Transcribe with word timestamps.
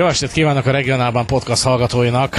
Jó 0.00 0.06
estét 0.06 0.32
kívánok 0.32 0.66
a 0.66 0.70
regionálban 0.70 1.26
podcast 1.26 1.62
hallgatóinak. 1.62 2.36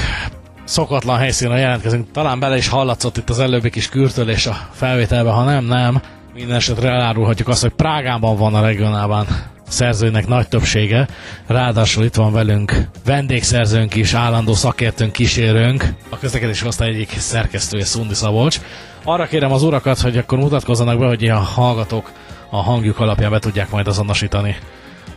Szokatlan 0.64 1.18
helyszínen 1.18 1.60
jelentkezünk. 1.60 2.12
Talán 2.12 2.40
bele 2.40 2.58
is 2.58 2.68
hallatszott 2.68 3.18
itt 3.18 3.30
az 3.30 3.40
előbbi 3.40 3.70
kis 3.70 3.90
kürtölés 3.90 4.46
a 4.46 4.58
felvételbe, 4.72 5.30
ha 5.30 5.44
nem, 5.44 5.66
nem. 5.66 6.02
Minden 6.34 6.56
esetre 6.56 6.90
elárulhatjuk 6.90 7.48
azt, 7.48 7.62
hogy 7.62 7.72
Prágában 7.74 8.38
van 8.38 8.56
a 8.56 8.62
regionálban 8.62 9.28
szerzőnek 9.68 10.28
nagy 10.28 10.48
többsége. 10.48 11.08
Ráadásul 11.48 12.04
itt 12.04 12.16
van 12.16 12.34
velünk 12.34 12.74
vendégszerzőnk 13.06 13.96
is, 13.96 14.14
állandó 14.14 14.54
szakértőnk, 14.54 15.12
kísérőnk, 15.12 15.94
a 16.10 16.18
közlekedési 16.18 16.68
osztály 16.68 16.90
egyik 16.90 17.10
szerkesztője, 17.18 17.86
Szundi 17.86 18.14
Szabolcs. 18.14 18.60
Arra 19.04 19.26
kérem 19.26 19.52
az 19.52 19.64
urakat, 19.64 20.00
hogy 20.00 20.18
akkor 20.18 20.38
mutatkozzanak 20.38 21.00
be, 21.00 21.08
hogy 21.08 21.28
a 21.28 21.38
hallgatók 21.38 22.12
a 22.50 22.62
hangjuk 22.62 23.00
alapján 23.00 23.32
be 23.32 23.40
tudják 23.40 23.70
majd 23.72 23.88
azonosítani 23.88 24.56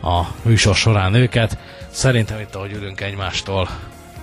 a 0.01 0.21
műsor 0.41 0.75
során 0.75 1.13
őket. 1.13 1.57
Szerintem 1.89 2.39
itt, 2.39 2.55
ahogy 2.55 2.73
ülünk 2.73 3.01
egymástól, 3.01 3.69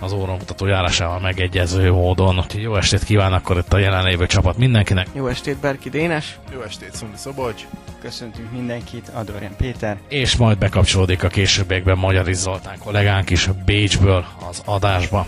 az 0.02 0.12
óramutató 0.12 0.66
járásával 0.66 1.20
megegyező 1.20 1.92
módon. 1.92 2.38
Úgyhogy 2.38 2.62
jó 2.62 2.76
estét 2.76 3.04
kíván 3.04 3.32
akkor 3.32 3.56
itt 3.56 3.72
a 3.72 3.78
jelenlévő 3.78 4.26
csapat 4.26 4.56
mindenkinek. 4.56 5.06
Jó 5.12 5.26
estét, 5.26 5.56
Berki 5.56 5.90
Dénes. 5.90 6.38
Jó 6.52 6.60
estét, 6.60 6.94
Szundi 6.94 7.16
Szobocs. 7.16 7.62
Köszöntünk 8.00 8.52
mindenkit, 8.52 9.08
Adorján 9.08 9.56
Péter. 9.56 9.98
És 10.08 10.36
majd 10.36 10.58
bekapcsolódik 10.58 11.24
a 11.24 11.28
későbbiekben 11.28 11.98
Magyar 11.98 12.26
Zoltán 12.32 12.78
kollégánk 12.78 13.30
is 13.30 13.48
Bécsből 13.64 14.24
az 14.48 14.62
adásba. 14.64 15.26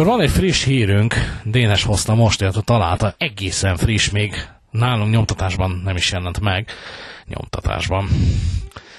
Akkor 0.00 0.12
van 0.12 0.20
egy 0.20 0.30
friss 0.30 0.64
hírünk, 0.64 1.14
Dénes 1.44 1.84
hozta 1.84 2.14
most, 2.14 2.40
illetve 2.40 2.60
találta, 2.60 3.14
egészen 3.18 3.76
friss, 3.76 4.10
még 4.10 4.34
nálunk 4.70 5.10
nyomtatásban 5.10 5.80
nem 5.84 5.96
is 5.96 6.12
jelent 6.12 6.40
meg, 6.40 6.68
nyomtatásban. 7.26 8.08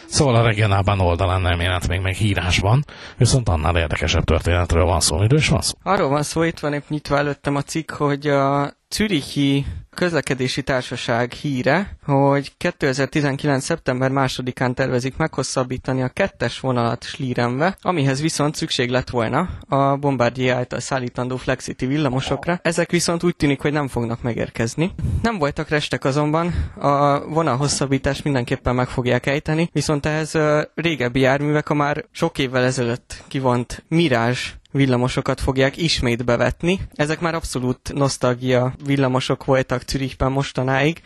Szóval 0.07 0.35
a 0.35 0.43
regionálban 0.43 0.99
oldalán 0.99 1.41
nem 1.41 1.59
jelent 1.59 1.87
még 1.87 1.99
meg 1.99 2.13
hírásban, 2.13 2.85
viszont 3.17 3.49
annál 3.49 3.77
érdekesebb 3.77 4.23
történetről 4.23 4.85
van 4.85 4.99
szó. 4.99 5.17
Miről 5.17 5.39
is 5.39 5.47
van 5.47 5.61
szó? 5.61 5.77
Arról 5.83 6.09
van 6.09 6.23
szó, 6.23 6.43
itt 6.43 6.59
van 6.59 6.73
épp 6.73 6.89
nyitva 6.89 7.17
előttem 7.17 7.55
a 7.55 7.61
cikk, 7.61 7.91
hogy 7.91 8.27
a 8.27 8.73
Zürichi 8.89 9.65
közlekedési 9.95 10.61
társaság 10.61 11.31
híre, 11.31 11.97
hogy 12.05 12.51
2019. 12.57 13.63
szeptember 13.63 14.11
másodikán 14.11 14.73
tervezik 14.73 15.17
meghosszabbítani 15.17 16.01
a 16.01 16.07
kettes 16.07 16.59
vonalat 16.59 17.03
Slírenve, 17.03 17.77
amihez 17.81 18.21
viszont 18.21 18.55
szükség 18.55 18.89
lett 18.89 19.09
volna 19.09 19.49
a 19.67 19.95
Bombardier 19.95 20.55
által 20.55 20.79
szállítandó 20.79 21.37
Flexity 21.37 21.85
villamosokra. 21.85 22.59
Ezek 22.63 22.91
viszont 22.91 23.23
úgy 23.23 23.35
tűnik, 23.35 23.61
hogy 23.61 23.71
nem 23.71 23.87
fognak 23.87 24.21
megérkezni. 24.21 24.91
Nem 25.21 25.37
voltak 25.37 25.69
restek 25.69 26.05
azonban, 26.05 26.71
a 26.79 27.25
vonal 27.27 27.57
hosszabbítást 27.57 28.23
mindenképpen 28.23 28.75
meg 28.75 28.87
fogják 28.87 29.25
ejteni, 29.25 29.69
viszont 29.71 30.05
ehhez 30.05 30.37
régebbi 30.75 31.19
járművek 31.19 31.69
a 31.69 31.73
már 31.73 32.05
sok 32.11 32.37
évvel 32.37 32.63
ezelőtt 32.63 33.23
kivont 33.27 33.83
Mirage 33.87 34.39
villamosokat 34.71 35.41
fogják 35.41 35.77
ismét 35.77 36.25
bevetni. 36.25 36.79
Ezek 36.95 37.19
már 37.19 37.35
abszolút 37.35 37.93
nosztalgia 37.93 38.73
villamosok 38.85 39.45
voltak 39.45 39.81
Zürichben 39.87 40.31
mostanáig, 40.31 41.01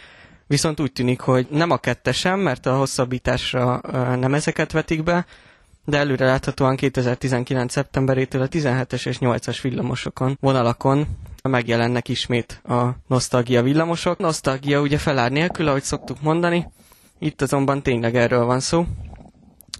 viszont 0.48 0.80
úgy 0.80 0.92
tűnik, 0.92 1.20
hogy 1.20 1.48
nem 1.50 1.72
a 1.72 1.78
kettesem, 1.78 2.40
mert 2.40 2.66
a 2.66 2.78
hosszabbításra 2.78 3.81
nem 4.20 4.34
ezeket 4.34 4.72
vetik 4.72 5.04
be, 5.04 5.25
de 5.86 5.98
előre 5.98 6.25
láthatóan 6.25 6.75
2019. 6.75 7.72
szeptemberétől 7.72 8.42
a 8.42 8.48
17-es 8.48 9.08
és 9.08 9.18
8-as 9.20 9.59
villamosokon, 9.62 10.38
vonalakon 10.42 11.08
megjelennek 11.44 12.09
ismét 12.09 12.62
a 12.68 12.86
nosztalgia 13.08 13.62
villamosok. 13.64 14.18
Nosztalgia 14.18 14.81
ugye 14.81 14.98
felár 14.98 15.31
nélkül, 15.31 15.68
ahogy 15.68 15.84
szoktuk 15.84 16.22
mondani, 16.22 16.68
itt 17.20 17.42
azonban 17.42 17.81
tényleg 17.81 18.16
erről 18.16 18.46
van 18.46 18.59
szó. 18.59 18.86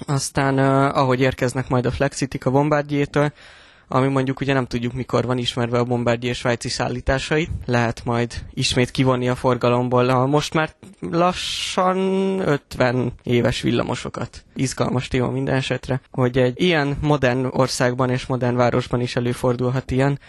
Aztán, 0.06 0.58
ahogy 0.90 1.20
érkeznek 1.20 1.68
majd 1.70 1.86
a 1.86 1.92
Flexitik 1.92 2.46
a 2.46 2.52
Bombardiertől, 2.52 3.34
ami 3.88 4.08
mondjuk 4.08 4.40
ugye 4.40 4.54
nem 4.54 4.66
tudjuk 4.66 4.94
mikor 4.94 5.26
van 5.26 5.38
ismerve 5.38 5.80
a 5.80 5.84
Bombardier 5.84 6.36
svájci 6.36 6.70
szállításait. 6.70 7.50
Lehet 7.66 8.02
majd 8.06 8.46
ismét 8.54 8.92
kivonni 8.92 9.30
a 9.30 9.36
forgalomból 9.36 10.10
a 10.10 10.26
most 10.26 10.54
már 10.54 10.70
lassan 11.00 11.98
50 12.40 13.14
éves 13.24 13.62
villamosokat. 13.62 14.46
Izgalmas 14.56 15.08
téma 15.08 15.30
minden 15.30 15.56
esetre, 15.56 16.02
hogy 16.12 16.38
egy 16.38 16.62
ilyen 16.62 16.98
modern 17.02 17.48
országban 17.52 18.10
és 18.10 18.26
modern 18.26 18.56
városban 18.56 19.02
is 19.02 19.16
előfordulhat 19.16 19.92
ilyen, 19.92 20.20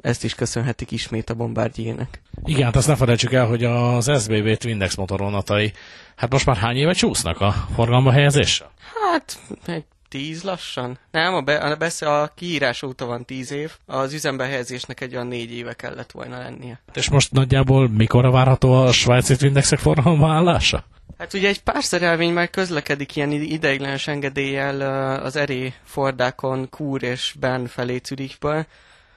ezt 0.00 0.24
is 0.24 0.34
köszönhetik 0.34 0.90
ismét 0.90 1.30
a 1.30 1.34
Bombardiernek. 1.34 2.22
Igen, 2.44 2.64
hát 2.64 2.76
azt 2.76 2.86
ne 2.86 2.96
felejtsük 2.96 3.32
el, 3.32 3.46
hogy 3.46 3.64
az 3.64 4.22
SBB 4.22 4.56
Twindex 4.56 4.94
motorvonatai, 4.94 5.72
hát 6.16 6.32
most 6.32 6.46
már 6.46 6.56
hány 6.56 6.76
éve 6.76 6.92
csúsznak 6.92 7.40
a 7.40 7.52
forgalomba 7.74 8.10
helyezéssel? 8.10 8.70
Hát, 9.10 9.38
egy 9.66 9.84
tíz 10.14 10.42
lassan? 10.42 10.98
Nem, 11.10 11.34
a, 11.34 11.40
be, 11.40 11.56
a, 11.56 11.76
besze, 11.76 12.20
a 12.20 12.32
kiírás 12.34 12.82
óta 12.82 13.06
van 13.06 13.24
tíz 13.24 13.52
év. 13.52 13.72
Az 13.86 14.12
üzembe 14.12 14.44
helyezésnek 14.44 15.00
egy 15.00 15.14
olyan 15.14 15.26
négy 15.26 15.52
éve 15.52 15.72
kellett 15.72 16.10
volna 16.12 16.38
lennie. 16.38 16.80
És 16.92 17.10
most 17.10 17.32
nagyjából 17.32 17.88
mikor 17.88 18.30
várható 18.30 18.72
a 18.72 18.92
svájci 18.92 19.46
indexek 19.46 19.78
forgalomba 19.78 20.32
állása? 20.32 20.84
Hát 21.18 21.34
ugye 21.34 21.48
egy 21.48 21.62
pár 21.62 21.84
szerelvény 21.84 22.32
már 22.32 22.50
közlekedik 22.50 23.16
ilyen 23.16 23.30
ideiglenes 23.30 24.06
engedéllyel 24.06 24.80
az 25.20 25.36
eré 25.36 25.74
Fordákon, 25.84 26.68
Kúr 26.70 27.02
és 27.02 27.34
Ben 27.40 27.66
felé 27.66 28.00
Zürichből, 28.04 28.66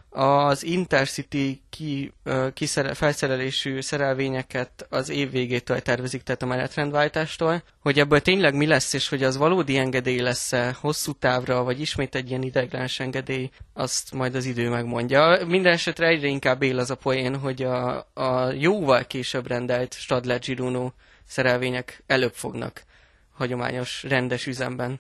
az 0.10 0.64
Intercity 0.64 1.62
ki, 1.70 2.14
kiszere, 2.54 2.94
felszerelésű 2.94 3.82
szerelvényeket 3.82 4.86
az 4.90 5.10
év 5.10 5.32
végétől 5.32 5.82
tervezik, 5.82 6.22
tehát 6.22 6.42
a 6.42 6.46
menetrendváltástól, 6.46 7.64
hogy 7.80 8.00
ebből 8.00 8.22
tényleg 8.22 8.56
mi 8.56 8.66
lesz, 8.66 8.94
és 8.94 9.10
hogy 9.10 9.24
az 9.24 9.38
valódi 9.38 9.78
engedély 9.78 10.20
lesz-e 10.20 10.76
hosszú 10.80 11.12
távra, 11.14 11.64
vagy 11.64 11.82
ismét 11.82 12.16
egy 12.16 12.30
ilyen 12.30 12.42
ideiglenes 12.42 13.00
engedély, 13.00 13.50
azt 13.74 14.14
majd 14.14 14.36
az 14.36 14.46
idő 14.46 14.70
megmondja. 14.70 15.46
Minden 15.46 15.74
esetre 15.74 16.08
egyre 16.08 16.28
inkább 16.28 16.62
él 16.62 16.80
az 16.80 16.90
a 16.90 16.96
poén, 16.96 17.38
hogy 17.38 17.64
a, 17.64 18.08
a 18.14 18.52
jóval 18.52 19.06
később 19.06 19.48
rendelt 19.48 19.94
Stadler 19.94 20.40
Giruno 20.40 20.92
szerelvények 21.28 22.04
előbb 22.08 22.34
fognak 22.34 22.84
hagyományos, 23.34 24.04
rendes 24.04 24.46
üzemben 24.48 25.00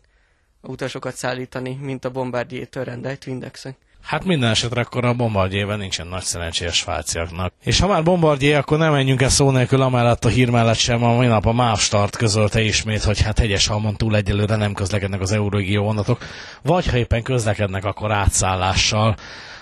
utasokat 0.61 1.15
szállítani, 1.15 1.77
mint 1.81 2.05
a 2.05 2.11
Bombardier-től 2.11 2.83
rendelt 2.83 3.25
Windexek. 3.25 3.77
Hát 4.07 4.25
minden 4.25 4.49
esetre 4.49 4.81
akkor 4.81 5.05
a 5.05 5.13
Bombardierben 5.13 5.77
nincsen 5.77 6.07
nagy 6.07 6.23
szerencséje 6.23 6.69
a 6.69 6.73
svájciaknak. 6.73 7.53
És 7.63 7.79
ha 7.79 7.87
már 7.87 8.03
Bombardier, 8.03 8.57
akkor 8.57 8.77
nem 8.77 8.91
menjünk 8.91 9.21
el 9.21 9.29
szó 9.29 9.51
nélkül 9.51 9.81
amellett 9.81 10.25
a 10.25 10.29
hír 10.29 10.49
mellett 10.49 10.77
sem. 10.77 11.03
A 11.03 11.15
mai 11.15 11.27
nap 11.27 11.45
a 11.45 11.51
MÁV 11.51 11.77
Start 11.77 12.15
közölte 12.15 12.61
ismét, 12.61 13.03
hogy 13.03 13.21
hát 13.21 13.39
hegyes 13.39 13.67
halmon 13.67 13.95
túl 13.95 14.15
egyelőre 14.15 14.55
nem 14.55 14.73
közlekednek 14.73 15.21
az 15.21 15.31
Eurorégió 15.31 15.83
vonatok, 15.83 16.23
vagy 16.61 16.87
ha 16.87 16.97
éppen 16.97 17.23
közlekednek, 17.23 17.85
akkor 17.85 18.11
átszállással. 18.11 19.15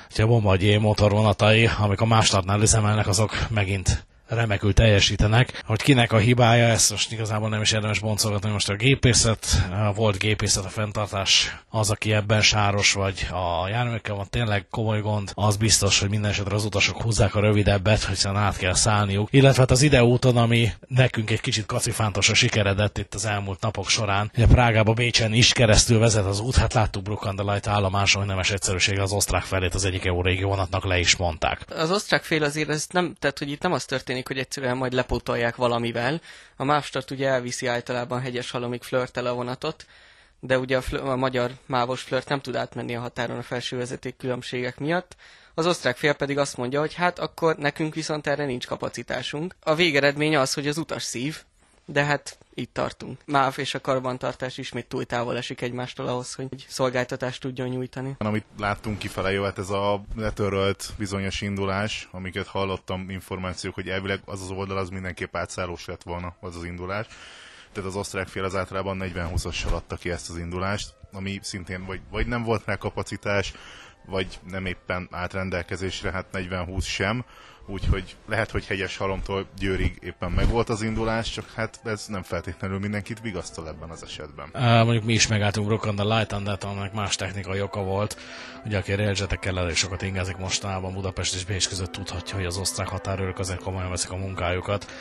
Úgyhogy 0.09 0.25
a 0.25 0.27
Bombardier 0.27 0.79
motorvonatai, 0.79 1.69
amik 1.79 2.01
a 2.01 2.05
MÁV 2.05 2.23
Startnál 2.23 2.61
üzemelnek, 2.61 3.07
azok 3.07 3.37
megint 3.49 4.05
remekül 4.27 4.73
teljesítenek. 4.73 5.61
Hogy 5.65 5.81
kinek 5.81 6.11
a 6.11 6.17
hibája, 6.17 6.65
ezt 6.65 6.91
most 6.91 7.11
igazából 7.11 7.49
nem 7.49 7.61
is 7.61 7.71
érdemes 7.71 7.99
boncolgatni, 7.99 8.49
most 8.49 8.69
a 8.69 8.75
gépészet, 8.75 9.47
volt 9.95 10.17
gépészet 10.17 10.65
a 10.65 10.69
fenntartás, 10.69 11.57
az, 11.69 11.89
aki 11.89 12.13
ebben 12.13 12.41
sáros, 12.41 12.93
vagy 12.93 13.27
a 13.31 13.67
járműkkel 13.67 14.15
van 14.15 14.29
tényleg 14.29 14.67
komoly 14.69 15.01
gond, 15.01 15.31
az 15.33 15.57
biztos, 15.57 15.99
hogy 15.99 16.09
minden 16.09 16.31
esetre 16.31 16.55
az 16.55 16.65
utasok 16.65 17.01
húzzák 17.01 17.35
a 17.35 17.39
rövidebbet, 17.39 18.05
hiszen 18.05 18.35
át 18.35 18.57
kell 18.57 18.73
szállniuk. 18.73 19.27
Illetve 19.31 19.59
hát 19.59 19.71
az 19.71 19.81
ideúton, 19.81 20.37
ami 20.37 20.71
nekünk 20.87 21.29
egy 21.29 21.41
kicsit 21.41 21.65
kacifántos 21.65 22.29
a 22.29 22.33
sikeredett 22.33 22.97
itt 22.97 23.13
az 23.13 23.25
elmúlt 23.25 23.61
napok 23.61 23.89
során. 23.89 24.31
Ugye 24.35 24.47
Prágába 24.47 24.93
Bécsen 24.93 25.33
is 25.33 25.53
keresztül 25.53 25.99
vezet 25.99 26.25
az 26.25 26.39
út, 26.39 26.55
hát 26.55 26.73
láttuk 26.73 27.03
Bruckandalajt 27.03 27.67
állomáson, 27.67 28.21
hogy 28.21 28.29
nemes 28.29 28.51
egyszerűség 28.51 28.99
az 28.99 29.11
osztrák 29.11 29.43
felét 29.43 29.73
az 29.73 29.85
egyik 29.85 30.05
EU 30.05 30.21
vonatnak 30.41 30.85
le 30.85 30.99
is 30.99 31.15
mondták. 31.15 31.65
Az 31.69 31.91
osztrák 31.91 32.23
fél 32.23 32.43
azért 32.43 32.69
ez 32.69 32.87
nem, 32.91 33.15
tehát 33.19 33.39
hogy 33.39 33.51
itt 33.51 33.61
nem 33.61 33.71
az 33.71 33.85
történik, 33.85 34.14
történik, 34.15 34.27
hogy 34.27 34.45
egyszerűen 34.45 34.77
majd 34.77 34.93
lepótolják 34.93 35.55
valamivel. 35.55 36.21
A 36.55 36.63
Mávstart 36.63 37.11
ugye 37.11 37.27
elviszi 37.27 37.67
általában 37.67 38.21
hegyes 38.21 38.51
halomig 38.51 38.83
flörtel 38.83 39.25
a 39.25 39.33
vonatot, 39.33 39.85
de 40.39 40.59
ugye 40.59 40.77
a, 40.77 40.81
flör, 40.81 41.01
a 41.01 41.15
magyar 41.15 41.51
mávos 41.65 42.01
flört 42.01 42.29
nem 42.29 42.39
tud 42.39 42.55
átmenni 42.55 42.95
a 42.95 42.99
határon 42.99 43.37
a 43.37 43.41
felső 43.41 43.77
vezeték 43.77 44.17
különbségek 44.17 44.79
miatt. 44.79 45.15
Az 45.53 45.65
osztrák 45.65 45.97
fél 45.97 46.13
pedig 46.13 46.37
azt 46.37 46.57
mondja, 46.57 46.79
hogy 46.79 46.93
hát 46.93 47.19
akkor 47.19 47.55
nekünk 47.55 47.93
viszont 47.93 48.27
erre 48.27 48.45
nincs 48.45 48.67
kapacitásunk. 48.67 49.55
A 49.59 49.75
végeredmény 49.75 50.35
az, 50.35 50.53
hogy 50.53 50.67
az 50.67 50.77
utas 50.77 51.03
szív, 51.03 51.43
de 51.85 52.03
hát 52.03 52.37
itt 52.53 52.73
tartunk. 52.73 53.19
MÁV 53.25 53.53
és 53.57 53.73
a 53.73 53.81
karbantartás 53.81 54.57
ismét 54.57 54.87
túl 54.87 55.05
távol 55.05 55.37
esik 55.37 55.61
egymástól 55.61 56.07
ahhoz, 56.07 56.33
hogy 56.33 56.65
szolgáltatást 56.67 57.41
tudjon 57.41 57.67
nyújtani. 57.67 58.15
Amit 58.17 58.45
láttunk 58.57 58.97
kifele 58.97 59.31
jöhet 59.31 59.57
ez 59.57 59.69
a 59.69 60.01
letörölt 60.15 60.93
bizonyos 60.97 61.41
indulás, 61.41 62.09
amiket 62.11 62.47
hallottam 62.47 63.09
információk, 63.09 63.73
hogy 63.73 63.89
elvileg 63.89 64.21
az 64.25 64.41
az 64.41 64.49
oldal 64.49 64.77
az 64.77 64.89
mindenképp 64.89 65.35
átszállós 65.35 65.85
lett 65.85 66.03
volna 66.03 66.35
az 66.39 66.55
az 66.55 66.63
indulás. 66.63 67.07
Tehát 67.71 67.89
az 67.89 67.95
osztrák 67.95 68.27
fél 68.27 68.43
az 68.43 68.55
általában 68.55 69.01
40-20-assal 69.01 69.71
adta 69.71 69.95
ki 69.95 70.11
ezt 70.11 70.29
az 70.29 70.37
indulást, 70.37 70.93
ami 71.11 71.39
szintén 71.41 71.85
vagy, 71.85 72.01
vagy 72.11 72.27
nem 72.27 72.43
volt 72.43 72.65
rá 72.65 72.75
kapacitás, 72.75 73.53
vagy 74.05 74.39
nem 74.49 74.65
éppen 74.65 75.07
átrendelkezésre, 75.11 76.11
hát 76.11 76.25
40-20 76.33 76.83
sem 76.83 77.25
úgyhogy 77.67 78.15
lehet, 78.27 78.51
hogy 78.51 78.65
hegyes 78.65 78.97
halomtól 78.97 79.45
Győrig 79.57 79.97
éppen 80.01 80.31
megvolt 80.31 80.69
az 80.69 80.81
indulás, 80.81 81.31
csak 81.31 81.51
hát 81.55 81.79
ez 81.83 82.05
nem 82.07 82.23
feltétlenül 82.23 82.79
mindenkit 82.79 83.21
vigasztal 83.21 83.67
ebben 83.67 83.89
az 83.89 84.03
esetben. 84.03 84.49
Uh, 84.53 84.61
mondjuk 84.61 85.03
mi 85.03 85.13
is 85.13 85.27
megálltunk 85.27 85.69
Rockon, 85.69 85.95
de 85.95 86.03
Light 86.03 86.31
Under, 86.31 86.57
aminek 86.61 86.93
más 86.93 87.15
technikai 87.15 87.61
oka 87.61 87.83
volt. 87.83 88.17
Ugye 88.65 88.77
aki 88.77 88.93
railjetekkel 88.93 89.59
elég 89.59 89.75
sokat 89.75 90.01
ingázik 90.01 90.37
mostanában 90.37 90.93
Budapest 90.93 91.35
és 91.35 91.45
Bécs 91.45 91.67
között 91.67 91.91
tudhatja, 91.91 92.35
hogy 92.35 92.45
az 92.45 92.57
osztrák 92.57 92.87
határőrök 92.87 93.39
azért 93.39 93.61
komolyan 93.61 93.89
veszik 93.89 94.11
a 94.11 94.17
munkájukat, 94.17 94.91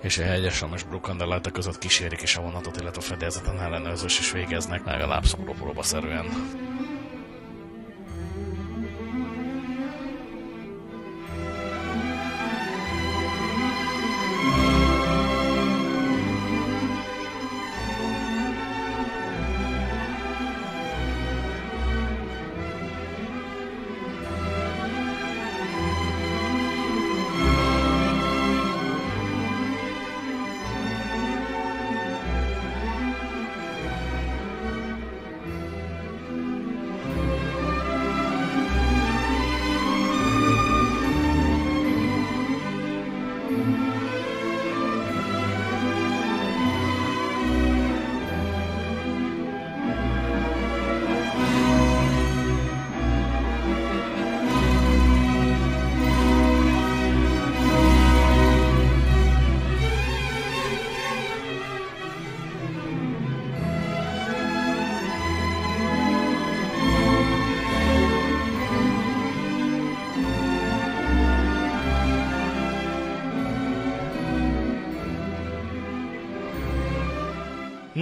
és 0.00 0.18
a 0.18 0.22
hegyes 0.22 0.64
és 0.74 0.82
Brook 0.82 1.08
Light 1.18 1.52
között 1.52 1.78
kísérik 1.78 2.22
is 2.22 2.36
a 2.36 2.42
vonatot, 2.42 2.80
illetve 2.80 3.00
a 3.00 3.04
fedélzeten 3.04 3.60
ellenőrzés 3.60 4.18
is 4.18 4.32
végeznek, 4.32 4.84
legalább 4.84 5.24
szomorú 5.24 5.82
szerűen. 5.82 6.26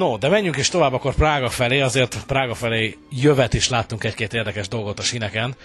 No, 0.00 0.19
de 0.19 0.29
menjünk 0.29 0.56
is 0.56 0.69
tovább 0.69 0.93
akkor 0.93 1.14
Prága 1.14 1.49
felé, 1.49 1.81
azért 1.81 2.25
Prága 2.26 2.55
felé 2.55 2.99
jövet 3.11 3.55
is 3.55 3.69
láttunk 3.69 4.05
egy-két 4.05 4.35
érdekes 4.35 4.69
dolgot 4.69 4.99
a 4.99 5.02
sineken. 5.02 5.56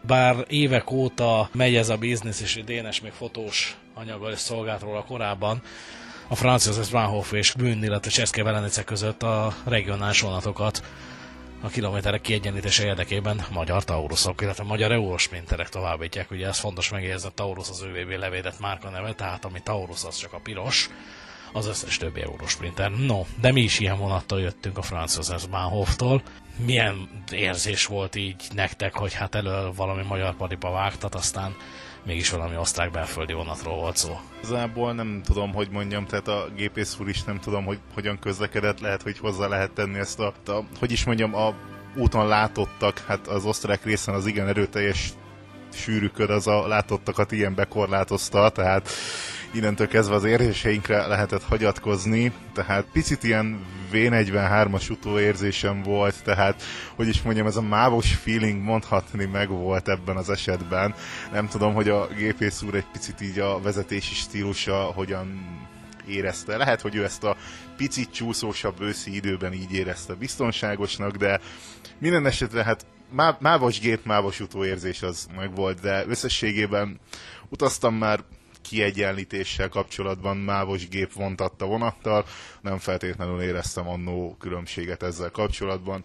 Bár 0.00 0.36
évek 0.46 0.90
óta 0.90 1.48
megy 1.52 1.76
ez 1.76 1.88
a 1.88 1.96
biznisz, 1.96 2.40
és 2.40 2.60
Dénes 2.64 3.00
még 3.00 3.12
fotós 3.12 3.76
anyaggal 3.94 4.32
is 4.32 4.38
szolgált 4.38 4.80
róla 4.80 5.04
korábban, 5.04 5.62
a 6.28 6.34
francia 6.34 6.72
Bahnhof 6.90 7.32
és 7.32 7.52
Bünn, 7.52 7.82
illetve 7.82 8.10
Cseszke 8.10 8.42
Velenice 8.42 8.84
között 8.84 9.22
a 9.22 9.54
regionális 9.64 10.20
vonatokat 10.20 10.82
a 11.62 11.68
kilométerek 11.68 12.20
kiegyenlítése 12.20 12.84
érdekében 12.84 13.44
magyar 13.50 13.84
Taurusok, 13.84 14.40
illetve 14.40 14.64
magyar 14.64 14.92
Eurosprinterek 14.92 15.68
továbbítják. 15.68 16.30
Ugye 16.30 16.46
ez 16.46 16.58
fontos 16.58 16.90
megjegyezni, 16.90 17.28
a 17.28 17.32
Taurus 17.34 17.68
az 17.68 17.82
ÖVB 17.82 18.10
levédett 18.10 18.60
márka 18.60 18.90
neve, 18.90 19.12
tehát 19.12 19.44
ami 19.44 19.60
Taurus 19.62 20.04
az 20.04 20.16
csak 20.16 20.32
a 20.32 20.40
piros, 20.42 20.90
az 21.52 21.66
összes 21.66 21.96
többi 21.96 22.20
Eurosprinter. 22.20 22.90
No, 22.90 23.24
de 23.40 23.52
mi 23.52 23.60
is 23.60 23.78
ilyen 23.78 23.98
vonattal 23.98 24.40
jöttünk 24.40 24.78
a 24.78 24.82
Francis 24.82 25.46
Bahnhoftól. 25.50 26.22
Milyen 26.56 27.08
érzés 27.30 27.86
volt 27.86 28.14
így 28.14 28.42
nektek, 28.54 28.94
hogy 28.94 29.14
hát 29.14 29.34
elő 29.34 29.70
valami 29.76 30.02
magyar 30.02 30.36
padiba 30.36 30.70
vágtat, 30.70 31.14
aztán 31.14 31.54
mégis 32.04 32.30
valami 32.30 32.56
osztrák 32.56 32.90
belföldi 32.90 33.32
vonatról 33.32 33.76
volt 33.76 33.96
szó. 33.96 34.20
Igazából 34.38 34.92
nem 34.92 35.20
tudom, 35.24 35.52
hogy 35.52 35.68
mondjam, 35.70 36.06
tehát 36.06 36.28
a 36.28 36.48
gépész 36.56 36.96
úr 37.00 37.08
is 37.08 37.24
nem 37.24 37.40
tudom, 37.40 37.64
hogy 37.64 37.78
hogyan 37.94 38.18
közlekedett, 38.18 38.80
lehet, 38.80 39.02
hogy 39.02 39.18
hozzá 39.18 39.46
lehet 39.46 39.70
tenni 39.70 39.98
ezt 39.98 40.20
a, 40.20 40.32
a 40.46 40.64
hogy 40.78 40.92
is 40.92 41.04
mondjam, 41.04 41.34
a 41.34 41.54
úton 41.96 42.26
látottak, 42.26 42.98
hát 43.06 43.26
az 43.26 43.44
osztrák 43.44 43.84
részen 43.84 44.14
az 44.14 44.26
igen 44.26 44.48
erőteljes 44.48 45.12
sűrűköd 45.72 46.30
az 46.30 46.46
a 46.46 46.66
látottakat 46.66 47.32
ilyen 47.32 47.54
bekorlátozta, 47.54 48.48
tehát 48.48 48.88
innentől 49.52 49.88
kezdve 49.88 50.14
az 50.14 50.24
érzéseinkre 50.24 51.06
lehetett 51.06 51.42
hagyatkozni, 51.42 52.32
tehát 52.52 52.84
picit 52.92 53.22
ilyen 53.22 53.66
V43-as 53.92 54.90
utóérzésem 54.90 55.82
volt, 55.82 56.14
tehát 56.24 56.62
hogy 56.94 57.08
is 57.08 57.22
mondjam, 57.22 57.46
ez 57.46 57.56
a 57.56 57.62
mávos 57.62 58.14
feeling 58.14 58.62
mondhatni 58.62 59.24
meg 59.24 59.48
volt 59.48 59.88
ebben 59.88 60.16
az 60.16 60.30
esetben. 60.30 60.94
Nem 61.32 61.48
tudom, 61.48 61.74
hogy 61.74 61.88
a 61.88 62.06
gépész 62.16 62.62
úr 62.62 62.74
egy 62.74 62.86
picit 62.92 63.20
így 63.20 63.38
a 63.38 63.60
vezetési 63.60 64.14
stílusa 64.14 64.74
hogyan 64.74 65.56
érezte. 66.06 66.56
Lehet, 66.56 66.80
hogy 66.80 66.94
ő 66.94 67.04
ezt 67.04 67.24
a 67.24 67.36
picit 67.76 68.12
csúszósabb 68.12 68.80
őszi 68.80 69.14
időben 69.14 69.52
így 69.52 69.72
érezte 69.72 70.14
biztonságosnak, 70.14 71.16
de 71.16 71.40
minden 71.98 72.26
esetre 72.26 72.64
hát 72.64 72.86
mávos 73.38 73.80
gép, 73.80 74.04
mávos 74.04 74.40
utóérzés 74.40 75.02
az 75.02 75.28
meg 75.36 75.54
volt, 75.54 75.80
de 75.80 76.04
összességében 76.06 77.00
utaztam 77.48 77.94
már 77.94 78.20
kiegyenlítéssel 78.62 79.68
kapcsolatban 79.68 80.36
mávos 80.36 80.88
gép 80.88 81.12
vontatta 81.12 81.66
vonattal, 81.66 82.24
nem 82.60 82.78
feltétlenül 82.78 83.40
éreztem 83.40 83.88
annó 83.88 84.36
különbséget 84.40 85.02
ezzel 85.02 85.30
kapcsolatban. 85.30 86.04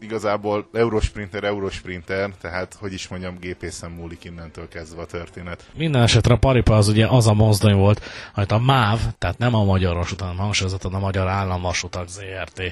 Igazából 0.00 0.68
Eurosprinter, 0.72 1.44
Eurosprinter, 1.44 2.30
tehát 2.40 2.76
hogy 2.80 2.92
is 2.92 3.08
mondjam, 3.08 3.38
gépészen 3.38 3.90
múlik 3.90 4.24
innentől 4.24 4.68
kezdve 4.68 5.02
a 5.02 5.06
történet. 5.06 5.70
Minden 5.76 6.02
esetre 6.02 6.34
a 6.34 6.38
paripa 6.38 6.76
az 6.76 6.88
ugye 6.88 7.06
az 7.06 7.26
a 7.26 7.34
mozdony 7.34 7.74
volt, 7.74 8.00
amit 8.34 8.50
a 8.52 8.58
MÁV, 8.58 9.00
tehát 9.18 9.38
nem 9.38 9.54
a 9.54 9.64
Magyar 9.64 9.94
Vasút, 9.94 10.20
hanem 10.20 10.36
hangsúlyozottan 10.36 10.94
a 10.94 10.98
Magyar 10.98 11.28
Államvasutak 11.28 12.08
ZRT, 12.08 12.62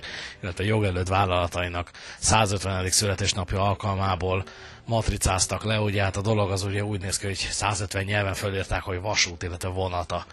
illetve 0.43 0.65
jogelőtt 0.65 1.09
vállalatainak 1.09 1.91
150. 2.19 2.91
születésnapja 2.91 3.63
alkalmából 3.63 4.45
matricáztak 4.87 5.65
le, 5.65 5.81
ugye 5.81 6.03
hát 6.03 6.17
a 6.17 6.21
dolog 6.21 6.51
az 6.51 6.63
ugye 6.63 6.85
úgy 6.85 7.01
néz 7.01 7.19
ki, 7.19 7.27
hogy 7.27 7.37
150 7.37 8.05
nyelven 8.05 8.35
fölírták, 8.35 8.83
hogy 8.83 9.01
vasút, 9.01 9.43
illetve 9.43 9.69
vonata 9.69 10.27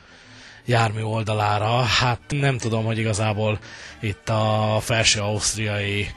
jármű 0.65 1.01
oldalára. 1.01 1.81
Hát 1.81 2.19
nem 2.29 2.57
tudom, 2.57 2.85
hogy 2.85 2.97
igazából 2.97 3.59
itt 3.99 4.29
a 4.29 4.77
felső 4.81 5.19
ausztriai 5.19 6.07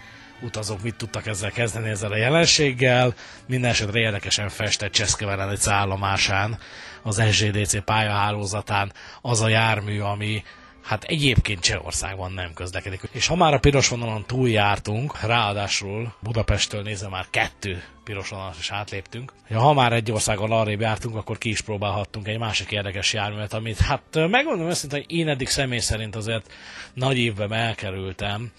utazók 0.42 0.82
mit 0.82 0.94
tudtak 0.94 1.26
ezzel 1.26 1.50
kezdeni 1.50 1.88
ezzel 1.88 2.12
a 2.12 2.16
jelenséggel. 2.16 3.14
Minden 3.46 3.70
esetre 3.70 3.98
érdekesen 3.98 4.48
festett 4.48 4.92
Cseszkevelenec 4.92 5.66
állomásán, 5.66 6.58
az 7.02 7.22
SGDC 7.30 7.84
pályahálózatán 7.84 8.92
az 9.20 9.40
a 9.40 9.48
jármű, 9.48 10.00
ami 10.00 10.42
hát 10.84 11.04
egyébként 11.04 11.60
Csehországban 11.60 12.32
nem 12.32 12.52
közlekedik. 12.54 13.00
És 13.12 13.26
ha 13.26 13.36
már 13.36 13.54
a 13.54 13.58
piros 13.58 13.88
vonalon 13.88 14.24
túljártunk, 14.26 15.20
ráadásul 15.20 16.14
Budapesttől 16.20 16.82
nézve 16.82 17.08
már 17.08 17.26
kettő 17.30 17.82
piros 18.04 18.28
vonalat 18.28 18.58
is 18.58 18.70
átléptünk. 18.70 19.32
Ja, 19.48 19.60
ha 19.60 19.72
már 19.72 19.92
egy 19.92 20.12
országon 20.12 20.50
arrébb 20.50 20.80
jártunk, 20.80 21.16
akkor 21.16 21.38
ki 21.38 21.48
is 21.48 21.60
próbálhattunk 21.60 22.28
egy 22.28 22.38
másik 22.38 22.70
érdekes 22.70 23.12
járművet, 23.12 23.52
amit 23.52 23.78
hát 23.78 24.02
megmondom 24.12 24.68
őszintén, 24.68 24.98
hogy 24.98 25.16
én 25.16 25.28
eddig 25.28 25.48
személy 25.48 25.78
szerint 25.78 26.16
azért 26.16 26.52
nagy 26.94 27.18
évben 27.18 27.52
elkerültem. 27.52 28.52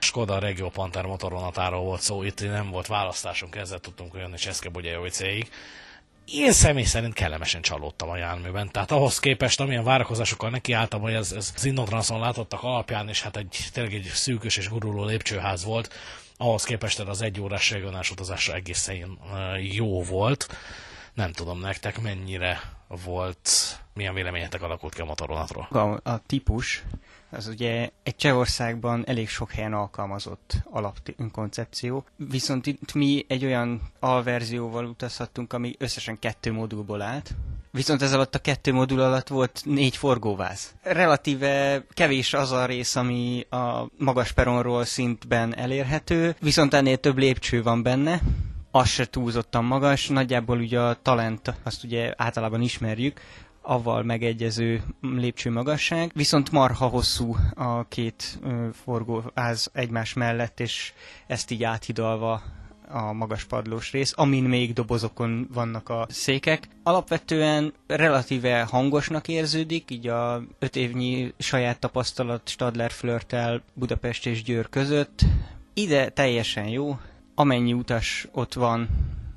Skoda 0.00 0.38
Regio 0.38 0.68
Panther 0.68 1.04
motorvonatáról 1.04 1.82
volt 1.82 2.00
szó, 2.00 2.22
itt 2.22 2.40
nem 2.40 2.70
volt 2.70 2.86
választásunk, 2.86 3.56
ezzel 3.56 3.78
tudtunk 3.78 4.14
jönni 4.14 4.36
Cseszke 4.36 4.68
Bugyajoviceig 4.68 5.48
én 6.32 6.52
személy 6.52 6.84
szerint 6.84 7.14
kellemesen 7.14 7.62
csalódtam 7.62 8.08
a 8.08 8.16
járműben. 8.16 8.70
Tehát 8.70 8.90
ahhoz 8.90 9.18
képest, 9.18 9.60
amilyen 9.60 9.84
várakozásokkal 9.84 10.50
nekiálltam, 10.50 11.00
hogy 11.00 11.12
ez, 11.12 11.32
ez 11.32 11.52
az 11.56 11.64
Innotranszon 11.64 12.20
látottak 12.20 12.62
alapján, 12.62 13.08
és 13.08 13.22
hát 13.22 13.36
egy, 13.36 13.58
tényleg 13.72 13.94
egy 13.94 14.10
szűkös 14.14 14.56
és 14.56 14.68
guruló 14.68 15.04
lépcsőház 15.04 15.64
volt, 15.64 15.94
ahhoz 16.36 16.64
képest 16.64 17.00
az 17.00 17.22
egy 17.22 17.40
órás 17.40 17.70
regionális 17.70 18.10
utazásra 18.10 18.54
egészen 18.54 19.18
jó 19.72 20.02
volt. 20.02 20.56
Nem 21.14 21.32
tudom 21.32 21.60
nektek 21.60 22.00
mennyire 22.00 22.60
volt, 23.04 23.50
milyen 23.94 24.14
véleményetek 24.14 24.62
alakult 24.62 24.94
ki 24.94 25.00
a 25.00 25.04
motorvonatról. 25.04 25.68
A, 25.70 26.10
a 26.10 26.20
típus, 26.26 26.84
az 27.30 27.46
ugye 27.46 27.90
egy 28.02 28.16
Csehországban 28.16 29.04
elég 29.06 29.28
sok 29.28 29.50
helyen 29.50 29.72
alkalmazott 29.72 30.54
alapkoncepció, 30.70 32.04
viszont 32.16 32.66
itt 32.66 32.92
mi 32.94 33.24
egy 33.28 33.44
olyan 33.44 33.92
alverzióval 34.00 34.84
utazhattunk, 34.84 35.52
ami 35.52 35.74
összesen 35.78 36.18
kettő 36.18 36.52
modulból 36.52 37.02
állt, 37.02 37.34
Viszont 37.74 38.02
ez 38.02 38.12
alatt 38.12 38.34
a 38.34 38.38
kettő 38.38 38.72
modul 38.72 39.00
alatt 39.00 39.28
volt 39.28 39.60
négy 39.64 39.96
forgóváz. 39.96 40.74
Relatíve 40.82 41.84
kevés 41.90 42.34
az 42.34 42.50
a 42.50 42.66
rész, 42.66 42.96
ami 42.96 43.46
a 43.50 43.86
magas 43.98 44.32
peronról 44.32 44.84
szintben 44.84 45.56
elérhető, 45.56 46.36
viszont 46.40 46.74
ennél 46.74 46.96
több 46.96 47.18
lépcső 47.18 47.62
van 47.62 47.82
benne, 47.82 48.20
az 48.74 48.88
se 48.88 49.04
túlzottan 49.04 49.64
magas, 49.64 50.08
nagyjából 50.08 50.58
ugye 50.58 50.80
a 50.80 51.02
talent, 51.02 51.54
azt 51.62 51.84
ugye 51.84 52.14
általában 52.16 52.60
ismerjük, 52.60 53.20
avval 53.62 54.02
megegyező 54.02 54.82
lépcső 55.00 55.50
magasság, 55.50 56.10
viszont 56.14 56.50
marha 56.50 56.86
hosszú 56.86 57.36
a 57.54 57.88
két 57.88 58.40
forgóház 58.84 59.70
egymás 59.72 60.12
mellett, 60.12 60.60
és 60.60 60.92
ezt 61.26 61.50
így 61.50 61.64
áthidalva 61.64 62.42
a 62.88 63.12
magas 63.12 63.44
padlós 63.44 63.92
rész, 63.92 64.12
amin 64.16 64.44
még 64.44 64.72
dobozokon 64.72 65.48
vannak 65.52 65.88
a 65.88 66.06
székek. 66.08 66.68
Alapvetően 66.82 67.72
relatíve 67.86 68.62
hangosnak 68.62 69.28
érződik, 69.28 69.90
így 69.90 70.08
a 70.08 70.42
öt 70.58 70.76
évnyi 70.76 71.32
saját 71.38 71.78
tapasztalat 71.78 72.48
Stadler 72.48 72.90
flörtel 72.90 73.62
Budapest 73.74 74.26
és 74.26 74.42
Győr 74.42 74.68
között. 74.68 75.20
Ide 75.74 76.08
teljesen 76.08 76.68
jó, 76.68 76.98
amennyi 77.42 77.72
utas 77.72 78.28
ott 78.32 78.54
van, 78.54 78.88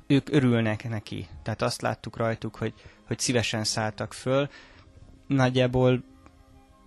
ők 0.06 0.32
örülnek 0.32 0.88
neki. 0.88 1.26
Tehát 1.42 1.62
azt 1.62 1.82
láttuk 1.82 2.16
rajtuk, 2.16 2.56
hogy, 2.56 2.74
hogy 3.06 3.18
szívesen 3.18 3.64
szálltak 3.64 4.12
föl. 4.12 4.48
Nagyjából 5.26 6.02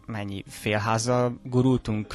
mennyi 0.06 0.44
félházzal 0.48 1.40
gurultunk 1.44 2.14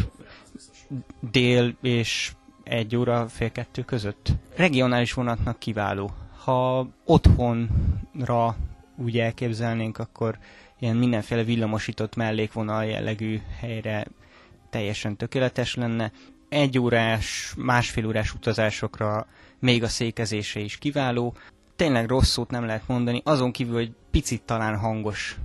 dél 1.31 1.77
és 1.81 2.33
egy 2.63 2.97
óra, 2.97 3.29
fél 3.29 3.53
kettő 3.53 3.83
között. 3.83 4.33
Regionális 4.57 5.13
vonatnak 5.13 5.59
kiváló. 5.59 6.11
Ha 6.45 6.89
otthonra 7.05 8.57
úgy 8.97 9.19
elképzelnénk, 9.19 9.99
akkor 9.99 10.39
ilyen 10.79 10.97
mindenféle 10.97 11.45
villamosított 11.45 12.17
mellékvonal 12.17 12.85
jellegű 12.85 13.41
helyre 13.61 14.07
teljesen 14.71 15.17
tökéletes 15.17 15.75
lenne. 15.75 16.13
Egy 16.55 16.79
órás, 16.79 17.55
másfél 17.57 18.07
órás 18.07 18.35
utazásokra 18.35 19.27
még 19.59 19.83
a 19.83 19.89
székezése 19.89 20.61
is 20.61 20.79
kiváló. 20.79 21.35
Tényleg 21.77 22.09
rossz 22.09 22.31
szót 22.31 22.51
nem 22.51 22.67
lehet 22.67 22.89
mondani, 22.89 23.21
azon 23.25 23.53
kívül, 23.53 23.75
hogy 23.75 23.93
picit 24.11 24.43
talán 24.43 24.79
hangos 24.79 25.37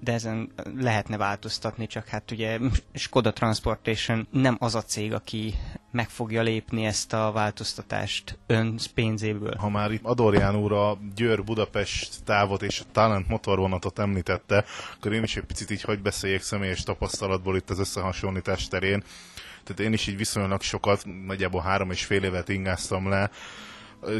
de 0.00 0.12
ezen 0.12 0.52
lehetne 0.76 1.16
változtatni, 1.16 1.86
csak 1.86 2.08
hát 2.08 2.30
ugye 2.30 2.58
Skoda 2.94 3.32
Transportation 3.32 4.26
nem 4.30 4.56
az 4.60 4.74
a 4.74 4.82
cég, 4.82 5.12
aki 5.12 5.54
meg 5.90 6.08
fogja 6.08 6.42
lépni 6.42 6.84
ezt 6.84 7.12
a 7.12 7.32
változtatást 7.32 8.38
ön 8.46 8.78
pénzéből. 8.94 9.54
Ha 9.58 9.68
már 9.68 9.92
itt 9.92 10.04
Adorján 10.04 10.56
úr 10.56 10.72
a 10.72 10.98
Győr-Budapest 11.14 12.24
távot 12.24 12.62
és 12.62 12.80
a 12.80 12.84
Talent 12.92 13.28
motorvonatot 13.28 13.98
említette, 13.98 14.64
akkor 14.96 15.12
én 15.12 15.22
is 15.22 15.36
egy 15.36 15.44
picit 15.44 15.70
így 15.70 15.82
hagy 15.82 16.02
beszéljek 16.02 16.42
személyes 16.42 16.82
tapasztalatból 16.82 17.56
itt 17.56 17.70
az 17.70 17.78
összehasonlítás 17.78 18.68
terén. 18.68 19.02
Tehát 19.64 19.80
én 19.80 19.92
is 19.92 20.06
így 20.06 20.16
viszonylag 20.16 20.62
sokat, 20.62 21.04
nagyjából 21.26 21.60
három 21.60 21.90
és 21.90 22.04
fél 22.04 22.22
évet 22.22 22.48
ingáztam 22.48 23.08
le, 23.08 23.30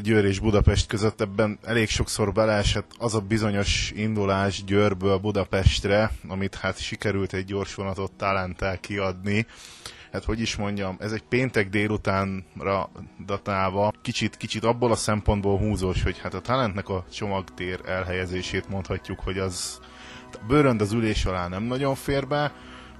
Győr 0.02 0.24
és 0.24 0.38
Budapest 0.38 0.86
között 0.86 1.20
ebben 1.20 1.58
elég 1.62 1.88
sokszor 1.88 2.32
beleesett 2.32 2.90
az 2.98 3.14
a 3.14 3.20
bizonyos 3.20 3.92
indulás 3.94 4.64
Győrből 4.64 5.16
Budapestre, 5.16 6.10
amit 6.28 6.54
hát 6.54 6.78
sikerült 6.78 7.32
egy 7.32 7.44
gyors 7.44 7.74
vonatot 7.74 8.12
talentál 8.12 8.80
kiadni. 8.80 9.46
Hát 10.12 10.24
hogy 10.24 10.40
is 10.40 10.56
mondjam, 10.56 10.96
ez 11.00 11.12
egy 11.12 11.22
péntek 11.22 11.68
délutánra 11.68 12.90
datálva 13.26 13.92
kicsit, 14.02 14.36
kicsit 14.36 14.64
abból 14.64 14.90
a 14.90 14.96
szempontból 14.96 15.58
húzós, 15.58 16.02
hogy 16.02 16.18
hát 16.18 16.34
a 16.34 16.40
talentnek 16.40 16.88
a 16.88 17.04
csomagtér 17.12 17.80
elhelyezését 17.86 18.68
mondhatjuk, 18.68 19.20
hogy 19.20 19.38
az 19.38 19.80
a 20.32 20.46
bőrönd 20.46 20.80
az 20.80 20.92
ülés 20.92 21.24
alá 21.24 21.48
nem 21.48 21.62
nagyon 21.62 21.94
fér 21.94 22.26
be, 22.26 22.52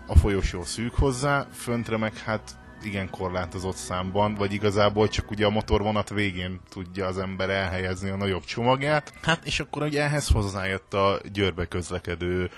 a 0.06 0.16
folyosó 0.16 0.62
szűk 0.62 0.94
hozzá, 0.94 1.46
föntre 1.52 1.96
meg 1.96 2.16
hát 2.16 2.56
igen 2.82 3.10
korlátozott 3.10 3.76
számban, 3.76 4.34
vagy 4.34 4.52
igazából 4.52 5.08
csak 5.08 5.30
ugye 5.30 5.46
a 5.46 5.50
motorvonat 5.50 6.08
végén 6.08 6.60
tudja 6.68 7.06
az 7.06 7.18
ember 7.18 7.50
elhelyezni 7.50 8.10
a 8.10 8.16
nagyobb 8.16 8.44
csomagját. 8.44 9.12
Hát 9.22 9.44
és 9.44 9.60
akkor 9.60 9.82
ugye 9.82 10.02
ehhez 10.02 10.28
hozzájött 10.28 10.94
a 10.94 11.20
győrbe 11.32 11.66
közlekedő 11.66 12.50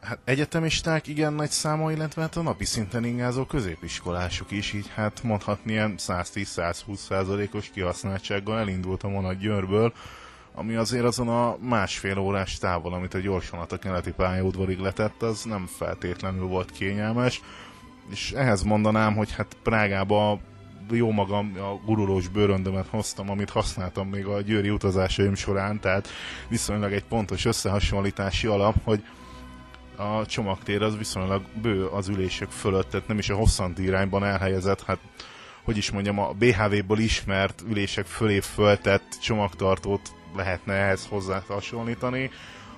hát 0.00 0.18
egyetemisták 0.24 1.06
igen 1.06 1.32
nagy 1.32 1.50
száma, 1.50 1.92
illetve 1.92 2.22
hát 2.22 2.36
a 2.36 2.42
napi 2.42 2.64
szinten 2.64 3.04
ingázó 3.04 3.44
középiskolások 3.44 4.50
is, 4.50 4.72
így 4.72 4.90
hát 4.94 5.22
mondhatni 5.22 5.72
ilyen 5.72 5.94
110-120 5.98 6.94
százalékos 6.94 7.70
kihasználtsággal 7.70 8.58
elindult 8.58 9.02
a 9.02 9.08
vonat 9.08 9.38
Győrből, 9.38 9.92
ami 10.58 10.74
azért 10.74 11.04
azon 11.04 11.28
a 11.28 11.56
másfél 11.60 12.18
órás 12.18 12.58
távol, 12.58 12.92
amit 12.92 13.14
a 13.14 13.18
gyorsonat 13.18 13.72
a 13.72 13.78
keleti 13.78 14.12
pályaudvarig 14.12 14.78
letett, 14.78 15.22
az 15.22 15.44
nem 15.44 15.66
feltétlenül 15.66 16.46
volt 16.46 16.70
kényelmes. 16.70 17.40
És 18.10 18.32
ehhez 18.32 18.62
mondanám, 18.62 19.14
hogy 19.14 19.32
hát 19.32 19.56
Prágába 19.62 20.40
jó 20.90 21.10
magam 21.10 21.52
a 21.56 21.86
gurulós 21.86 22.28
bőröndömet 22.28 22.86
hoztam, 22.86 23.30
amit 23.30 23.50
használtam 23.50 24.08
még 24.08 24.26
a 24.26 24.40
győri 24.40 24.70
utazásaim 24.70 25.34
során, 25.34 25.80
tehát 25.80 26.08
viszonylag 26.48 26.92
egy 26.92 27.04
pontos 27.04 27.44
összehasonlítási 27.44 28.46
alap, 28.46 28.74
hogy 28.84 29.04
a 29.96 30.26
csomagtér 30.26 30.82
az 30.82 30.96
viszonylag 30.96 31.42
bő 31.62 31.86
az 31.86 32.08
ülések 32.08 32.50
fölött, 32.50 32.90
tehát 32.90 33.08
nem 33.08 33.18
is 33.18 33.28
a 33.28 33.36
hosszanti 33.36 33.82
irányban 33.82 34.24
elhelyezett, 34.24 34.82
hát 34.82 34.98
hogy 35.64 35.76
is 35.76 35.90
mondjam, 35.90 36.18
a 36.18 36.32
BHV-ból 36.32 36.98
ismert 36.98 37.62
ülések 37.68 38.06
fölé 38.06 38.40
föltett 38.40 39.18
csomagtartót 39.20 40.12
lehetne 40.36 40.72
ehhez 40.72 41.06
hozzá 41.06 41.42
hasonlítani, 41.48 42.30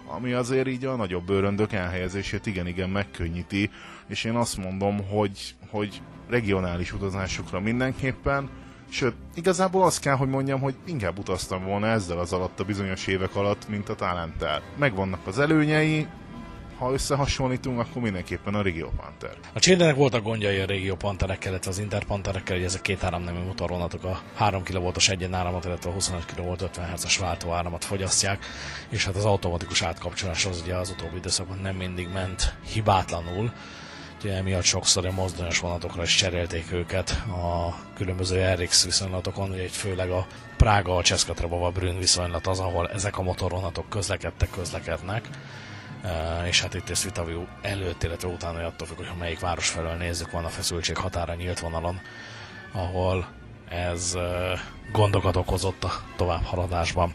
ami 0.07 0.33
azért 0.33 0.69
így 0.69 0.85
a 0.85 0.97
nagyobb 0.97 1.25
bőröndök 1.25 1.73
elhelyezését 1.73 2.47
igen-igen 2.47 2.90
megkönnyíti, 2.90 3.71
és 4.07 4.25
én 4.25 4.35
azt 4.35 4.57
mondom, 4.57 5.09
hogy, 5.09 5.54
hogy 5.71 6.02
regionális 6.28 6.92
utazásokra 6.92 7.61
mindenképpen, 7.61 8.49
sőt, 8.88 9.14
igazából 9.35 9.83
azt 9.83 10.00
kell, 10.00 10.16
hogy 10.16 10.28
mondjam, 10.28 10.61
hogy 10.61 10.75
inkább 10.85 11.19
utaztam 11.19 11.64
volna 11.64 11.87
ezzel 11.87 12.19
az 12.19 12.33
alatt 12.33 12.61
a 12.61 12.64
bizonyos 12.64 13.07
évek 13.07 13.37
alatt, 13.37 13.69
mint 13.69 13.88
a 13.88 13.95
talenttel. 13.95 14.62
Megvannak 14.78 15.26
az 15.26 15.38
előnyei, 15.38 16.07
ha 16.80 16.92
összehasonlítunk, 16.92 17.78
akkor 17.78 18.02
mindenképpen 18.02 18.54
a 18.54 18.62
Regio 18.62 18.88
Panther. 18.88 19.37
A 19.52 19.58
Csédenek 19.58 19.94
voltak 19.94 20.22
gondjai 20.22 20.58
a 20.58 20.66
Regio 20.66 20.96
Pantherekkel, 20.96 21.50
illetve 21.50 21.70
az 21.70 21.78
Interpanterekkel, 21.78 22.56
hogy 22.56 22.64
ezek 22.64 22.80
két 22.80 23.04
áramnemű 23.04 23.38
motorvonatok 23.38 24.04
a 24.04 24.20
3 24.34 24.62
kV-os 24.62 25.08
egyen 25.08 25.34
áramot, 25.34 25.64
illetve 25.64 25.90
a 25.90 25.92
25 25.92 26.25
kV 26.25 26.62
50 26.62 26.92
Hz-es 26.92 27.18
váltóáramot 27.18 27.84
fogyasztják, 27.84 28.44
és 28.88 29.04
hát 29.04 29.16
az 29.16 29.25
automatikus 29.25 29.82
átkapcsolás 29.82 30.44
az 30.44 30.60
ugye 30.60 30.75
az 30.75 30.90
utóbbi 30.90 31.16
időszakban 31.16 31.58
nem 31.62 31.76
mindig 31.76 32.08
ment 32.12 32.54
hibátlanul, 32.72 33.52
Ugye 34.25 34.34
emiatt 34.34 34.62
sokszor 34.62 35.06
a 35.06 35.12
mozdonyos 35.12 35.58
vonatokra 35.58 36.02
is 36.02 36.14
cserélték 36.14 36.72
őket 36.72 37.10
a 37.28 37.75
különböző 37.94 38.54
RX 38.54 38.84
viszonylatokon, 38.84 39.50
ugye 39.50 39.68
főleg 39.68 40.10
a 40.10 40.26
Prága, 40.56 40.96
a 40.96 41.02
Cseszkatrabova 41.02 41.70
Brünn 41.70 41.99
viszonylat 41.99 42.46
az, 42.46 42.58
ahol 42.58 42.88
ezek 42.88 43.18
a 43.18 43.22
motorvonatok 43.22 43.88
közlekedtek, 43.88 44.50
közlekednek. 44.50 45.28
És 46.47 46.61
hát 46.62 46.75
itt 46.75 46.90
ezt 46.90 47.04
Vitaviu 47.04 47.47
előtt, 47.62 48.02
illetve 48.02 48.28
utána 48.28 48.66
attól 48.66 48.87
függ, 48.87 48.97
hogy 48.97 49.09
ha 49.09 49.14
melyik 49.14 49.40
város 49.40 49.69
felől 49.69 49.95
nézzük, 49.95 50.30
van 50.30 50.45
a 50.45 50.49
feszültség 50.49 50.97
határa 50.97 51.35
nyílt 51.35 51.61
vonalon, 51.61 52.00
ahol 52.73 53.28
ez 53.69 54.16
gondokat 54.92 55.37
okozott 55.37 55.85
a 55.85 55.92
továbbhaladásban. 56.16 57.14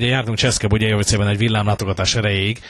Ugye 0.00 0.08
jártunk 0.08 0.36
Cseszke 0.36 0.66
Bugyajovicében 0.66 1.28
egy 1.28 1.38
villámlátogatás 1.38 2.14
erejéig, 2.14 2.60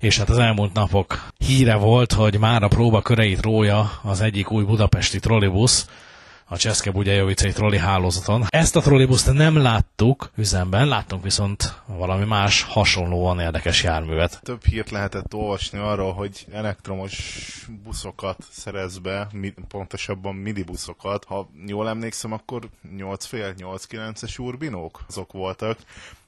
és 0.00 0.18
hát 0.18 0.28
az 0.28 0.38
elmúlt 0.38 0.72
napok 0.72 1.28
híre 1.38 1.74
volt, 1.74 2.12
hogy 2.12 2.38
már 2.38 2.62
a 2.62 2.68
próba 2.68 3.02
köreit 3.02 3.42
rója 3.42 3.90
az 4.02 4.20
egyik 4.20 4.50
új 4.50 4.64
budapesti 4.64 5.18
trollibusz, 5.18 5.88
a 6.44 6.56
Cseszke 6.56 6.90
Bugyajovicei 6.90 7.52
trolli 7.52 7.78
hálózaton. 7.78 8.44
Ezt 8.48 8.76
a 8.76 8.80
trollibuszt 8.80 9.32
nem 9.32 9.56
láttuk 9.56 10.30
üzemben, 10.36 10.88
láttunk 10.88 11.22
viszont 11.22 11.80
valami 11.86 12.24
más 12.24 12.62
hasonlóan 12.62 13.40
érdekes 13.40 13.82
járművet. 13.82 14.40
Több 14.42 14.64
hírt 14.64 14.90
lehetett 14.90 15.34
olvasni 15.34 15.78
arról, 15.78 16.12
hogy 16.12 16.46
elektromos 16.52 17.18
buszokat 17.84 18.38
szerez 18.50 18.98
be, 18.98 19.28
pontosabban 19.68 20.34
midibuszokat. 20.34 21.24
Ha 21.24 21.48
jól 21.66 21.88
emlékszem, 21.88 22.32
akkor 22.32 22.68
8 22.96 23.24
fél, 23.24 23.54
8-9-es 23.58 24.40
urbinók 24.40 25.04
azok 25.08 25.32
voltak 25.32 25.78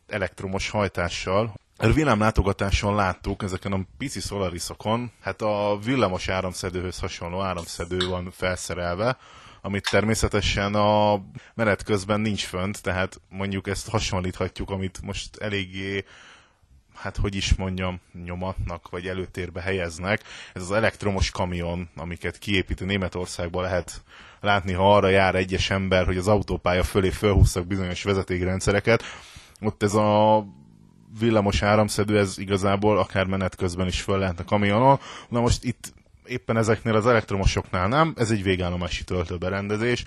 elektromos 0.09 0.71
hajtással. 0.71 1.55
A 1.77 1.93
villámlátogatáson 1.93 2.95
láttuk 2.95 3.43
ezeken 3.43 3.73
a 3.73 3.81
pici 3.99 4.21
Solarisokon, 4.21 5.13
hát 5.21 5.43
a 5.43 5.79
villamos 5.85 6.29
áramszedőhöz 6.29 6.99
hasonló 6.99 7.41
áramszedő 7.41 8.09
van 8.09 8.31
felszerelve, 8.31 9.17
amit 9.63 9.91
természetesen 9.91 10.75
a 10.75 11.23
menet 11.55 11.83
közben 11.83 12.21
nincs 12.21 12.45
fönt, 12.45 12.83
tehát 12.83 13.21
mondjuk 13.29 13.69
ezt 13.69 13.89
hasonlíthatjuk, 13.89 14.71
amit 14.71 15.01
most 15.03 15.37
eléggé 15.37 16.05
hát 16.99 17.17
hogy 17.17 17.35
is 17.35 17.55
mondjam, 17.55 18.01
nyomatnak, 18.25 18.89
vagy 18.91 19.07
előtérbe 19.07 19.61
helyeznek. 19.61 20.23
Ez 20.53 20.63
az 20.63 20.73
elektromos 20.73 21.31
kamion, 21.31 21.89
amiket 21.97 22.39
kiépítő 22.39 22.85
Németországban 22.85 23.63
lehet 23.63 24.03
látni, 24.41 24.73
ha 24.73 24.95
arra 24.95 25.09
jár 25.09 25.35
egyes 25.35 25.71
ember, 25.71 26.07
hogy 26.07 26.17
az 26.17 26.29
autópálya 26.29 26.83
fölé 26.83 27.11
felhúztak 27.11 27.67
bizonyos 27.67 28.03
vezetékrendszereket. 28.03 29.03
Ott 29.61 29.83
ez 29.83 29.95
a 29.95 30.45
villamos 31.19 31.63
áramszedő, 31.63 32.19
ez 32.19 32.39
igazából 32.39 32.99
akár 32.99 33.27
menet 33.27 33.57
közben 33.57 33.87
is 33.87 34.01
föl 34.01 34.19
lehet 34.19 34.41
a 34.41 34.45
kamionon. 34.45 34.99
Na 35.29 35.41
most 35.41 35.65
itt 35.65 35.93
éppen 36.27 36.57
ezeknél 36.57 36.95
az 36.95 37.07
elektromosoknál 37.07 37.89
nem, 37.89 38.15
ez 38.17 38.31
egy 38.31 38.43
végállomási 38.43 39.05
töltőberendezés. 39.05 40.05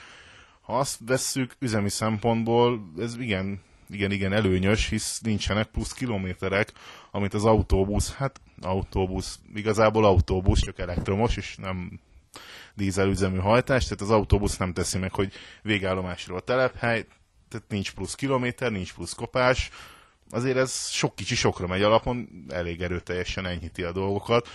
Ha 0.61 0.77
azt 0.77 0.99
vesszük 1.05 1.55
üzemi 1.59 1.89
szempontból, 1.89 2.91
ez 2.99 3.17
igen, 3.19 3.61
igen, 3.89 4.11
igen 4.11 4.33
előnyös, 4.33 4.89
hisz 4.89 5.19
nincsenek 5.19 5.67
plusz 5.67 5.93
kilométerek, 5.93 6.73
amit 7.11 7.33
az 7.33 7.45
autóbusz, 7.45 8.13
hát 8.13 8.41
autóbusz, 8.61 9.39
igazából 9.55 10.05
autóbusz, 10.05 10.59
csak 10.59 10.79
elektromos, 10.79 11.37
és 11.37 11.55
nem 11.55 11.99
dízelüzemű 12.75 13.37
hajtás, 13.37 13.83
tehát 13.83 14.01
az 14.01 14.09
autóbusz 14.09 14.57
nem 14.57 14.73
teszi 14.73 14.97
meg, 14.97 15.13
hogy 15.13 15.33
végállomásról 15.61 16.37
a 16.37 16.41
telephely, 16.41 17.05
tehát 17.51 17.69
nincs 17.69 17.93
plusz 17.93 18.15
kilométer, 18.15 18.71
nincs 18.71 18.93
plusz 18.93 19.13
kopás, 19.13 19.69
azért 20.29 20.57
ez 20.57 20.89
sok 20.89 21.15
kicsi 21.15 21.35
sokra 21.35 21.67
megy 21.67 21.81
alapon, 21.81 22.45
elég 22.49 22.81
erőteljesen 22.81 23.45
enyhíti 23.45 23.83
a 23.83 23.91
dolgokat. 23.91 24.49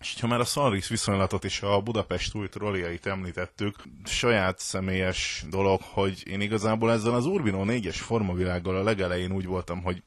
És 0.00 0.20
ha 0.20 0.26
már 0.26 0.40
a 0.40 0.44
Sunrise 0.44 0.86
viszonylatot 0.90 1.44
és 1.44 1.62
a 1.62 1.80
Budapest 1.80 2.34
új 2.34 2.48
trolliait 2.48 3.06
említettük, 3.06 3.76
saját 4.04 4.58
személyes 4.58 5.44
dolog, 5.50 5.80
hogy 5.82 6.22
én 6.26 6.40
igazából 6.40 6.92
ezzel 6.92 7.14
az 7.14 7.26
Urbino 7.26 7.64
4-es 7.66 7.96
formavilággal 7.98 8.76
a 8.76 8.82
legelején 8.82 9.32
úgy 9.32 9.46
voltam, 9.46 9.82
hogy 9.82 10.02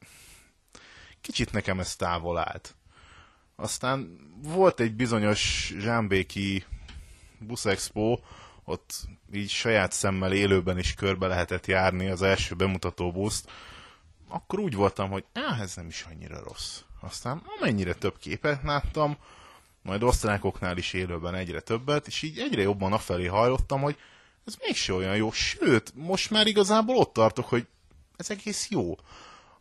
kicsit 1.22 1.52
nekem 1.52 1.80
ez 1.80 1.96
távol 1.96 2.38
állt. 2.38 2.76
Aztán 3.56 4.18
volt 4.42 4.80
egy 4.80 4.94
bizonyos 4.94 5.74
zsámbéki 5.80 6.64
buszexpo, 7.40 8.20
ott 8.64 8.94
így 9.34 9.50
saját 9.50 9.92
szemmel 9.92 10.34
élőben 10.34 10.78
is 10.78 10.94
körbe 10.94 11.28
lehetett 11.28 11.66
járni 11.66 12.10
az 12.10 12.22
első 12.22 12.56
bemutató 12.56 13.12
buszt, 13.12 13.52
akkor 14.28 14.60
úgy 14.60 14.76
voltam, 14.76 15.10
hogy 15.10 15.24
áh, 15.34 15.60
ez 15.60 15.76
nem 15.76 15.88
is 15.88 16.06
annyira 16.10 16.44
rossz. 16.44 16.80
Aztán 17.00 17.42
amennyire 17.58 17.94
több 17.94 18.18
képet 18.18 18.64
láttam, 18.64 19.18
majd 19.82 20.04
osztrákoknál 20.04 20.78
is 20.78 20.94
élőben 20.94 21.36
egyre 21.36 21.60
többet, 21.60 22.08
és 22.08 22.22
így 22.22 22.40
egyre 22.40 22.62
jobban 22.62 22.94
afelé 22.94 23.26
hajlottam, 23.26 23.82
hogy 23.82 23.98
ez 24.46 24.56
mégse 24.60 24.94
olyan 24.94 25.16
jó, 25.16 25.32
sőt, 25.32 25.94
most 25.96 26.30
már 26.30 26.48
igazából 26.48 26.96
ott 26.96 27.14
tartok, 27.14 27.46
hogy 27.46 27.68
ez 28.18 28.30
egész 28.30 28.70
jó. 28.70 28.96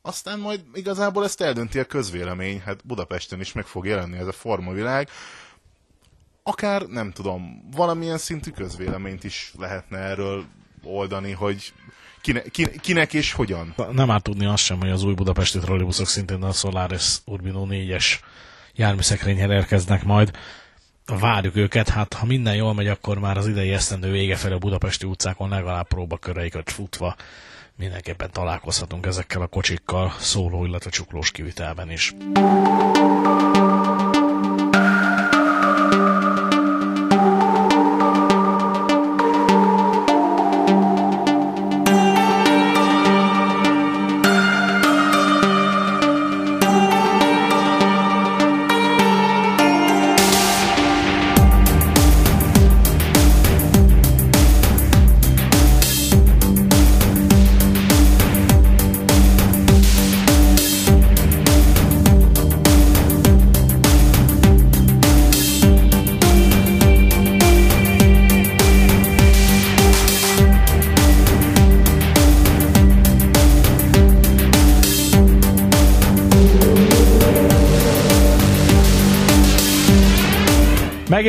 Aztán 0.02 0.38
majd 0.38 0.61
igazából 0.74 1.24
ezt 1.24 1.40
eldönti 1.40 1.78
a 1.78 1.85
közvélemény, 1.85 2.61
hát 2.61 2.87
Budapesten 2.87 3.40
is 3.40 3.52
meg 3.52 3.66
fog 3.66 3.87
jelenni 3.87 4.16
ez 4.16 4.26
a 4.26 4.33
formavilág, 4.33 5.09
akár, 6.42 6.83
nem 6.83 7.12
tudom, 7.12 7.68
valamilyen 7.76 8.18
szintű 8.18 8.50
közvéleményt 8.50 9.24
is 9.24 9.53
lehetne 9.59 9.98
erről 9.98 10.44
oldani, 10.83 11.33
hogy 11.33 11.72
kine, 12.20 12.42
kine, 12.42 12.70
kinek 12.70 13.14
és 13.14 13.33
hogyan. 13.33 13.74
Nem 13.92 14.11
árt 14.11 14.22
tudni 14.22 14.46
azt 14.46 14.64
sem, 14.64 14.79
hogy 14.79 14.90
az 14.90 15.03
új 15.03 15.14
budapesti 15.14 15.59
trollibuszok 15.59 16.07
szintén 16.07 16.42
a 16.42 16.53
Solaris 16.53 17.16
Urbino 17.24 17.66
4-es 17.70 18.05
járműszekrényhez 18.74 19.50
érkeznek 19.50 20.05
majd. 20.05 20.31
Várjuk 21.07 21.57
őket, 21.57 21.88
hát 21.88 22.14
ha 22.14 22.26
minden 22.26 22.55
jól 22.55 22.74
megy, 22.74 22.88
akkor 22.88 23.18
már 23.18 23.37
az 23.37 23.46
idei 23.46 23.72
esztendő 23.72 24.11
vége 24.11 24.37
felé 24.37 24.55
a 24.55 24.59
budapesti 24.59 25.07
utcákon 25.07 25.48
legalább 25.48 25.88
próbaköreiket 25.88 26.70
futva 26.70 27.16
mindenképpen 27.81 28.31
találkozhatunk 28.33 29.07
ezekkel 29.07 29.42
a 29.42 29.46
kocsikkal 29.46 30.12
szóló, 30.18 30.64
illetve 30.64 30.90
csuklós 30.90 31.31
kivitelben 31.31 31.90
is. 31.90 32.14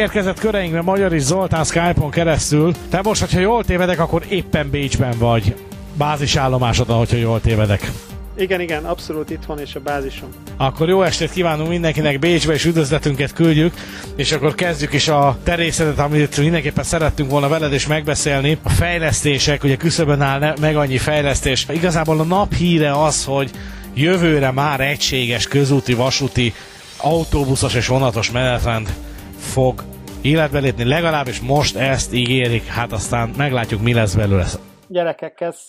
Megérkezett 0.01 0.39
köreinkbe 0.39 0.81
Magyar 0.81 1.13
is 1.13 1.21
Zoltán 1.21 1.63
Skype-on 1.63 2.09
keresztül. 2.09 2.73
Te 2.89 3.01
most, 3.03 3.21
hogyha 3.21 3.39
jól 3.39 3.63
tévedek, 3.63 3.99
akkor 3.99 4.23
éppen 4.29 4.69
Bécsben 4.69 5.13
vagy. 5.17 5.55
Bázisállomásodon, 5.97 6.97
hogyha 6.97 7.17
jól 7.17 7.41
tévedek. 7.41 7.91
Igen, 8.37 8.61
igen, 8.61 8.85
abszolút 8.85 9.29
itt 9.29 9.45
van 9.45 9.59
és 9.59 9.75
a 9.75 9.79
bázisom. 9.79 10.29
Akkor 10.57 10.89
jó 10.89 11.01
estét 11.01 11.31
kívánunk 11.31 11.69
mindenkinek 11.69 12.19
Bécsbe, 12.19 12.53
és 12.53 12.65
üdvözletünket 12.65 13.33
küldjük, 13.33 13.73
és 14.15 14.31
akkor 14.31 14.55
kezdjük 14.55 14.93
is 14.93 15.07
a 15.07 15.37
terészetet, 15.43 15.99
amit 15.99 16.37
mindenképpen 16.37 16.83
szerettünk 16.83 17.29
volna 17.29 17.47
veled 17.47 17.73
is 17.73 17.87
megbeszélni. 17.87 18.57
A 18.63 18.69
fejlesztések, 18.69 19.63
ugye 19.63 19.75
küszöbön 19.75 20.21
áll 20.21 20.53
meg 20.59 20.75
annyi 20.75 20.97
fejlesztés. 20.97 21.65
Igazából 21.69 22.19
a 22.19 22.23
nap 22.23 22.53
híre 22.53 23.03
az, 23.03 23.25
hogy 23.25 23.51
jövőre 23.93 24.51
már 24.51 24.79
egységes 24.79 25.47
közúti, 25.47 25.93
vasúti, 25.93 26.53
autóbuszos 26.97 27.73
és 27.73 27.87
vonatos 27.87 28.31
menetrend 28.31 28.93
fog 29.39 29.83
életbe 30.21 30.59
lépni, 30.59 30.83
legalábbis 30.83 31.41
most 31.41 31.75
ezt 31.75 32.13
ígérik, 32.13 32.65
hát 32.65 32.91
aztán 32.91 33.33
meglátjuk, 33.37 33.81
mi 33.81 33.93
lesz 33.93 34.15
belőle. 34.15 34.45
Gyerekek, 34.87 35.41
ez... 35.41 35.59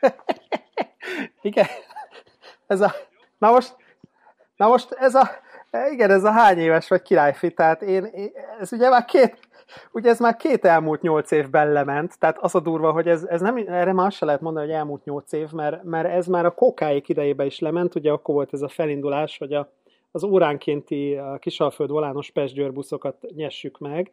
igen, 1.42 1.66
ez 2.66 2.80
a... 2.80 2.92
Na 3.38 3.50
most, 3.50 3.76
na 4.56 4.68
most 4.68 4.92
ez 4.92 5.14
a... 5.14 5.30
Igen, 5.90 6.10
ez 6.10 6.24
a 6.24 6.30
hány 6.30 6.58
éves 6.58 6.88
vagy 6.88 7.02
királyfi, 7.02 7.50
tehát 7.50 7.82
én, 7.82 8.04
én 8.04 8.30
ez 8.60 8.72
ugye 8.72 8.88
már 8.88 9.04
két, 9.04 9.38
ugye 9.92 10.10
ez 10.10 10.18
már 10.18 10.36
két 10.36 10.64
elmúlt 10.64 11.02
nyolc 11.02 11.30
évben 11.30 11.72
lement, 11.72 12.18
tehát 12.18 12.38
az 12.38 12.54
a 12.54 12.60
durva, 12.60 12.92
hogy 12.92 13.08
ez, 13.08 13.24
ez 13.24 13.40
nem, 13.40 13.56
erre 13.56 13.92
már 13.92 14.12
se 14.12 14.24
lehet 14.24 14.40
mondani, 14.40 14.66
hogy 14.66 14.74
elmúlt 14.74 15.04
nyolc 15.04 15.32
év, 15.32 15.50
mert, 15.50 15.82
mert 15.82 16.08
ez 16.08 16.26
már 16.26 16.44
a 16.44 16.54
kokáik 16.54 17.08
idejében 17.08 17.46
is 17.46 17.58
lement, 17.58 17.94
ugye 17.94 18.10
akkor 18.10 18.34
volt 18.34 18.52
ez 18.52 18.62
a 18.62 18.68
felindulás, 18.68 19.38
hogy 19.38 19.52
a, 19.52 19.72
az 20.12 20.24
óránkénti 20.24 21.20
Kisalföld 21.38 21.90
volános 21.90 22.30
Pest 22.30 22.72
buszokat 22.72 23.16
nyessük 23.34 23.78
meg. 23.78 24.12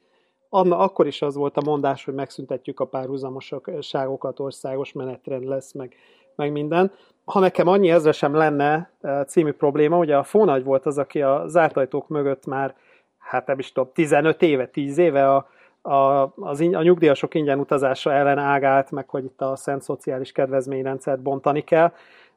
Anna, 0.50 0.78
akkor 0.78 1.08
is 1.08 1.22
az 1.22 1.36
volt 1.36 1.58
a 1.58 1.62
mondás, 1.66 2.06
hogy 2.06 2.14
megszüntetjük 2.14 2.80
a 2.80 2.86
párhuzamoságokat, 2.86 4.40
országos 4.40 4.94
menetrend 4.94 5.44
lesz, 5.44 5.74
meg, 5.74 5.96
meg 6.36 6.52
minden. 6.52 6.92
Ha 7.26 7.40
nekem 7.40 7.68
annyi 7.68 7.90
ezre 7.90 8.12
sem 8.12 8.34
lenne 8.34 8.92
című 9.28 9.52
probléma, 9.52 9.98
ugye 9.98 10.18
a 10.18 10.24
Fónagy 10.24 10.64
volt 10.64 10.86
az, 10.86 10.98
aki 10.98 11.22
a 11.22 11.44
zárt 11.48 11.78
ajtók 11.78 12.08
mögött 12.08 12.46
már, 12.46 12.76
hát 13.18 13.48
nem 13.48 13.60
is 13.60 13.72
tudom, 13.72 13.92
15 13.94 14.42
éve, 14.42 14.68
10 14.68 14.98
éve 14.98 15.36
a, 15.36 15.48
a, 15.82 16.34
az, 16.36 16.60
a 16.60 16.82
nyugdíjasok 16.82 17.34
ingyen 17.34 17.60
utazása 17.60 18.14
ellen 18.14 18.38
ágált, 18.38 18.92
meg 18.92 19.10
hogy 19.10 19.24
itt 19.24 19.42
a 19.42 19.56
szent 19.56 19.82
szociális 19.82 20.32
kedvezményrendszert 20.32 21.22
bontani 21.22 21.62
kell 21.62 21.92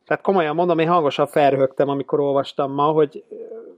Tehát 0.07 0.23
komolyan 0.23 0.55
mondom, 0.55 0.79
én 0.79 0.89
hangosan 0.89 1.27
felröhögtem, 1.27 1.89
amikor 1.89 2.21
olvastam 2.21 2.73
ma, 2.73 2.85
hogy 2.85 3.25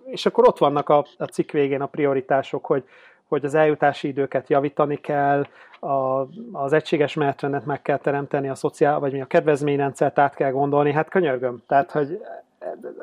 és 0.04 0.26
akkor 0.26 0.48
ott 0.48 0.58
vannak 0.58 0.88
a, 0.88 1.06
a 1.18 1.24
cikk 1.24 1.50
végén 1.50 1.80
a 1.80 1.86
prioritások, 1.86 2.64
hogy, 2.64 2.84
hogy 3.28 3.44
az 3.44 3.54
eljutási 3.54 4.08
időket 4.08 4.48
javítani 4.48 4.96
kell, 4.96 5.46
a, 5.80 6.26
az 6.52 6.72
egységes 6.72 7.14
menetrendet 7.14 7.64
meg 7.64 7.82
kell 7.82 7.98
teremteni, 7.98 8.48
a 8.48 8.54
szociál, 8.54 8.98
vagy 8.98 9.12
mi 9.12 9.20
a 9.20 9.26
kedvezményrendszert 9.26 10.18
át 10.18 10.34
kell 10.34 10.50
gondolni, 10.50 10.92
hát 10.92 11.08
könyörgöm. 11.08 11.62
Tehát, 11.68 11.90
hogy 11.90 12.20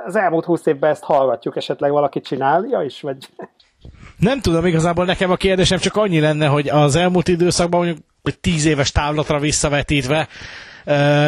az 0.05 0.15
elmúlt 0.15 0.45
húsz 0.45 0.65
évben 0.65 0.89
ezt 0.89 1.03
hallgatjuk, 1.03 1.55
esetleg 1.55 1.91
valaki 1.91 2.21
csinálja 2.21 2.81
is, 2.81 3.01
vagy... 3.01 3.17
Nem 4.17 4.39
tudom, 4.39 4.65
igazából 4.65 5.05
nekem 5.05 5.31
a 5.31 5.35
kérdésem 5.35 5.77
csak 5.77 5.95
annyi 5.95 6.19
lenne, 6.19 6.47
hogy 6.47 6.69
az 6.69 6.95
elmúlt 6.95 7.27
időszakban 7.27 7.79
mondjuk 7.79 8.05
tíz 8.41 8.65
éves 8.65 8.91
távlatra 8.91 9.39
visszavetítve 9.39 10.27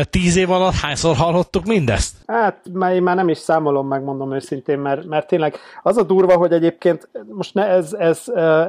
tíz 0.09 0.35
év 0.35 0.51
alatt 0.51 0.73
hányszor 0.73 1.15
hallottuk 1.15 1.65
mindezt? 1.65 2.15
Hát 2.27 2.57
már 2.73 2.93
én 2.93 3.03
már 3.03 3.15
nem 3.15 3.29
is 3.29 3.37
számolom, 3.37 3.87
megmondom 3.87 4.33
őszintén, 4.33 4.79
mert, 4.79 5.05
mert 5.05 5.27
tényleg 5.27 5.55
az 5.83 5.97
a 5.97 6.03
durva, 6.03 6.37
hogy 6.37 6.51
egyébként 6.51 7.09
most 7.27 7.53
ne, 7.53 7.67
ez, 7.67 7.93
ez 7.93 8.23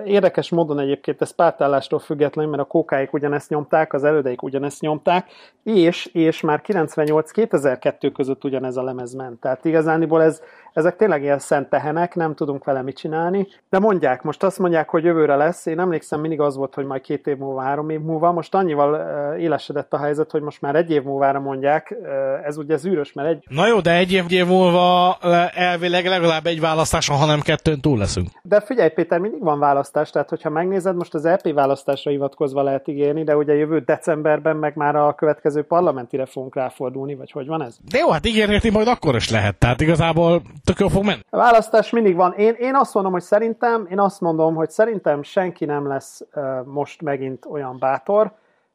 érdekes 0.04 0.50
módon 0.50 0.78
egyébként 0.78 1.22
ez 1.22 1.34
pártállástól 1.34 1.98
független, 1.98 2.48
mert 2.48 2.62
a 2.62 2.66
kókáik 2.66 3.12
ugyanezt 3.12 3.48
nyomták, 3.48 3.92
az 3.92 4.04
elődeik 4.04 4.42
ugyanezt 4.42 4.80
nyomták, 4.80 5.26
és, 5.62 6.06
és 6.06 6.40
már 6.40 6.62
98-2002 6.66 8.10
között 8.14 8.44
ugyanez 8.44 8.76
a 8.76 8.82
lemez 8.82 9.14
ment. 9.14 9.40
Tehát 9.40 9.64
igazániból 9.64 10.22
ez, 10.22 10.40
ezek 10.74 10.96
tényleg 10.96 11.22
ilyen 11.22 11.38
szent 11.38 11.68
tehenek, 11.68 12.14
nem 12.14 12.34
tudunk 12.34 12.64
vele 12.64 12.82
mit 12.82 12.96
csinálni, 12.96 13.46
de 13.70 13.78
mondják, 13.78 14.22
most 14.22 14.42
azt 14.42 14.58
mondják, 14.58 14.88
hogy 14.88 15.04
jövőre 15.04 15.36
lesz, 15.36 15.66
én 15.66 15.80
emlékszem, 15.80 16.20
mindig 16.20 16.40
az 16.40 16.56
volt, 16.56 16.74
hogy 16.74 16.84
majd 16.84 17.00
két 17.00 17.26
év 17.26 17.36
múlva, 17.36 17.60
három 17.60 17.90
év 17.90 18.00
múlva, 18.00 18.32
most 18.32 18.54
annyival 18.54 18.94
élesedett 19.38 19.92
a 19.92 19.98
helyzet, 19.98 20.30
hogy 20.30 20.42
most 20.42 20.60
már 20.60 20.74
egy 20.74 20.90
év 20.90 21.02
múlvára 21.02 21.40
mondják, 21.40 21.96
ez 22.44 22.56
ugye 22.56 22.76
zűrös, 22.76 23.12
mert 23.12 23.28
egy... 23.28 23.44
Na 23.48 23.66
jó, 23.66 23.80
de 23.80 23.92
egy 23.92 24.12
év, 24.12 24.24
év 24.28 24.46
múlva 24.46 25.18
elvileg 25.54 26.06
legalább 26.06 26.46
egy 26.46 26.60
választáson, 26.60 27.16
hanem 27.16 27.40
kettőn 27.40 27.80
túl 27.80 27.98
leszünk. 27.98 28.28
De 28.42 28.60
figyelj 28.60 28.88
Péter, 28.88 29.18
mindig 29.18 29.42
van 29.42 29.58
választás, 29.58 30.10
tehát 30.10 30.28
hogyha 30.28 30.50
megnézed, 30.50 30.96
most 30.96 31.14
az 31.14 31.24
EP 31.24 31.52
választásra 31.52 32.10
hivatkozva 32.10 32.62
lehet 32.62 32.88
ígérni, 32.88 33.24
de 33.24 33.36
ugye 33.36 33.54
jövő 33.54 33.78
decemberben 33.78 34.56
meg 34.56 34.76
már 34.76 34.96
a 34.96 35.14
következő 35.14 35.62
parlamentire 35.62 36.26
fogunk 36.26 36.54
ráfordulni, 36.54 37.14
vagy 37.14 37.30
hogy 37.30 37.46
van 37.46 37.62
ez? 37.62 37.76
De 37.90 37.98
jó, 37.98 38.10
hát 38.10 38.26
ígérni 38.26 38.70
majd 38.70 38.88
akkor 38.88 39.14
is 39.14 39.30
lehet, 39.30 39.58
tehát 39.58 39.80
igazából 39.80 40.42
tök 40.64 40.78
jól 40.78 40.88
fog 40.88 41.04
menni. 41.04 41.20
A 41.30 41.36
választás 41.36 41.90
mindig 41.90 42.14
van. 42.14 42.32
Én, 42.32 42.54
én 42.58 42.74
azt 42.74 42.94
mondom, 42.94 43.12
hogy 43.12 43.22
szerintem, 43.22 43.86
én 43.90 43.98
azt 44.00 44.20
mondom, 44.20 44.54
hogy 44.54 44.70
szerintem 44.70 45.22
senki 45.22 45.64
nem 45.64 45.86
lesz 45.86 46.20
uh, 46.34 46.64
most 46.64 47.02
megint 47.02 47.46
olyan 47.46 47.78
bátor. 47.78 48.32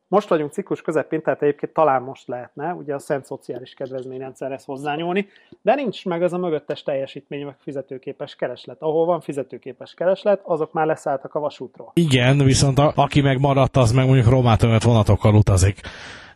Most 0.07 0.29
vagyunk 0.29 0.51
ciklus 0.51 0.81
közepén, 0.81 1.21
tehát 1.21 1.41
egyébként 1.41 1.73
talán 1.73 2.01
most 2.01 2.27
lehetne, 2.27 2.73
ugye 2.73 2.93
a 2.93 2.99
szent 2.99 3.25
szociális 3.25 3.73
kedvezményrendszerhez 3.73 4.65
hozzányúlni, 4.65 5.27
de 5.61 5.75
nincs 5.75 6.05
meg 6.05 6.23
az 6.23 6.33
a 6.33 6.37
mögöttes 6.37 6.83
teljesítmény, 6.83 7.45
meg 7.45 7.55
fizetőképes 7.59 8.35
kereslet. 8.35 8.77
Ahol 8.79 9.05
van 9.05 9.21
fizetőképes 9.21 9.93
kereslet, 9.93 10.41
azok 10.43 10.73
már 10.73 10.85
leszálltak 10.85 11.35
a 11.35 11.39
vasútról. 11.39 11.91
Igen, 11.93 12.37
viszont 12.37 12.79
a, 12.79 12.91
aki 12.95 13.21
meg 13.21 13.39
maradt, 13.39 13.77
az 13.77 13.91
meg 13.91 14.05
mondjuk 14.05 14.29
romát 14.29 14.83
vonatokkal 14.83 15.35
utazik. 15.35 15.81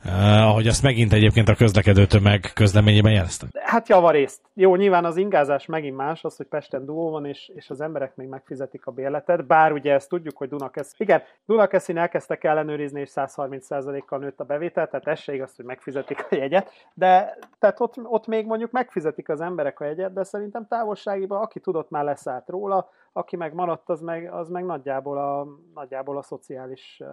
Uh, 0.06 0.48
ahogy 0.48 0.68
azt 0.68 0.84
megint 0.84 1.14
egyébként 1.14 1.50
a 1.50 1.56
közlekedő 1.56 2.06
tömeg 2.06 2.52
közleményében 2.54 3.12
jeleztek. 3.12 3.50
Hát 3.60 3.90
javarészt. 3.90 4.42
Jó, 4.54 4.76
nyilván 4.76 5.06
az 5.06 5.18
ingázás 5.18 5.66
megint 5.66 5.96
más, 5.96 6.24
az, 6.24 6.36
hogy 6.36 6.46
Pesten 6.46 6.86
duó 6.86 7.10
van, 7.10 7.26
és, 7.26 7.52
és 7.56 7.70
az 7.70 7.82
emberek 7.82 8.16
még 8.16 8.28
megfizetik 8.28 8.86
a 8.86 8.92
bérletet, 8.92 9.46
bár 9.46 9.72
ugye 9.72 9.94
ezt 9.94 10.10
tudjuk, 10.10 10.38
hogy 10.38 10.50
Dunakesz... 10.50 10.94
Igen, 10.98 11.22
Dunakeszin 11.46 11.98
elkezdtek 11.98 12.44
ellenőrizni, 12.44 13.00
és 13.00 13.12
130%-kal 13.16 14.20
nőtt 14.20 14.40
a 14.40 14.44
bevétel, 14.44 14.88
tehát 14.88 15.08
ez 15.08 15.20
se 15.20 15.32
hogy 15.32 15.66
megfizetik 15.66 16.28
a 16.30 16.36
jegyet, 16.36 16.72
de 16.94 17.38
tehát 17.60 17.80
ott, 17.80 17.96
ott 18.04 18.28
még 18.28 18.46
mondjuk 18.46 18.72
megfizetik 18.72 19.30
az 19.30 19.42
emberek 19.42 19.80
a 19.80 19.86
jegyet, 19.86 20.14
de 20.14 20.24
szerintem 20.24 20.68
távolságiban, 20.68 21.42
aki 21.42 21.60
tudott, 21.60 21.90
már 21.90 22.04
leszállt 22.04 22.50
róla, 22.50 22.90
aki 23.14 23.36
meg 23.36 23.54
maradt, 23.54 23.90
az 23.90 24.02
meg, 24.02 24.34
az 24.34 24.50
meg 24.50 24.66
nagyjából, 24.66 25.18
a, 25.18 25.48
nagyjából 25.74 26.18
a 26.18 26.22
szociális 26.22 27.00
uh, 27.00 27.08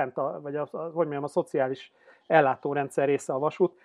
fent 0.00 0.16
a, 0.16 0.40
vagy 0.42 0.56
a, 0.56 0.68
a, 0.70 0.78
hogy 0.78 0.92
mondjam, 0.92 1.24
a 1.24 1.28
szociális 1.28 1.92
ellátórendszer 2.26 3.06
része 3.06 3.32
a 3.32 3.38
vasút, 3.38 3.78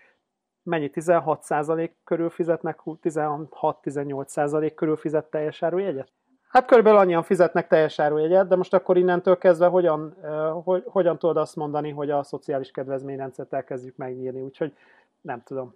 mennyi 0.63 0.89
16% 0.93 1.89
körül 2.04 2.30
fizetnek, 2.30 2.80
16-18% 2.86 4.71
körül 4.75 4.95
fizet 4.95 5.25
teljes 5.25 5.63
árujegyet? 5.63 6.12
Hát 6.47 6.65
körülbelül 6.65 6.99
annyian 6.99 7.23
fizetnek 7.23 7.67
teljes 7.67 7.99
árujegyet, 7.99 8.47
de 8.47 8.56
most 8.56 8.73
akkor 8.73 8.97
innentől 8.97 9.38
kezdve 9.38 9.67
hogyan, 9.67 10.15
hogy, 10.63 10.84
hogyan 10.86 11.19
tudod 11.19 11.38
azt 11.38 11.56
mondani, 11.56 11.89
hogy 11.89 12.10
a 12.10 12.23
szociális 12.23 12.71
kedvezményrendszert 12.71 13.54
elkezdjük 13.54 13.95
megnyírni, 13.95 14.41
úgyhogy 14.41 14.73
nem 15.21 15.41
tudom. 15.43 15.75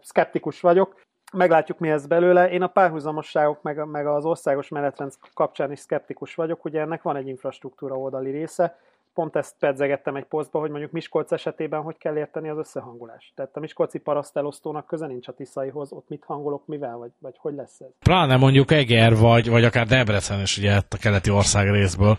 Skeptikus 0.00 0.60
vagyok. 0.60 1.00
Meglátjuk, 1.32 1.78
mi 1.78 1.90
ez 1.90 2.06
belőle. 2.06 2.50
Én 2.50 2.62
a 2.62 2.66
párhuzamosságok 2.66 3.62
meg, 3.62 3.86
meg 3.86 4.06
az 4.06 4.24
országos 4.24 4.68
menetrend 4.68 5.12
kapcsán 5.34 5.72
is 5.72 5.80
skeptikus 5.80 6.34
vagyok. 6.34 6.64
Ugye 6.64 6.80
ennek 6.80 7.02
van 7.02 7.16
egy 7.16 7.28
infrastruktúra 7.28 7.98
oldali 7.98 8.30
része, 8.30 8.78
pont 9.14 9.36
ezt 9.36 9.54
pedzegettem 9.58 10.16
egy 10.16 10.24
posztba, 10.24 10.58
hogy 10.58 10.70
mondjuk 10.70 10.90
Miskolc 10.90 11.32
esetében 11.32 11.82
hogy 11.82 11.98
kell 11.98 12.16
érteni 12.16 12.48
az 12.48 12.58
összehangolást. 12.58 13.32
Tehát 13.34 13.56
a 13.56 13.60
Miskolci 13.60 13.98
parasztelosztónak 13.98 14.86
köze 14.86 15.06
nincs 15.06 15.28
a 15.28 15.32
Tiszaihoz, 15.32 15.92
ott 15.92 16.08
mit 16.08 16.24
hangolok, 16.24 16.66
mivel, 16.66 16.96
vagy, 16.96 17.10
vagy 17.18 17.34
hogy 17.38 17.54
lesz 17.54 17.80
ez? 17.80 17.90
Pláne 17.98 18.36
mondjuk 18.36 18.70
Eger, 18.70 19.16
vagy, 19.16 19.48
vagy 19.48 19.64
akár 19.64 19.86
Debrecen 19.86 20.40
is 20.40 20.58
ugye 20.58 20.76
a 20.88 20.96
keleti 21.00 21.30
ország 21.30 21.70
részből, 21.70 22.16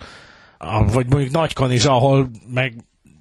vagy 0.93 1.07
mondjuk 1.09 1.31
Nagykanizsa, 1.31 1.91
ahol 1.91 2.29
meg 2.53 2.73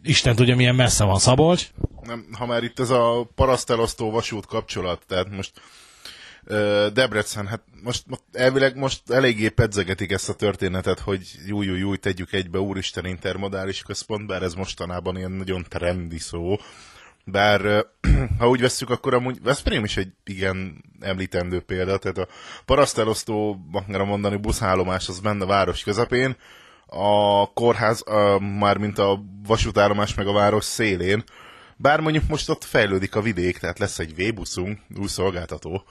Isten 0.02 0.34
tudja, 0.34 0.56
milyen 0.56 0.74
messze 0.74 1.04
van 1.04 1.18
Szabolcs. 1.18 1.70
Nem, 2.02 2.26
ha 2.38 2.46
már 2.46 2.62
itt 2.62 2.78
ez 2.78 2.90
a 2.90 3.28
parasztelosztó 3.34 4.10
vasút 4.10 4.46
kapcsolat, 4.46 5.02
tehát 5.06 5.30
most 5.30 5.60
Debrecen, 6.92 7.46
hát 7.46 7.62
most, 7.82 8.04
elvileg 8.32 8.76
most 8.76 9.10
eléggé 9.10 9.48
pedzegetik 9.48 10.10
ezt 10.10 10.28
a 10.28 10.34
történetet, 10.34 10.98
hogy 10.98 11.28
jó, 11.46 11.62
jó, 11.62 11.74
jó, 11.74 11.96
tegyük 11.96 12.32
egybe 12.32 12.58
úristen 12.58 13.06
intermodális 13.06 13.82
központ, 13.82 14.26
bár 14.26 14.42
ez 14.42 14.54
mostanában 14.54 15.16
ilyen 15.16 15.30
nagyon 15.30 15.66
trendi 15.68 16.18
szó. 16.18 16.56
Bár 17.24 17.86
ha 18.38 18.48
úgy 18.48 18.60
vesszük, 18.60 18.90
akkor 18.90 19.14
amúgy 19.14 19.42
Veszprém 19.42 19.84
is 19.84 19.96
egy 19.96 20.12
igen 20.24 20.84
említendő 21.00 21.60
példa, 21.60 21.98
tehát 21.98 22.18
a 22.18 22.28
parasztelosztó, 22.64 23.66
akár 23.72 24.04
mondani 24.04 24.36
buszállomás 24.36 25.08
az 25.08 25.20
benne 25.20 25.44
a 25.44 25.46
város 25.46 25.82
közepén, 25.82 26.36
a 26.86 27.46
kórház, 27.52 28.02
a, 28.06 28.38
már 28.38 28.76
mint 28.78 28.98
a 28.98 29.22
vasútállomás 29.46 30.14
meg 30.14 30.26
a 30.26 30.32
város 30.32 30.64
szélén, 30.64 31.24
bár 31.76 32.00
mondjuk 32.00 32.28
most 32.28 32.50
ott 32.50 32.64
fejlődik 32.64 33.14
a 33.14 33.22
vidék, 33.22 33.58
tehát 33.58 33.78
lesz 33.78 33.98
egy 33.98 34.14
V-buszunk, 34.14 34.78
új 34.98 35.08
szolgáltató, 35.08 35.84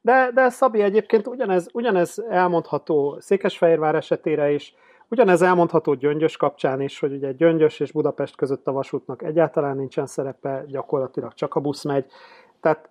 de, 0.00 0.30
de 0.34 0.48
Szabi 0.48 0.80
egyébként 0.80 1.26
ugyanez, 1.26 1.68
ugyanez 1.72 2.24
elmondható 2.30 3.16
Székesfehérvár 3.20 3.94
esetére 3.94 4.50
is, 4.50 4.74
ugyanez 5.08 5.42
elmondható 5.42 5.94
Gyöngyös 5.94 6.36
kapcsán 6.36 6.80
is, 6.80 7.00
hogy 7.00 7.12
ugye 7.12 7.32
Gyöngyös 7.32 7.80
és 7.80 7.92
Budapest 7.92 8.36
között 8.36 8.66
a 8.66 8.72
vasútnak 8.72 9.22
egyáltalán 9.22 9.76
nincsen 9.76 10.06
szerepe, 10.06 10.64
gyakorlatilag 10.68 11.34
csak 11.34 11.54
a 11.54 11.60
busz 11.60 11.84
megy. 11.84 12.04
Tehát 12.60 12.88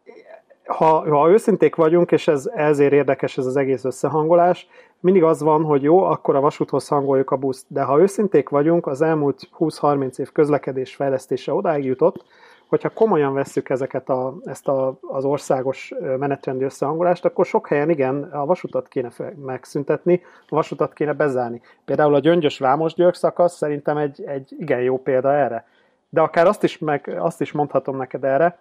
ha, 0.66 1.18
ha 1.18 1.30
őszinték 1.30 1.76
vagyunk, 1.76 2.12
és 2.12 2.28
ez 2.28 2.50
ezért 2.56 2.94
érdekes 2.94 3.38
ez 3.38 3.46
az 3.46 3.56
egész 3.56 3.86
összehangolás, 3.86 4.68
mindig 5.00 5.24
az 5.24 5.42
van, 5.42 5.64
hogy 5.64 5.84
jó, 5.84 6.04
akkor 6.04 6.36
a 6.36 6.40
vasúthoz 6.40 6.88
hangoljuk 6.88 7.32
a 7.32 7.36
buszt, 7.36 7.66
de 7.68 7.82
ha 7.82 8.00
őszinték 8.00 8.50
vagyunk, 8.50 8.88
az 8.88 9.02
elmúlt 9.02 9.50
20-30 9.60 10.20
év 10.20 10.32
közlekedés 10.32 10.96
fejlesztése 10.96 11.54
odáig 11.54 11.86
jutott, 11.86 12.26
hogyha 12.68 12.90
komolyan 12.90 13.34
vesszük 13.34 13.70
ezeket 13.70 14.10
a, 14.10 14.36
ezt 14.46 14.68
a, 14.68 14.98
az 15.02 15.26
országos 15.26 15.94
menetrendi 16.18 16.64
összehangolást, 16.64 17.26
akkor 17.26 17.46
sok 17.46 17.68
helyen 17.68 17.90
igen, 17.90 18.24
a 18.24 18.46
vasutat 18.46 18.88
kéne 18.88 19.10
megszüntetni, 19.46 20.22
a 20.50 20.56
vasutat 20.56 20.94
kéne 20.94 21.14
bezárni. 21.14 21.62
Például 21.86 22.16
a 22.16 22.20
Gyöngyös 22.20 22.60
Vámos 22.60 22.94
György 22.94 23.16
szakasz 23.16 23.56
szerintem 23.56 23.98
egy, 23.98 24.24
egy 24.24 24.56
igen 24.60 24.82
jó 24.82 25.02
példa 25.02 25.34
erre. 25.34 25.68
De 26.10 26.22
akár 26.22 26.48
azt 26.48 26.64
is, 26.64 26.78
meg, 26.78 27.16
azt 27.20 27.42
is 27.42 27.52
mondhatom 27.52 27.98
neked 27.98 28.24
erre, 28.24 28.60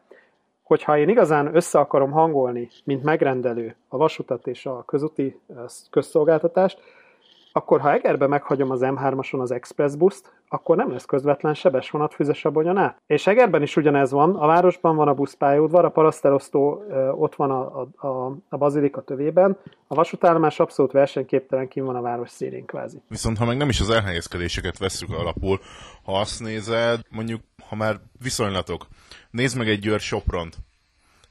hogyha 0.63 0.99
én 0.99 1.09
igazán 1.09 1.55
össze 1.57 1.79
akarom 1.79 2.11
hangolni, 2.11 2.69
mint 2.85 3.03
megrendelő 3.03 3.75
a 3.89 3.97
vasutat 3.97 4.47
és 4.47 4.67
a 4.67 4.83
közúti 4.87 5.41
közszolgáltatást, 5.91 6.81
akkor 7.57 7.81
ha 7.81 7.93
Egerbe 7.93 8.27
meghagyom 8.27 8.71
az 8.71 8.81
M3-ason 8.83 9.41
az 9.41 9.51
Express 9.51 9.95
buszt, 9.95 10.33
akkor 10.49 10.77
nem 10.77 10.91
lesz 10.91 11.05
közvetlen 11.05 11.55
sebes 11.55 11.91
vonat 11.91 12.15
Füzesabonyon 12.15 12.77
át. 12.77 13.03
És 13.07 13.27
Egerben 13.27 13.63
is 13.63 13.77
ugyanez 13.77 14.11
van, 14.11 14.35
a 14.35 14.47
városban 14.47 14.97
van 14.97 15.09
a 15.09 15.15
buszpályaudvar, 15.15 15.85
a 15.85 15.91
parasztelosztó 15.91 16.83
ott 17.13 17.35
van 17.35 17.51
a, 17.51 17.81
a, 17.81 18.07
a, 18.07 18.37
a 18.49 18.57
bazilika 18.57 19.01
tövében, 19.01 19.57
a 19.87 19.95
vasútállomás 19.95 20.61
abszolút 20.61 20.93
versenyképtelen 20.93 21.69
kim 21.69 21.85
van 21.85 21.97
a 21.97 22.01
város 22.01 22.31
szélén 22.31 22.65
kvázi. 22.65 23.03
Viszont 23.09 23.39
ha 23.39 23.45
meg 23.45 23.57
nem 23.57 23.69
is 23.69 23.81
az 23.81 23.91
elhelyezkedéseket 23.91 24.79
vesszük 24.79 25.11
alapul, 25.11 25.61
ha 26.05 26.21
azt 26.21 26.41
nézed, 26.41 27.01
mondjuk, 27.11 27.41
ha 27.69 27.77
már 27.77 27.97
viszonylatok, 28.23 28.87
nézd 29.31 29.59
meg 29.59 29.69
egy 29.69 29.79
Győr 29.79 30.01
Sopront. 30.01 30.57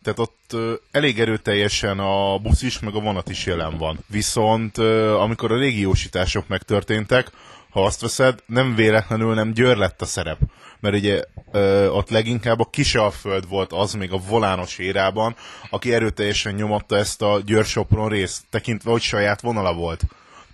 Tehát 0.06 0.20
ott 0.20 0.56
elég 0.92 1.20
erőteljesen 1.20 2.00
a 2.00 2.38
busz 2.38 2.62
is, 2.62 2.80
meg 2.80 2.96
a 2.96 3.00
vonat 3.00 3.30
is 3.30 3.46
jelen 3.46 3.78
van. 3.78 4.00
Viszont 4.08 4.78
amikor 5.18 5.52
a 5.52 5.58
régiósítások 5.58 6.48
megtörténtek, 6.48 7.32
ha 7.70 7.84
azt 7.86 8.02
veszed, 8.02 8.40
nem 8.46 8.76
véletlenül 8.76 9.34
nem 9.34 9.54
Győr 9.54 9.78
lett 9.78 10.02
a 10.02 10.06
szerep. 10.06 10.40
Mert 10.80 10.96
ugye 10.96 11.24
ö, 11.52 11.88
ott 11.88 12.10
leginkább 12.10 12.60
a 12.60 12.70
Kisalföld 12.70 13.48
volt 13.50 13.74
az 13.74 13.94
még 13.94 14.12
a 14.12 14.22
volános 14.28 14.78
érában, 14.78 15.36
aki 15.70 15.94
erőteljesen 15.94 16.54
nyomotta 16.54 16.98
ezt 16.98 17.22
a 17.22 17.42
Győr-Sopron 17.46 18.10
részt, 18.10 18.44
tekintve, 18.50 18.92
hogy 18.92 19.02
saját 19.02 19.42
vonala 19.42 19.74
volt. 19.74 20.04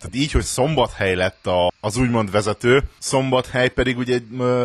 Tehát 0.01 0.15
így, 0.15 0.31
hogy 0.31 0.43
Szombathely 0.43 1.15
lett 1.15 1.47
a, 1.47 1.71
az 1.79 1.97
úgymond 1.97 2.31
vezető, 2.31 2.83
Szombathely 2.99 3.69
pedig 3.69 3.97
ugye 3.97 4.19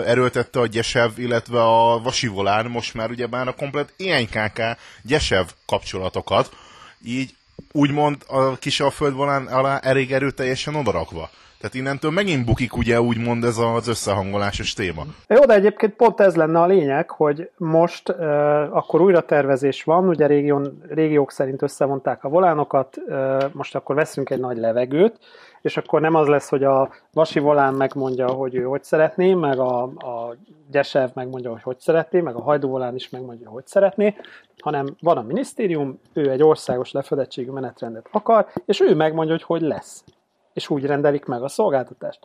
erőltette 0.06 0.60
a 0.60 0.66
Gyesev, 0.66 1.10
illetve 1.16 1.62
a 1.62 2.00
Vasivolán, 2.00 2.66
most 2.66 2.94
már 2.94 3.10
ugye 3.10 3.26
már 3.26 3.48
a 3.48 3.54
komplet 3.54 3.92
INKK 3.96 4.60
Gyesev 5.02 5.46
kapcsolatokat, 5.66 6.56
így 7.04 7.34
úgymond 7.72 8.22
a 8.26 8.56
Kisalföldvolán 8.56 9.46
alá 9.46 9.78
elég 9.78 10.12
erőteljesen 10.12 10.74
odarakva. 10.74 11.30
Tehát 11.60 11.74
innentől 11.74 12.10
megint 12.10 12.44
bukik 12.44 12.76
ugye 12.76 13.00
úgymond 13.00 13.44
ez 13.44 13.58
az 13.58 13.88
összehangolásos 13.88 14.72
téma. 14.72 15.02
Jó, 15.28 15.44
de 15.44 15.54
egyébként 15.54 15.94
pont 15.94 16.20
ez 16.20 16.36
lenne 16.36 16.60
a 16.60 16.66
lényeg, 16.66 17.10
hogy 17.10 17.50
most 17.56 18.08
uh, 18.08 18.16
akkor 18.76 19.00
újra 19.00 19.20
tervezés 19.20 19.82
van, 19.82 20.08
ugye 20.08 20.26
régión, 20.26 20.82
régiók 20.88 21.30
szerint 21.30 21.62
összevonták 21.62 22.24
a 22.24 22.28
volánokat, 22.28 22.96
uh, 23.06 23.44
most 23.52 23.74
akkor 23.74 23.94
veszünk 23.94 24.30
egy 24.30 24.40
nagy 24.40 24.56
levegőt, 24.56 25.18
és 25.62 25.76
akkor 25.76 26.00
nem 26.00 26.14
az 26.14 26.26
lesz, 26.26 26.48
hogy 26.48 26.64
a 26.64 26.90
Vasi 27.12 27.38
volán 27.38 27.74
megmondja, 27.74 28.28
hogy 28.28 28.54
ő 28.54 28.62
hogy 28.62 28.84
szeretné, 28.84 29.34
meg 29.34 29.58
a, 29.58 29.82
a 29.82 30.36
Gyesev 30.70 31.10
megmondja, 31.14 31.50
hogy 31.50 31.62
hogy 31.62 31.78
szeretné, 31.78 32.20
meg 32.20 32.34
a 32.34 32.42
Hajdú 32.42 32.68
volán 32.68 32.94
is 32.94 33.10
megmondja, 33.10 33.50
hogy 33.50 33.66
szeretné, 33.66 34.16
hanem 34.58 34.86
van 35.00 35.16
a 35.16 35.22
minisztérium, 35.22 36.00
ő 36.12 36.30
egy 36.30 36.42
országos 36.42 36.92
lefedettségű 36.92 37.50
menetrendet 37.50 38.08
akar, 38.10 38.46
és 38.64 38.80
ő 38.80 38.94
megmondja, 38.94 39.34
hogy 39.34 39.42
hogy 39.42 39.60
lesz 39.60 40.04
és 40.56 40.70
úgy 40.70 40.84
rendelik 40.84 41.24
meg 41.24 41.42
a 41.42 41.48
szolgáltatást. 41.48 42.20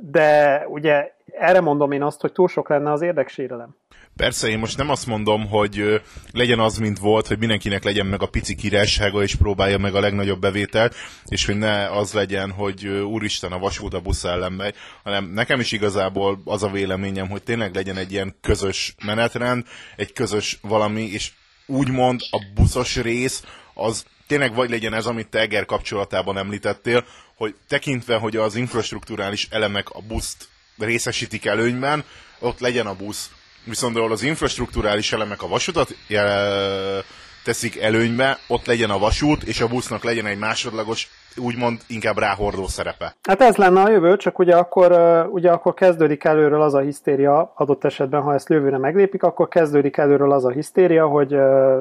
De 0.00 0.62
ugye 0.68 1.12
erre 1.32 1.60
mondom 1.60 1.92
én 1.92 2.02
azt, 2.02 2.20
hogy 2.20 2.32
túl 2.32 2.48
sok 2.48 2.68
lenne 2.68 2.92
az 2.92 3.02
érdeksérelem. 3.02 3.76
Persze, 4.16 4.48
én 4.48 4.58
most 4.58 4.76
nem 4.76 4.90
azt 4.90 5.06
mondom, 5.06 5.48
hogy 5.48 6.02
legyen 6.32 6.58
az, 6.58 6.78
mint 6.78 6.98
volt, 6.98 7.26
hogy 7.26 7.38
mindenkinek 7.38 7.84
legyen 7.84 8.06
meg 8.06 8.22
a 8.22 8.28
pici 8.28 8.54
királysága, 8.54 9.22
és 9.22 9.34
próbálja 9.34 9.78
meg 9.78 9.94
a 9.94 10.00
legnagyobb 10.00 10.40
bevételt, 10.40 10.94
és 11.24 11.46
hogy 11.46 11.58
ne 11.58 11.90
az 11.90 12.12
legyen, 12.12 12.50
hogy 12.50 12.86
úristen 12.86 13.52
a 13.52 13.58
vasút 13.58 13.94
a 13.94 14.00
busz 14.00 14.24
ellen 14.24 14.52
megy, 14.52 14.74
hanem 15.02 15.24
nekem 15.24 15.60
is 15.60 15.72
igazából 15.72 16.40
az 16.44 16.62
a 16.62 16.70
véleményem, 16.70 17.28
hogy 17.28 17.42
tényleg 17.42 17.74
legyen 17.74 17.96
egy 17.96 18.12
ilyen 18.12 18.36
közös 18.40 18.94
menetrend, 19.04 19.64
egy 19.96 20.12
közös 20.12 20.58
valami, 20.62 21.02
és 21.02 21.32
úgymond 21.66 22.20
a 22.30 22.42
buszos 22.54 22.96
rész 22.96 23.44
az 23.74 24.06
tényleg 24.26 24.54
vagy 24.54 24.70
legyen 24.70 24.94
ez, 24.94 25.06
amit 25.06 25.28
te 25.28 25.38
Eger 25.38 25.64
kapcsolatában 25.64 26.38
említettél, 26.38 27.04
hogy 27.36 27.54
tekintve, 27.68 28.16
hogy 28.16 28.36
az 28.36 28.54
infrastruktúrális 28.54 29.48
elemek 29.50 29.90
a 29.90 30.00
buszt 30.00 30.48
részesítik 30.78 31.44
előnyben, 31.44 32.04
ott 32.38 32.60
legyen 32.60 32.86
a 32.86 32.94
busz. 32.94 33.30
Viszont 33.64 33.96
ahol 33.96 34.12
az 34.12 34.22
infrastruktúrális 34.22 35.12
elemek 35.12 35.42
a 35.42 35.48
vasutat 35.48 35.96
jel- 36.06 37.04
teszik 37.46 37.82
előnybe, 37.82 38.36
ott 38.48 38.66
legyen 38.66 38.90
a 38.90 38.98
vasút, 38.98 39.42
és 39.42 39.60
a 39.60 39.68
busznak 39.68 40.04
legyen 40.04 40.26
egy 40.26 40.38
másodlagos, 40.38 41.08
úgymond 41.36 41.78
inkább 41.88 42.18
ráhordó 42.18 42.66
szerepe. 42.66 43.14
Hát 43.28 43.40
ez 43.40 43.56
lenne 43.56 43.80
a 43.80 43.90
jövő, 43.90 44.16
csak 44.16 44.38
ugye 44.38 44.56
akkor, 44.56 44.92
ugye 45.30 45.50
akkor 45.50 45.74
kezdődik 45.74 46.24
előről 46.24 46.62
az 46.62 46.74
a 46.74 46.80
hisztéria, 46.80 47.52
adott 47.54 47.84
esetben, 47.84 48.22
ha 48.22 48.34
ezt 48.34 48.48
jövőre 48.48 48.78
meglépik, 48.78 49.22
akkor 49.22 49.48
kezdődik 49.48 49.96
előről 49.96 50.32
az 50.32 50.44
a 50.44 50.50
hisztéria, 50.50 51.06
hogy, 51.06 51.36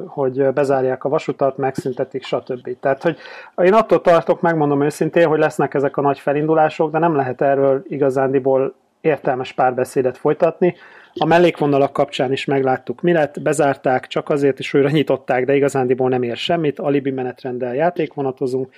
hogy 0.08 0.54
bezárják 0.54 1.04
a 1.04 1.10
vasutat, 1.10 1.58
megszüntetik, 1.58 2.24
stb. 2.24 2.70
Tehát, 2.80 3.02
hogy 3.02 3.18
én 3.58 3.74
attól 3.74 4.02
tartok, 4.02 4.42
megmondom 4.42 4.84
őszintén, 4.84 5.28
hogy 5.28 5.40
lesznek 5.40 5.74
ezek 5.74 5.98
a 5.98 6.02
nagy 6.02 6.20
felindulások, 6.20 6.92
de 6.92 7.00
nem 7.00 7.16
lehet 7.16 7.42
erről 7.42 7.84
igazándiból 7.88 8.76
értelmes 9.02 9.54
párbeszédet 9.54 10.18
folytatni. 10.18 10.76
A 11.20 11.26
mellékvonalak 11.26 11.94
kapcsán 11.94 12.32
is 12.32 12.46
megláttuk, 12.46 13.02
mi 13.02 13.12
lett, 13.12 13.42
bezárták, 13.42 14.08
csak 14.08 14.30
azért 14.30 14.60
is 14.60 14.74
újra 14.74 14.90
nyitották, 14.90 15.46
de 15.46 15.56
igazándiból 15.56 16.10
nem 16.10 16.24
ér 16.24 16.38
semmit, 16.38 16.80
alibi 16.80 17.12
menetrenddel 17.12 17.76
játékvonatozunk. 17.76 18.74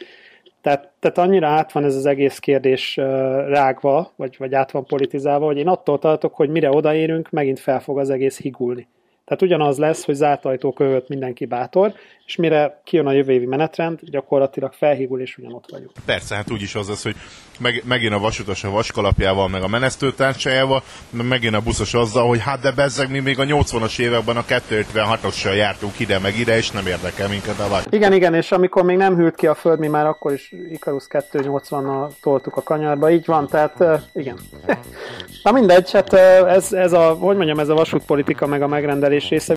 Tehát, 0.62 0.92
tehát 1.00 1.18
annyira 1.18 1.48
át 1.48 1.72
van 1.72 1.84
ez 1.84 1.96
az 1.96 2.06
egész 2.06 2.40
kérdés 2.40 2.96
rágva, 3.48 4.12
vagy, 4.16 4.36
vagy 4.38 4.54
át 4.54 4.72
van 4.72 4.86
politizálva, 4.86 5.46
hogy 5.46 5.58
én 5.58 5.68
attól 5.68 6.00
tartok, 6.00 6.36
hogy 6.36 6.50
mire 6.50 6.70
odaérünk, 6.70 7.30
megint 7.30 7.60
fel 7.60 7.80
fog 7.80 8.00
az 8.00 8.10
egész 8.10 8.42
higulni. 8.42 8.88
Tehát 9.26 9.42
ugyanaz 9.42 9.78
lesz, 9.78 10.06
hogy 10.06 10.16
zárt 10.16 10.46
ajtók 10.46 11.08
mindenki 11.08 11.46
bátor, 11.46 11.94
és 12.28 12.36
mire 12.36 12.82
kijön 12.84 13.08
a 13.08 13.12
jövő 13.12 13.32
évi 13.34 13.46
menetrend, 13.46 14.00
gyakorlatilag 14.02 14.74
felhígul, 14.74 15.22
és 15.22 15.38
ugyanott 15.38 15.66
vagyunk. 15.72 15.92
Persze, 16.06 16.36
hát 16.36 16.52
úgyis 16.52 16.76
az 16.76 16.88
lesz, 16.88 17.04
hogy 17.04 17.16
meg, 17.60 17.84
megint 17.86 18.14
a 18.14 18.20
vasutas 18.20 18.64
a 18.64 18.70
vaskalapjával, 18.70 19.48
meg 19.48 19.64
a 19.64 19.68
menesztőtársájával, 19.68 20.84
meg 21.10 21.28
megint 21.28 21.56
a 21.56 21.62
buszos 21.62 21.94
azzal, 21.94 22.28
hogy 22.28 22.42
hát 22.42 22.60
de 22.60 22.72
bezzeg, 22.72 23.12
mi 23.12 23.20
még 23.20 23.40
a 23.40 23.44
80-as 23.44 24.00
években 24.00 24.38
a 24.38 24.44
256-ossal 24.44 25.56
jártunk 25.56 26.00
ide, 26.00 26.20
meg 26.20 26.38
ide, 26.38 26.58
és 26.58 26.72
nem 26.72 26.88
érdekel 26.88 27.28
minket 27.28 27.60
a 27.60 27.70
vas. 27.70 27.84
Igen, 27.90 28.14
igen, 28.14 28.34
és 28.34 28.52
amikor 28.52 28.84
még 28.84 28.98
nem 28.98 29.16
hűlt 29.16 29.36
ki 29.36 29.48
a 29.48 29.56
föld, 29.56 29.80
mi 29.80 29.88
már 29.88 30.06
akkor 30.06 30.34
is 30.34 30.54
Icarus 30.72 31.04
280-nal 31.10 32.10
toltuk 32.22 32.56
a 32.56 32.62
kanyarba, 32.62 33.12
így 33.12 33.26
van, 33.26 33.48
tehát 33.48 33.84
igen. 34.14 34.38
Na 35.44 35.52
mindegy, 35.52 35.92
hát 35.92 36.14
ez, 36.14 36.74
ez 36.74 36.94
a, 36.94 37.14
hogy 37.14 37.36
mondjam, 37.36 37.60
ez 37.60 37.70
a 37.70 37.74
vasútpolitika 37.74 38.48
meg 38.48 38.62
a 38.62 38.68
megrendelés 38.68 39.30
része. 39.30 39.56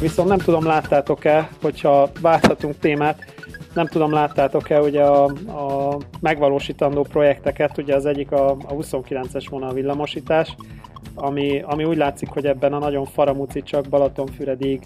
Viszont 0.00 0.28
nem 0.28 0.38
tudom, 0.38 0.64
láttátok-e, 0.64 1.48
hogyha 1.62 2.10
válthatunk 2.20 2.78
témát, 2.78 3.34
nem 3.74 3.86
tudom, 3.86 4.12
láttátok-e 4.12 4.80
ugye 4.80 5.02
a, 5.02 5.24
a 5.46 5.96
megvalósítandó 6.20 7.02
projekteket, 7.02 7.78
ugye 7.78 7.94
az 7.94 8.06
egyik 8.06 8.32
a, 8.32 8.50
a 8.50 8.74
29-es 8.74 9.46
vonal 9.50 9.72
villamosítás, 9.72 10.56
ami, 11.14 11.62
ami 11.66 11.84
úgy 11.84 11.96
látszik, 11.96 12.28
hogy 12.28 12.46
ebben 12.46 12.72
a 12.72 12.78
nagyon 12.78 13.04
faramuci 13.04 13.62
csak 13.62 13.88
Balatonfüredig 13.88 14.82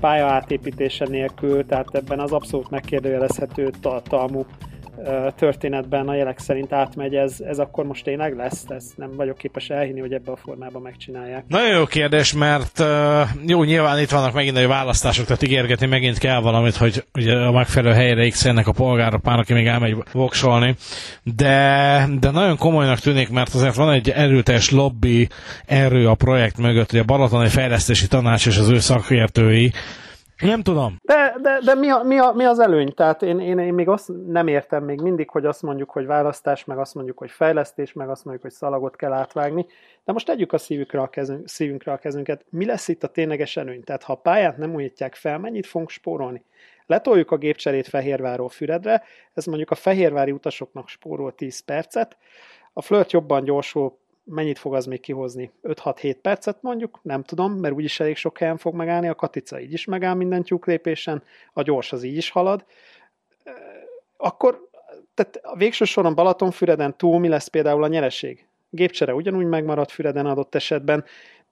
pálya 0.00 0.26
átépítése 0.26 1.06
nélkül, 1.08 1.66
tehát 1.66 1.94
ebben 1.94 2.20
az 2.20 2.32
abszolút 2.32 2.70
megkérdőjelezhető 2.70 3.70
tartalmú 3.80 4.46
történetben 5.36 6.08
a 6.08 6.14
jelek 6.14 6.38
szerint 6.38 6.72
átmegy, 6.72 7.14
ez, 7.14 7.40
ez 7.40 7.58
akkor 7.58 7.84
most 7.84 8.04
tényleg 8.04 8.36
lesz? 8.36 8.64
Ezt 8.68 8.96
nem 8.96 9.10
vagyok 9.16 9.38
képes 9.38 9.68
elhinni, 9.68 10.00
hogy 10.00 10.12
ebbe 10.12 10.32
a 10.32 10.36
formában 10.36 10.82
megcsinálják. 10.82 11.44
Nagyon 11.48 11.76
jó 11.76 11.84
kérdés, 11.84 12.32
mert 12.32 12.84
jó, 13.46 13.62
nyilván 13.62 13.98
itt 13.98 14.10
vannak 14.10 14.32
megint 14.32 14.56
a 14.56 14.68
választások, 14.68 15.26
tehát 15.26 15.42
ígérgetni 15.42 15.86
megint 15.86 16.18
kell 16.18 16.40
valamit, 16.40 16.76
hogy 16.76 17.04
ugye 17.14 17.34
a 17.34 17.52
megfelelő 17.52 17.94
helyre 17.94 18.28
x 18.28 18.44
a 18.44 18.72
polgárok, 18.76 19.22
pár, 19.22 19.38
aki 19.38 19.52
még 19.52 19.66
elmegy 19.66 19.96
voksolni, 20.12 20.74
de, 21.22 22.08
de 22.20 22.30
nagyon 22.30 22.56
komolynak 22.56 22.98
tűnik, 22.98 23.30
mert 23.30 23.54
azért 23.54 23.74
van 23.74 23.92
egy 23.92 24.10
erőteljes 24.10 24.70
lobby 24.70 25.28
erő 25.66 26.08
a 26.08 26.14
projekt 26.14 26.58
mögött, 26.58 26.90
hogy 26.90 27.00
a 27.00 27.04
Balatoni 27.04 27.48
Fejlesztési 27.48 28.06
Tanács 28.06 28.46
és 28.46 28.58
az 28.58 28.68
ő 28.68 28.78
szakértői 28.78 29.72
nem 30.40 30.62
tudom. 30.62 30.96
De, 31.02 31.36
de, 31.42 31.58
de 31.64 31.74
mi, 31.74 31.88
a, 31.88 32.02
mi, 32.02 32.18
a, 32.18 32.32
mi 32.32 32.44
az 32.44 32.58
előny? 32.58 32.94
Tehát 32.94 33.22
én, 33.22 33.40
én, 33.40 33.58
én 33.58 33.74
még 33.74 33.88
azt 33.88 34.10
nem 34.26 34.46
értem 34.46 34.84
még 34.84 35.00
mindig, 35.00 35.30
hogy 35.30 35.46
azt 35.46 35.62
mondjuk, 35.62 35.90
hogy 35.90 36.06
választás, 36.06 36.64
meg 36.64 36.78
azt 36.78 36.94
mondjuk, 36.94 37.18
hogy 37.18 37.30
fejlesztés, 37.30 37.92
meg 37.92 38.08
azt 38.08 38.24
mondjuk, 38.24 38.46
hogy 38.46 38.54
szalagot 38.54 38.96
kell 38.96 39.12
átvágni. 39.12 39.66
De 40.04 40.12
most 40.12 40.26
tegyük 40.26 40.52
a 40.52 40.58
szívükre 40.58 41.00
a, 41.00 41.08
kezünk, 41.08 41.48
szívünkre 41.48 41.92
a 41.92 41.98
kezünket. 41.98 42.44
Mi 42.50 42.64
lesz 42.64 42.88
itt 42.88 43.02
a 43.02 43.08
tényleges 43.08 43.56
előny? 43.56 43.84
Tehát 43.84 44.02
ha 44.02 44.12
a 44.12 44.16
pályát 44.16 44.56
nem 44.56 44.74
újítják 44.74 45.14
fel, 45.14 45.38
mennyit 45.38 45.66
fogunk 45.66 45.90
spórolni? 45.90 46.44
Letoljuk 46.86 47.30
a 47.30 47.36
gépcserét 47.36 47.88
Fehérvárról 47.88 48.48
Füredre, 48.48 49.02
ez 49.34 49.44
mondjuk 49.44 49.70
a 49.70 49.74
fehérvári 49.74 50.30
utasoknak 50.30 50.88
spórol 50.88 51.34
10 51.34 51.60
percet, 51.60 52.16
a 52.72 52.82
flört 52.82 53.12
jobban 53.12 53.44
gyorsul 53.44 53.98
mennyit 54.26 54.58
fog 54.58 54.74
az 54.74 54.86
még 54.86 55.00
kihozni? 55.00 55.50
5-6-7 55.62 56.16
percet 56.22 56.62
mondjuk? 56.62 56.98
Nem 57.02 57.22
tudom, 57.22 57.52
mert 57.52 57.74
úgyis 57.74 58.00
elég 58.00 58.16
sok 58.16 58.38
helyen 58.38 58.56
fog 58.56 58.74
megállni, 58.74 59.08
a 59.08 59.14
katica 59.14 59.60
így 59.60 59.72
is 59.72 59.84
megáll 59.84 60.14
minden 60.14 60.42
tyúklépésen, 60.42 61.22
a 61.52 61.62
gyors 61.62 61.92
az 61.92 62.02
így 62.02 62.16
is 62.16 62.30
halad. 62.30 62.64
Akkor 64.16 64.68
tehát 65.14 65.40
a 65.42 65.56
végső 65.56 65.84
soron 65.84 66.14
Balatonfüreden 66.14 66.96
túl 66.96 67.18
mi 67.18 67.28
lesz 67.28 67.48
például 67.48 67.82
a 67.82 67.88
nyereség? 67.88 68.46
Gépcsere 68.70 69.14
ugyanúgy 69.14 69.46
megmaradt 69.46 69.90
Füreden 69.90 70.26
adott 70.26 70.54
esetben, 70.54 71.04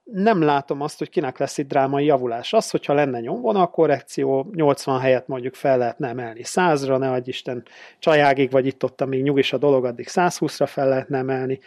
nem 0.05 0.43
látom 0.43 0.81
azt, 0.81 0.99
hogy 0.99 1.09
kinek 1.09 1.39
lesz 1.39 1.59
itt 1.59 1.69
drámai 1.69 2.05
javulás. 2.05 2.53
Az, 2.53 2.71
hogyha 2.71 2.93
lenne 2.93 3.21
nyomvonal 3.21 3.71
korrekció, 3.71 4.51
80 4.55 5.01
helyet 5.01 5.29
mondjuk 5.29 5.55
fel 5.55 5.79
lehetne 5.79 6.09
emelni 6.09 6.41
100-ra, 6.45 6.99
ne 6.99 7.11
adj 7.11 7.29
Isten 7.29 7.63
csajágig, 7.99 8.51
vagy 8.51 8.67
itt 8.67 8.85
ott, 8.85 9.01
amíg 9.01 9.23
nyugis 9.23 9.53
a 9.53 9.59
dolog, 9.59 9.85
addig 9.85 10.07
120-ra 10.11 10.65
fel 10.67 10.89
lehetne 10.89 11.19
emelni 11.19 11.61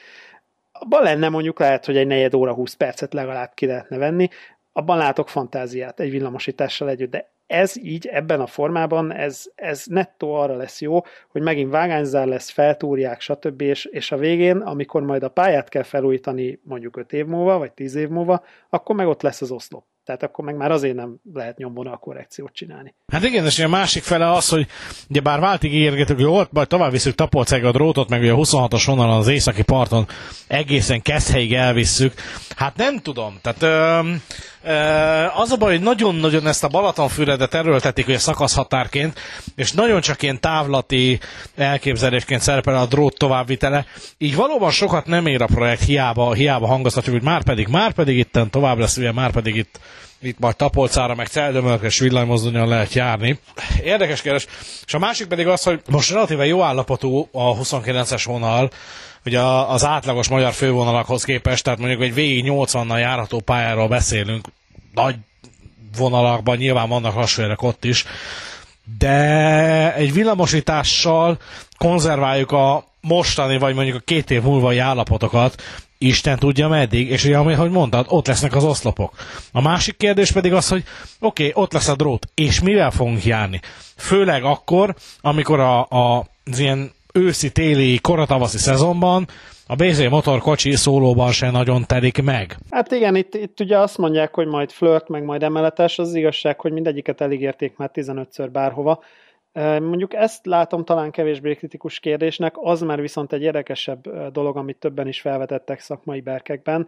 abban 0.79 1.03
lenne 1.03 1.29
mondjuk 1.29 1.59
lehet, 1.59 1.85
hogy 1.85 1.97
egy 1.97 2.07
negyed 2.07 2.33
óra 2.33 2.53
20 2.53 2.73
percet 2.73 3.13
legalább 3.13 3.51
ki 3.53 3.65
lehetne 3.65 3.97
venni, 3.97 4.29
abban 4.71 4.97
látok 4.97 5.29
fantáziát 5.29 5.99
egy 5.99 6.11
villamosítással 6.11 6.89
együtt, 6.89 7.11
de 7.11 7.31
ez 7.47 7.77
így 7.77 8.07
ebben 8.07 8.41
a 8.41 8.47
formában, 8.47 9.13
ez, 9.13 9.45
ez 9.55 9.85
nettó 9.85 10.33
arra 10.33 10.55
lesz 10.55 10.81
jó, 10.81 10.99
hogy 11.29 11.41
megint 11.41 11.71
vágányzár 11.71 12.27
lesz, 12.27 12.49
feltúrják, 12.49 13.21
stb. 13.21 13.61
És, 13.61 13.85
és 13.85 14.11
a 14.11 14.17
végén, 14.17 14.57
amikor 14.57 15.01
majd 15.01 15.23
a 15.23 15.29
pályát 15.29 15.69
kell 15.69 15.83
felújítani 15.83 16.59
mondjuk 16.63 16.97
5 16.97 17.13
év 17.13 17.25
múlva, 17.25 17.57
vagy 17.57 17.71
10 17.71 17.95
év 17.95 18.09
múlva, 18.09 18.43
akkor 18.69 18.95
meg 18.95 19.07
ott 19.07 19.21
lesz 19.21 19.41
az 19.41 19.51
oszlop. 19.51 19.85
Tehát 20.07 20.23
akkor 20.23 20.45
meg 20.45 20.55
már 20.55 20.71
azért 20.71 20.95
nem 20.95 21.15
lehet 21.33 21.57
nyomvonal 21.57 21.97
korrekciót 21.97 22.53
csinálni. 22.53 22.95
Hát 23.11 23.23
igen, 23.23 23.45
és 23.45 23.59
a 23.59 23.67
másik 23.67 24.03
fele 24.03 24.31
az, 24.31 24.49
hogy 24.49 24.67
ugye 25.09 25.19
bár 25.19 25.39
váltig 25.39 25.73
ígérgetük, 25.73 26.15
hogy 26.15 26.25
ott 26.25 26.51
majd 26.51 26.67
tovább 26.67 26.91
visszük 26.91 27.15
Tapolceg 27.15 27.65
a 27.65 27.71
drótot, 27.71 28.09
meg 28.09 28.21
ugye 28.21 28.31
a 28.31 28.35
26-os 28.35 28.83
vonalon 28.85 29.17
az 29.17 29.27
északi 29.27 29.61
parton 29.61 30.07
egészen 30.47 31.01
Keszhelyig 31.01 31.53
elvisszük. 31.53 32.13
Hát 32.55 32.75
nem 32.75 32.97
tudom. 32.97 33.39
Tehát 33.41 33.61
ö, 33.61 34.09
ö, 34.63 34.73
az 35.35 35.51
a 35.51 35.57
baj, 35.57 35.71
hogy 35.71 35.83
nagyon-nagyon 35.83 36.47
ezt 36.47 36.63
a 36.63 36.67
Balatonfüredet 36.67 37.53
erőltetik 37.53 38.09
a 38.09 38.17
szakaszhatárként, 38.17 39.19
és 39.55 39.71
nagyon 39.71 40.01
csak 40.01 40.21
ilyen 40.21 40.39
távlati 40.39 41.19
elképzelésként 41.55 42.41
szerepel 42.41 42.77
a 42.77 42.85
drót 42.85 43.17
továbbvitele. 43.17 43.85
Így 44.17 44.35
valóban 44.35 44.71
sokat 44.71 45.05
nem 45.05 45.25
ér 45.25 45.41
a 45.41 45.45
projekt, 45.45 45.83
hiába, 45.83 46.33
hiába 46.33 46.67
hangoztatjuk, 46.67 47.15
hogy 47.15 47.25
már 47.25 47.43
pedig, 47.43 47.67
már 47.67 47.93
pedig 47.93 48.17
itt 48.17 48.39
tovább 48.49 48.77
lesz, 48.77 48.97
ugye 48.97 49.11
már 49.11 49.31
pedig 49.31 49.55
itt 49.55 49.79
itt 50.21 50.39
majd 50.39 50.55
Tapolcára, 50.55 51.15
meg 51.15 51.27
Celdömölkös 51.27 51.99
villanymozdonyon 51.99 52.67
lehet 52.67 52.93
járni. 52.93 53.39
Érdekes 53.83 54.21
kérdés. 54.21 54.47
És 54.85 54.93
a 54.93 54.99
másik 54.99 55.27
pedig 55.27 55.47
az, 55.47 55.63
hogy 55.63 55.81
most 55.89 56.11
relatíve 56.11 56.45
jó 56.45 56.61
állapotú 56.63 57.29
a 57.31 57.55
29-es 57.57 58.21
vonal, 58.25 58.69
ugye 59.25 59.41
az 59.41 59.85
átlagos 59.85 60.27
magyar 60.27 60.53
fővonalakhoz 60.53 61.23
képest, 61.23 61.63
tehát 61.63 61.79
mondjuk 61.79 62.01
egy 62.01 62.13
végig 62.13 62.45
80-nal 62.47 62.99
járható 62.99 63.39
pályáról 63.39 63.87
beszélünk, 63.87 64.47
nagy 64.93 65.15
vonalakban 65.97 66.57
nyilván 66.57 66.89
vannak 66.89 67.13
hasonlók 67.13 67.61
ott 67.63 67.83
is, 67.85 68.05
de 68.97 69.93
egy 69.95 70.13
villamosítással 70.13 71.37
konzerváljuk 71.77 72.51
a 72.51 72.83
mostani, 73.01 73.57
vagy 73.57 73.75
mondjuk 73.75 73.95
a 73.95 74.01
két 74.05 74.31
év 74.31 74.41
múlva 74.41 74.83
állapotokat, 74.83 75.61
Isten 75.99 76.39
tudja 76.39 76.67
meddig, 76.67 77.09
és 77.09 77.25
ugye, 77.25 77.37
ahogy 77.37 77.71
mondtad, 77.71 78.05
ott 78.09 78.27
lesznek 78.27 78.55
az 78.55 78.63
oszlopok. 78.63 79.13
A 79.51 79.61
másik 79.61 79.97
kérdés 79.97 80.31
pedig 80.31 80.53
az, 80.53 80.69
hogy 80.69 80.83
oké, 81.19 81.47
okay, 81.49 81.63
ott 81.63 81.73
lesz 81.73 81.87
a 81.87 81.95
drót, 81.95 82.27
és 82.33 82.61
mivel 82.61 82.91
fogunk 82.91 83.25
járni? 83.25 83.59
Főleg 83.95 84.43
akkor, 84.43 84.95
amikor 85.21 85.59
a, 85.59 85.79
a, 85.89 86.25
az 86.51 86.59
ilyen 86.59 86.91
őszi-téli, 87.13 87.99
koratavaszi 87.99 88.57
szezonban 88.57 89.27
a 89.67 89.75
BZ 89.75 90.09
motorkocsi 90.09 90.75
szólóban 90.75 91.31
se 91.31 91.51
nagyon 91.51 91.85
telik 91.85 92.23
meg. 92.23 92.57
Hát 92.69 92.91
igen, 92.91 93.15
itt, 93.15 93.35
itt 93.35 93.59
ugye 93.59 93.77
azt 93.77 93.97
mondják, 93.97 94.33
hogy 94.33 94.47
majd 94.47 94.71
flirt, 94.71 95.07
meg 95.07 95.23
majd 95.23 95.43
emeletes, 95.43 95.99
az 95.99 96.15
igazság, 96.15 96.59
hogy 96.59 96.71
mindegyiket 96.71 97.21
eligérték 97.21 97.77
már 97.77 97.91
15-ször 97.93 98.49
bárhova, 98.51 99.03
Mondjuk 99.79 100.13
ezt 100.13 100.45
látom 100.45 100.85
talán 100.85 101.11
kevésbé 101.11 101.55
kritikus 101.55 101.99
kérdésnek, 101.99 102.55
az 102.57 102.81
már 102.81 103.01
viszont 103.01 103.33
egy 103.33 103.41
érdekesebb 103.41 104.31
dolog, 104.31 104.57
amit 104.57 104.77
többen 104.77 105.07
is 105.07 105.21
felvetettek 105.21 105.79
szakmai 105.79 106.21
berkekben, 106.21 106.87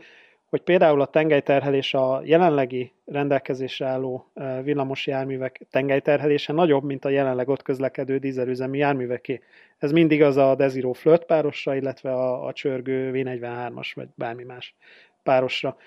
hogy 0.49 0.61
például 0.61 1.01
a 1.01 1.05
tengelyterhelés 1.05 1.93
a 1.93 2.21
jelenlegi 2.23 2.91
rendelkezésre 3.05 3.85
álló 3.85 4.31
villamos 4.63 5.07
járművek 5.07 5.61
tengelyterhelése 5.71 6.53
nagyobb, 6.53 6.83
mint 6.83 7.05
a 7.05 7.09
jelenleg 7.09 7.49
ott 7.49 7.61
közlekedő 7.61 8.17
dízelüzemű 8.17 8.77
járműveké. 8.77 9.41
Ez 9.77 9.91
mindig 9.91 10.21
az 10.21 10.37
a 10.37 10.55
Desiro 10.55 10.93
Flirt 10.93 11.25
párosra, 11.25 11.75
illetve 11.75 12.13
a, 12.13 12.45
a 12.45 12.53
csörgő 12.53 13.11
V43-as, 13.13 13.91
vagy 13.95 14.07
bármi 14.15 14.43
más 14.43 14.75
párosra. 15.23 15.77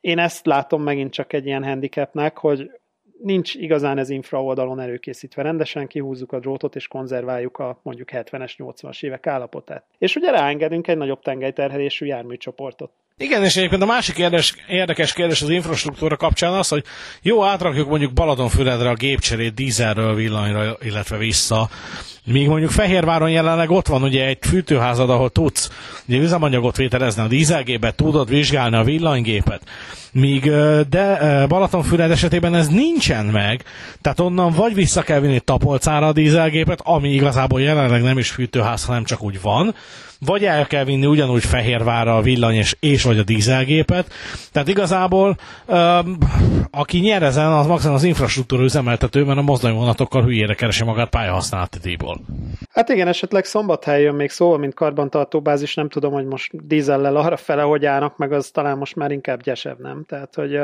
Én 0.00 0.18
ezt 0.18 0.46
látom 0.46 0.82
megint 0.82 1.12
csak 1.12 1.32
egy 1.32 1.46
ilyen 1.46 1.64
handicapnek, 1.64 2.38
hogy 2.38 2.70
nincs 3.22 3.54
igazán 3.54 3.98
ez 3.98 4.10
infra 4.10 4.42
oldalon 4.42 4.80
előkészítve. 4.80 5.42
Rendesen 5.42 5.86
kihúzzuk 5.86 6.32
a 6.32 6.38
drótot 6.38 6.76
és 6.76 6.88
konzerváljuk 6.88 7.58
a 7.58 7.80
mondjuk 7.82 8.08
70-es, 8.12 8.52
80-as 8.58 9.02
évek 9.02 9.26
állapotát. 9.26 9.84
És 9.98 10.16
ugye 10.16 10.30
ráengedünk 10.30 10.88
egy 10.88 10.96
nagyobb 10.96 11.22
tengelyterhelésű 11.22 12.06
járműcsoportot. 12.06 12.90
Igen, 13.20 13.44
és 13.44 13.56
egyébként 13.56 13.82
a 13.82 13.86
másik 13.86 14.18
érdekes, 14.18 14.54
érdekes 14.68 15.12
kérdés 15.12 15.42
az 15.42 15.48
infrastruktúra 15.48 16.16
kapcsán 16.16 16.52
az, 16.52 16.68
hogy 16.68 16.84
jó, 17.22 17.44
átrakjuk 17.44 17.88
mondjuk 17.88 18.12
Balatonfüredre 18.12 18.88
a 18.88 18.94
gépcserét 18.94 19.54
dízelről 19.54 20.14
villanyra, 20.14 20.76
illetve 20.80 21.16
vissza, 21.16 21.68
míg 22.24 22.48
mondjuk 22.48 22.70
Fehérváron 22.70 23.30
jelenleg 23.30 23.70
ott 23.70 23.86
van 23.86 24.02
ugye 24.02 24.26
egy 24.26 24.38
fűtőházad, 24.40 25.10
ahol 25.10 25.30
tudsz 25.30 25.70
ugye 26.08 26.18
üzemanyagot 26.18 26.76
vételezni 26.76 27.22
a 27.22 27.26
dízelgépet, 27.26 27.96
tudod 27.96 28.28
vizsgálni 28.28 28.76
a 28.76 28.84
villanygépet. 28.84 29.62
Míg 30.18 30.50
de 30.88 31.46
Balatonfüred 31.48 32.10
esetében 32.10 32.54
ez 32.54 32.68
nincsen 32.68 33.26
meg, 33.26 33.64
tehát 34.00 34.20
onnan 34.20 34.52
vagy 34.52 34.74
vissza 34.74 35.02
kell 35.02 35.20
vinni 35.20 35.40
Tapolcára 35.40 36.06
a 36.06 36.12
dízelgépet, 36.12 36.80
ami 36.84 37.08
igazából 37.08 37.60
jelenleg 37.60 38.02
nem 38.02 38.18
is 38.18 38.30
fűtőház, 38.30 38.84
hanem 38.84 39.04
csak 39.04 39.22
úgy 39.22 39.40
van, 39.40 39.74
vagy 40.20 40.44
el 40.44 40.66
kell 40.66 40.84
vinni 40.84 41.06
ugyanúgy 41.06 41.44
Fehérvára 41.44 42.16
a 42.16 42.20
villany 42.20 42.54
és, 42.54 42.76
és 42.80 43.02
vagy 43.02 43.18
a 43.18 43.22
dízelgépet. 43.22 44.12
Tehát 44.52 44.68
igazából 44.68 45.36
um, 45.66 46.18
aki 46.70 46.98
nyer 46.98 47.22
ezen, 47.22 47.52
az 47.52 47.66
maximum 47.66 47.94
az 47.94 48.02
infrastruktúra 48.02 48.62
üzemeltető, 48.62 49.24
mert 49.24 49.38
a 49.38 49.42
mozdonyvonatokkal 49.42 50.22
hülyére 50.22 50.54
keresi 50.54 50.84
magát 50.84 51.10
pályahasználati 51.10 51.78
díjból. 51.82 52.20
Hát 52.72 52.88
igen, 52.88 53.08
esetleg 53.08 53.44
szombathely 53.44 54.02
jön 54.02 54.14
még 54.14 54.30
szóval, 54.30 54.58
mint 54.58 54.74
karbantartó 54.74 55.40
bázis, 55.40 55.74
nem 55.74 55.88
tudom, 55.88 56.12
hogy 56.12 56.26
most 56.26 56.66
dízellel 56.66 57.16
arra 57.16 57.36
fele, 57.36 57.62
hogy 57.62 57.84
állnak, 57.84 58.16
meg 58.16 58.32
az 58.32 58.50
talán 58.50 58.78
most 58.78 58.96
már 58.96 59.10
inkább 59.10 59.42
gyesebb, 59.42 59.80
nem? 59.80 60.04
Tehát, 60.08 60.34
hogy 60.34 60.60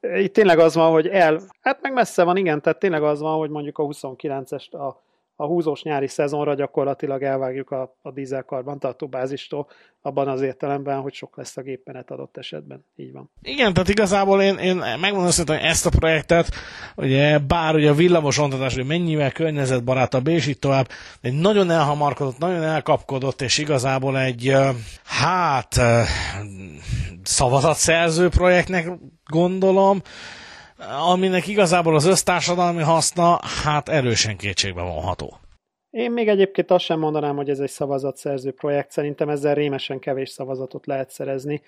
itt 0.00 0.32
tényleg 0.32 0.58
az 0.58 0.74
van, 0.74 0.90
hogy 0.90 1.06
el, 1.06 1.40
hát 1.60 1.82
meg 1.82 1.92
messze 1.92 2.22
van, 2.22 2.36
igen, 2.36 2.62
tehát 2.62 2.78
tényleg 2.78 3.02
az 3.02 3.20
van, 3.20 3.38
hogy 3.38 3.50
mondjuk 3.50 3.78
a 3.78 3.84
29-est 3.84 4.70
a 4.70 5.04
a 5.36 5.46
húzós 5.46 5.82
nyári 5.82 6.06
szezonra 6.08 6.54
gyakorlatilag 6.54 7.22
elvágjuk 7.22 7.70
a, 7.70 7.96
a 8.02 8.10
dízelkarbantartó 8.10 9.06
bázistól, 9.06 9.66
abban 10.02 10.28
az 10.28 10.40
értelemben, 10.40 11.00
hogy 11.00 11.12
sok 11.12 11.36
lesz 11.36 11.56
a 11.56 11.62
gépmenet 11.62 12.10
adott 12.10 12.36
esetben. 12.36 12.84
Így 12.96 13.12
van. 13.12 13.30
Igen, 13.42 13.72
tehát 13.72 13.88
igazából 13.88 14.42
én, 14.42 14.56
én 14.56 14.76
megmondom 14.76 15.30
hogy 15.46 15.58
ezt 15.60 15.86
a 15.86 15.90
projektet, 15.90 16.48
ugye, 16.96 17.38
bár 17.38 17.74
ugye 17.74 17.90
a 17.90 17.94
villamos 17.94 18.38
ontatás, 18.38 18.74
hogy 18.74 18.86
mennyivel 18.86 19.32
környezetbarátabb, 19.32 20.26
és 20.26 20.46
így 20.46 20.58
tovább, 20.58 20.88
egy 21.20 21.34
nagyon 21.34 21.70
elhamarkodott, 21.70 22.38
nagyon 22.38 22.62
elkapkodott, 22.62 23.40
és 23.40 23.58
igazából 23.58 24.18
egy, 24.18 24.52
hát 25.04 25.80
szavazatszerző 27.26 28.28
projektnek 28.28 28.88
gondolom, 29.30 30.02
aminek 31.12 31.46
igazából 31.46 31.94
az 31.94 32.04
össztársadalmi 32.04 32.82
haszna 32.82 33.40
hát 33.64 33.88
erősen 33.88 34.36
kétségbe 34.36 34.82
vonható. 34.82 35.38
Én 35.90 36.10
még 36.10 36.28
egyébként 36.28 36.70
azt 36.70 36.84
sem 36.84 36.98
mondanám, 36.98 37.36
hogy 37.36 37.50
ez 37.50 37.58
egy 37.58 37.70
szavazatszerző 37.70 38.52
projekt. 38.52 38.90
Szerintem 38.90 39.28
ezzel 39.28 39.54
rémesen 39.54 39.98
kevés 39.98 40.30
szavazatot 40.30 40.86
lehet 40.86 41.10
szerezni. 41.10 41.62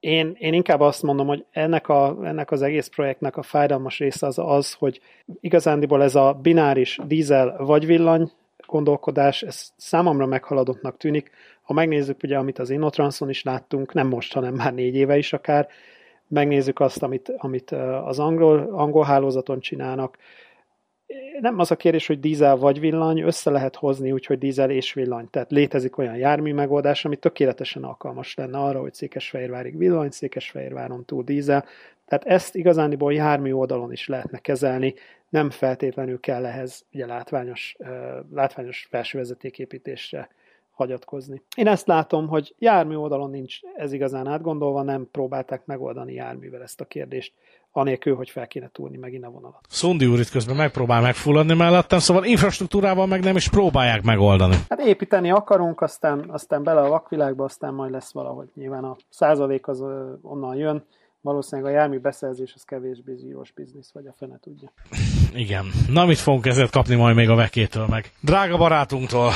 Én, 0.00 0.36
én 0.38 0.52
inkább 0.52 0.80
azt 0.80 1.02
mondom, 1.02 1.26
hogy 1.26 1.44
ennek, 1.50 1.88
a, 1.88 2.16
ennek 2.22 2.50
az 2.50 2.62
egész 2.62 2.86
projektnek 2.86 3.36
a 3.36 3.42
fájdalmas 3.42 3.98
része 3.98 4.26
az 4.26 4.38
az, 4.38 4.72
hogy 4.72 5.00
igazándiból 5.40 6.02
ez 6.02 6.14
a 6.14 6.38
bináris 6.42 6.98
dízel 7.06 7.56
vagy 7.58 7.86
villany 7.86 8.30
gondolkodás, 8.68 9.42
ez 9.42 9.72
számomra 9.76 10.26
meghaladottnak 10.26 10.96
tűnik. 10.96 11.30
Ha 11.62 11.72
megnézzük 11.72 12.22
ugye, 12.22 12.38
amit 12.38 12.58
az 12.58 12.70
Innotranson 12.70 13.28
is 13.28 13.42
láttunk, 13.42 13.92
nem 13.92 14.08
most, 14.08 14.32
hanem 14.32 14.54
már 14.54 14.74
négy 14.74 14.94
éve 14.94 15.16
is 15.16 15.32
akár, 15.32 15.68
megnézzük 16.28 16.80
azt, 16.80 17.02
amit, 17.02 17.32
amit 17.36 17.70
az 18.04 18.18
angol, 18.18 18.68
angol 18.72 19.04
hálózaton 19.04 19.60
csinálnak, 19.60 20.16
nem 21.40 21.58
az 21.58 21.70
a 21.70 21.76
kérdés, 21.76 22.06
hogy 22.06 22.20
dízel 22.20 22.56
vagy 22.56 22.80
villany, 22.80 23.20
össze 23.20 23.50
lehet 23.50 23.76
hozni 23.76 24.12
úgyhogy 24.12 24.38
dízel 24.38 24.70
és 24.70 24.92
villany. 24.92 25.30
Tehát 25.30 25.50
létezik 25.50 25.98
olyan 25.98 26.16
jármű 26.16 26.54
megoldás, 26.54 27.04
ami 27.04 27.16
tökéletesen 27.16 27.84
alkalmas 27.84 28.34
lenne 28.34 28.58
arra, 28.58 28.80
hogy 28.80 28.94
Székesfehérvárig 28.94 29.78
villany, 29.78 30.10
Székesfehérváron 30.10 31.04
túl 31.04 31.22
dízel. 31.22 31.64
Tehát 32.06 32.24
ezt 32.24 32.54
igazániból 32.54 33.12
jármű 33.12 33.52
oldalon 33.52 33.92
is 33.92 34.08
lehetne 34.08 34.38
kezelni, 34.38 34.94
nem 35.28 35.50
feltétlenül 35.50 36.20
kell 36.20 36.46
ehhez 36.46 36.84
ugye 36.92 37.06
látványos, 37.06 37.76
látványos 38.34 38.86
felsővezetéképítésre 38.90 40.28
hagyatkozni. 40.70 41.42
Én 41.56 41.66
ezt 41.66 41.86
látom, 41.86 42.28
hogy 42.28 42.54
jármű 42.58 42.94
oldalon 42.94 43.30
nincs 43.30 43.60
ez 43.76 43.92
igazán 43.92 44.26
átgondolva, 44.26 44.82
nem 44.82 45.08
próbálták 45.12 45.66
megoldani 45.66 46.12
járművel 46.12 46.62
ezt 46.62 46.80
a 46.80 46.84
kérdést 46.84 47.32
anélkül, 47.72 48.14
hogy 48.14 48.30
fel 48.30 48.46
kéne 48.46 48.68
túlni 48.72 48.96
megint 48.96 49.24
a 49.24 49.30
vonalat. 49.30 49.60
Szundi 49.68 50.06
úr 50.06 50.18
itt 50.18 50.30
közben 50.30 50.56
megpróbál 50.56 51.00
megfulladni 51.00 51.54
mellettem, 51.54 51.98
szóval 51.98 52.24
infrastruktúrával 52.24 53.06
meg 53.06 53.22
nem 53.22 53.36
is 53.36 53.48
próbálják 53.48 54.02
megoldani. 54.02 54.56
Hát 54.68 54.80
építeni 54.80 55.30
akarunk, 55.30 55.80
aztán, 55.80 56.24
aztán 56.30 56.62
bele 56.62 56.80
a 56.80 56.88
vakvilágba, 56.88 57.44
aztán 57.44 57.74
majd 57.74 57.90
lesz 57.90 58.12
valahogy. 58.12 58.48
Nyilván 58.54 58.84
a 58.84 58.96
százalék 59.08 59.68
az 59.68 59.80
onnan 60.22 60.56
jön, 60.56 60.84
valószínűleg 61.20 61.72
a 61.72 61.76
jármű 61.76 61.98
beszerzés 61.98 62.52
az 62.54 62.62
kevésbé 62.62 63.16
zsíros 63.16 63.52
biznisz, 63.52 63.92
vagy 63.92 64.06
a 64.06 64.12
fene 64.16 64.38
tudja. 64.38 64.72
Igen. 65.32 65.66
Na, 65.88 66.04
mit 66.06 66.18
fogunk 66.18 66.46
ezért 66.46 66.70
kapni 66.70 66.94
majd 66.94 67.16
még 67.16 67.28
a 67.28 67.34
vekétől 67.34 67.86
meg? 67.86 68.12
Drága 68.20 68.56
barátunktól. 68.56 69.30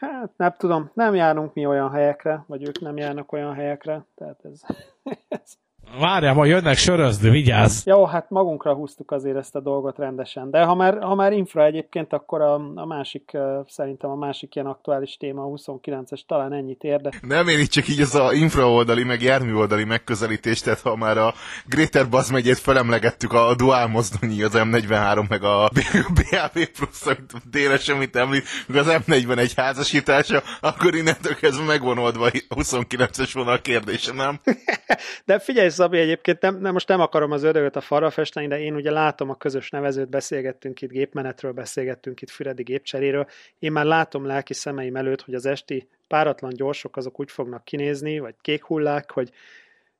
Hát 0.00 0.32
nem 0.36 0.54
tudom, 0.58 0.90
nem 0.94 1.14
járunk 1.14 1.54
mi 1.54 1.66
olyan 1.66 1.90
helyekre, 1.90 2.44
vagy 2.46 2.62
ők 2.68 2.80
nem 2.80 2.96
járnak 2.96 3.32
olyan 3.32 3.54
helyekre, 3.54 4.04
tehát 4.14 4.40
ez, 4.44 4.60
ez 5.28 5.52
Várjál, 5.96 6.34
majd 6.34 6.50
jönnek 6.50 6.76
sörözni, 6.76 7.30
vigyázz! 7.30 7.86
Jó, 7.86 8.04
hát 8.04 8.30
magunkra 8.30 8.74
húztuk 8.74 9.10
azért 9.10 9.36
ezt 9.36 9.54
a 9.54 9.60
dolgot 9.60 9.98
rendesen, 9.98 10.50
de 10.50 10.62
ha 10.62 10.74
már, 10.74 11.02
ha 11.02 11.14
már 11.14 11.32
infra 11.32 11.64
egyébként, 11.64 12.12
akkor 12.12 12.40
a, 12.40 12.54
a 12.74 12.86
másik, 12.86 13.36
szerintem 13.66 14.10
a 14.10 14.14
másik 14.14 14.54
ilyen 14.54 14.66
aktuális 14.66 15.16
téma, 15.16 15.42
a 15.42 15.46
29-es, 15.46 16.20
talán 16.26 16.52
ennyit 16.52 16.82
érde. 16.82 17.10
Nem 17.20 17.48
én 17.48 17.58
itt 17.58 17.70
csak 17.70 17.88
így 17.88 18.00
az 18.00 18.14
a 18.14 18.32
infra 18.32 18.70
oldali, 18.70 19.04
meg 19.04 19.22
jármű 19.22 19.54
oldali 19.54 19.84
megközelítés, 19.84 20.60
tehát 20.60 20.80
ha 20.80 20.96
már 20.96 21.18
a 21.18 21.34
Greater 21.66 22.08
Buzz 22.08 22.30
megyét 22.30 22.58
felemlegettük 22.58 23.32
a 23.32 23.54
dual 23.54 23.86
mozdonyi, 23.86 24.42
az 24.42 24.52
M43, 24.54 25.28
meg 25.28 25.42
a 25.42 25.70
BAB 26.14 26.64
plusz, 26.76 27.06
amit 27.06 27.50
délre 27.50 27.78
semmit 27.78 28.16
említ, 28.16 28.44
meg 28.66 28.76
az 28.76 28.86
M41 29.06 29.52
házasítása, 29.56 30.42
akkor 30.60 30.94
innentől 30.94 31.34
kezdve 31.34 31.64
megvonódva 31.64 32.26
a 32.48 32.54
29-es 32.54 33.30
vonal 33.32 33.60
kérdése, 33.62 34.12
nem? 34.12 34.40
de 35.26 35.38
figyelj, 35.38 35.68
Szabi, 35.78 35.98
egyébként 35.98 36.40
nem, 36.40 36.58
nem, 36.58 36.72
most 36.72 36.88
nem 36.88 37.00
akarom 37.00 37.30
az 37.30 37.42
ördögöt 37.42 37.76
a 37.76 37.80
falra 37.80 38.10
festeni, 38.10 38.46
de 38.46 38.60
én 38.60 38.74
ugye 38.74 38.90
látom 38.90 39.30
a 39.30 39.36
közös 39.36 39.70
nevezőt, 39.70 40.08
beszélgettünk 40.08 40.82
itt 40.82 40.90
gépmenetről, 40.90 41.52
beszélgettünk 41.52 42.22
itt 42.22 42.30
Füredi 42.30 42.62
gépcseréről. 42.62 43.26
Én 43.58 43.72
már 43.72 43.84
látom 43.84 44.26
lelki 44.26 44.54
szemeim 44.54 44.96
előtt, 44.96 45.22
hogy 45.22 45.34
az 45.34 45.46
esti 45.46 45.88
páratlan 46.08 46.52
gyorsok 46.54 46.96
azok 46.96 47.20
úgy 47.20 47.30
fognak 47.30 47.64
kinézni, 47.64 48.18
vagy 48.18 48.34
kék 48.40 48.64
hullák, 48.64 49.10
hogy 49.10 49.30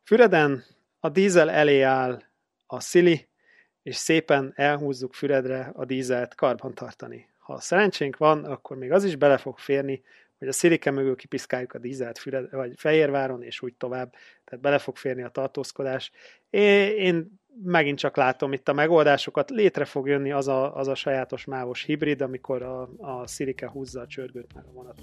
Füreden 0.03 0.64
a 1.01 1.09
dízel 1.09 1.51
elé 1.51 1.81
áll 1.83 2.22
a 2.66 2.81
szili, 2.81 3.29
és 3.83 3.97
szépen 3.97 4.53
elhúzzuk 4.55 5.14
Füredre 5.14 5.70
a 5.74 5.85
dízelt 5.85 6.35
karban 6.35 6.74
tartani. 6.74 7.29
Ha 7.39 7.61
szerencsénk 7.61 8.16
van, 8.16 8.45
akkor 8.45 8.76
még 8.76 8.93
az 8.93 9.05
is 9.05 9.16
bele 9.16 9.37
fog 9.37 9.59
férni, 9.59 10.03
hogy 10.39 10.49
a 10.49 10.53
szilike 10.53 10.91
mögül 10.91 11.16
kipiszkáljuk 11.16 11.72
a 11.72 11.78
dízelt 11.78 12.18
Füred, 12.18 12.51
vagy 12.51 12.72
Fehérváron, 12.76 13.43
és 13.43 13.62
úgy 13.62 13.74
tovább, 13.74 14.14
tehát 14.45 14.64
bele 14.64 14.78
fog 14.78 14.97
férni 14.97 15.22
a 15.22 15.28
tartózkodás. 15.28 16.11
Én, 16.51 16.97
én 16.97 17.41
megint 17.64 17.99
csak 17.99 18.16
látom 18.16 18.53
itt 18.53 18.68
a 18.68 18.72
megoldásokat, 18.72 19.51
létre 19.51 19.84
fog 19.84 20.09
jönni 20.09 20.32
az 20.32 20.49
a, 20.49 20.76
az 20.76 20.89
a 20.89 20.95
sajátos 20.95 21.45
mávos 21.45 21.82
hibrid, 21.82 22.20
amikor 22.20 22.62
a, 22.62 22.91
a 22.99 23.26
szilike 23.26 23.68
húzza 23.68 24.01
a 24.01 24.07
csörgőt 24.07 24.55
meg 24.55 24.64
a 24.64 24.72
vonat. 24.72 25.01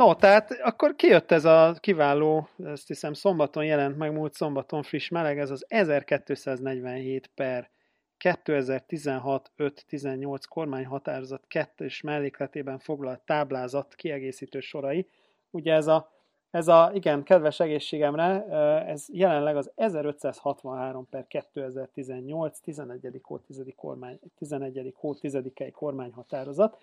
No, 0.00 0.14
tehát 0.14 0.50
akkor 0.50 0.96
kijött 0.96 1.30
ez 1.30 1.44
a 1.44 1.74
kiváló, 1.80 2.48
ezt 2.64 2.86
hiszem 2.86 3.12
szombaton 3.12 3.64
jelent 3.64 3.96
meg, 3.96 4.12
múlt 4.12 4.34
szombaton 4.34 4.82
friss 4.82 5.08
meleg, 5.08 5.38
ez 5.38 5.50
az 5.50 5.64
1247 5.68 7.30
per 7.34 7.70
2016-5-18 8.24 10.40
kormányhatározat 10.48 11.44
kettős 11.46 12.00
mellékletében 12.00 12.78
foglalt 12.78 13.20
táblázat 13.20 13.94
kiegészítő 13.94 14.60
sorai. 14.60 15.08
Ugye 15.50 15.74
ez 15.74 15.86
a, 15.86 16.10
ez 16.50 16.68
a, 16.68 16.90
igen, 16.94 17.22
kedves 17.22 17.60
egészségemre, 17.60 18.44
ez 18.86 19.06
jelenleg 19.08 19.56
az 19.56 19.70
1563 19.74 21.08
per 21.08 21.26
2018 21.26 22.60
11. 22.60 23.20
hó 23.22 23.38
10. 23.38 23.62
kormány, 23.76 24.18
11. 24.38 24.92
hó 24.96 25.14
10. 25.14 25.38
kormányhatározat. 25.72 26.78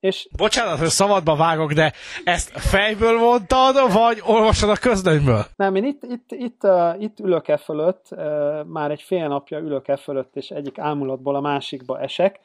És... 0.00 0.28
Bocsánat, 0.36 0.78
hogy 0.78 0.88
szabadba 0.88 1.36
vágok, 1.36 1.72
de 1.72 1.92
ezt 2.24 2.50
fejből 2.50 3.18
mondtad, 3.18 3.92
vagy 3.92 4.22
olvasod 4.24 4.70
a 4.70 4.76
közlönyből? 4.76 5.44
Nem, 5.56 5.74
én 5.74 5.84
itt, 5.84 6.02
itt, 6.02 6.32
itt, 6.32 6.64
uh, 6.64 7.02
itt 7.02 7.20
ülök 7.20 7.48
e 7.48 7.56
fölött, 7.56 8.06
uh, 8.10 8.18
már 8.64 8.90
egy 8.90 9.02
fél 9.02 9.28
napja 9.28 9.58
ülök 9.58 9.88
e 9.88 9.96
fölött, 9.96 10.36
és 10.36 10.50
egyik 10.50 10.78
ámulatból 10.78 11.34
a 11.34 11.40
másikba 11.40 12.00
esek. 12.00 12.40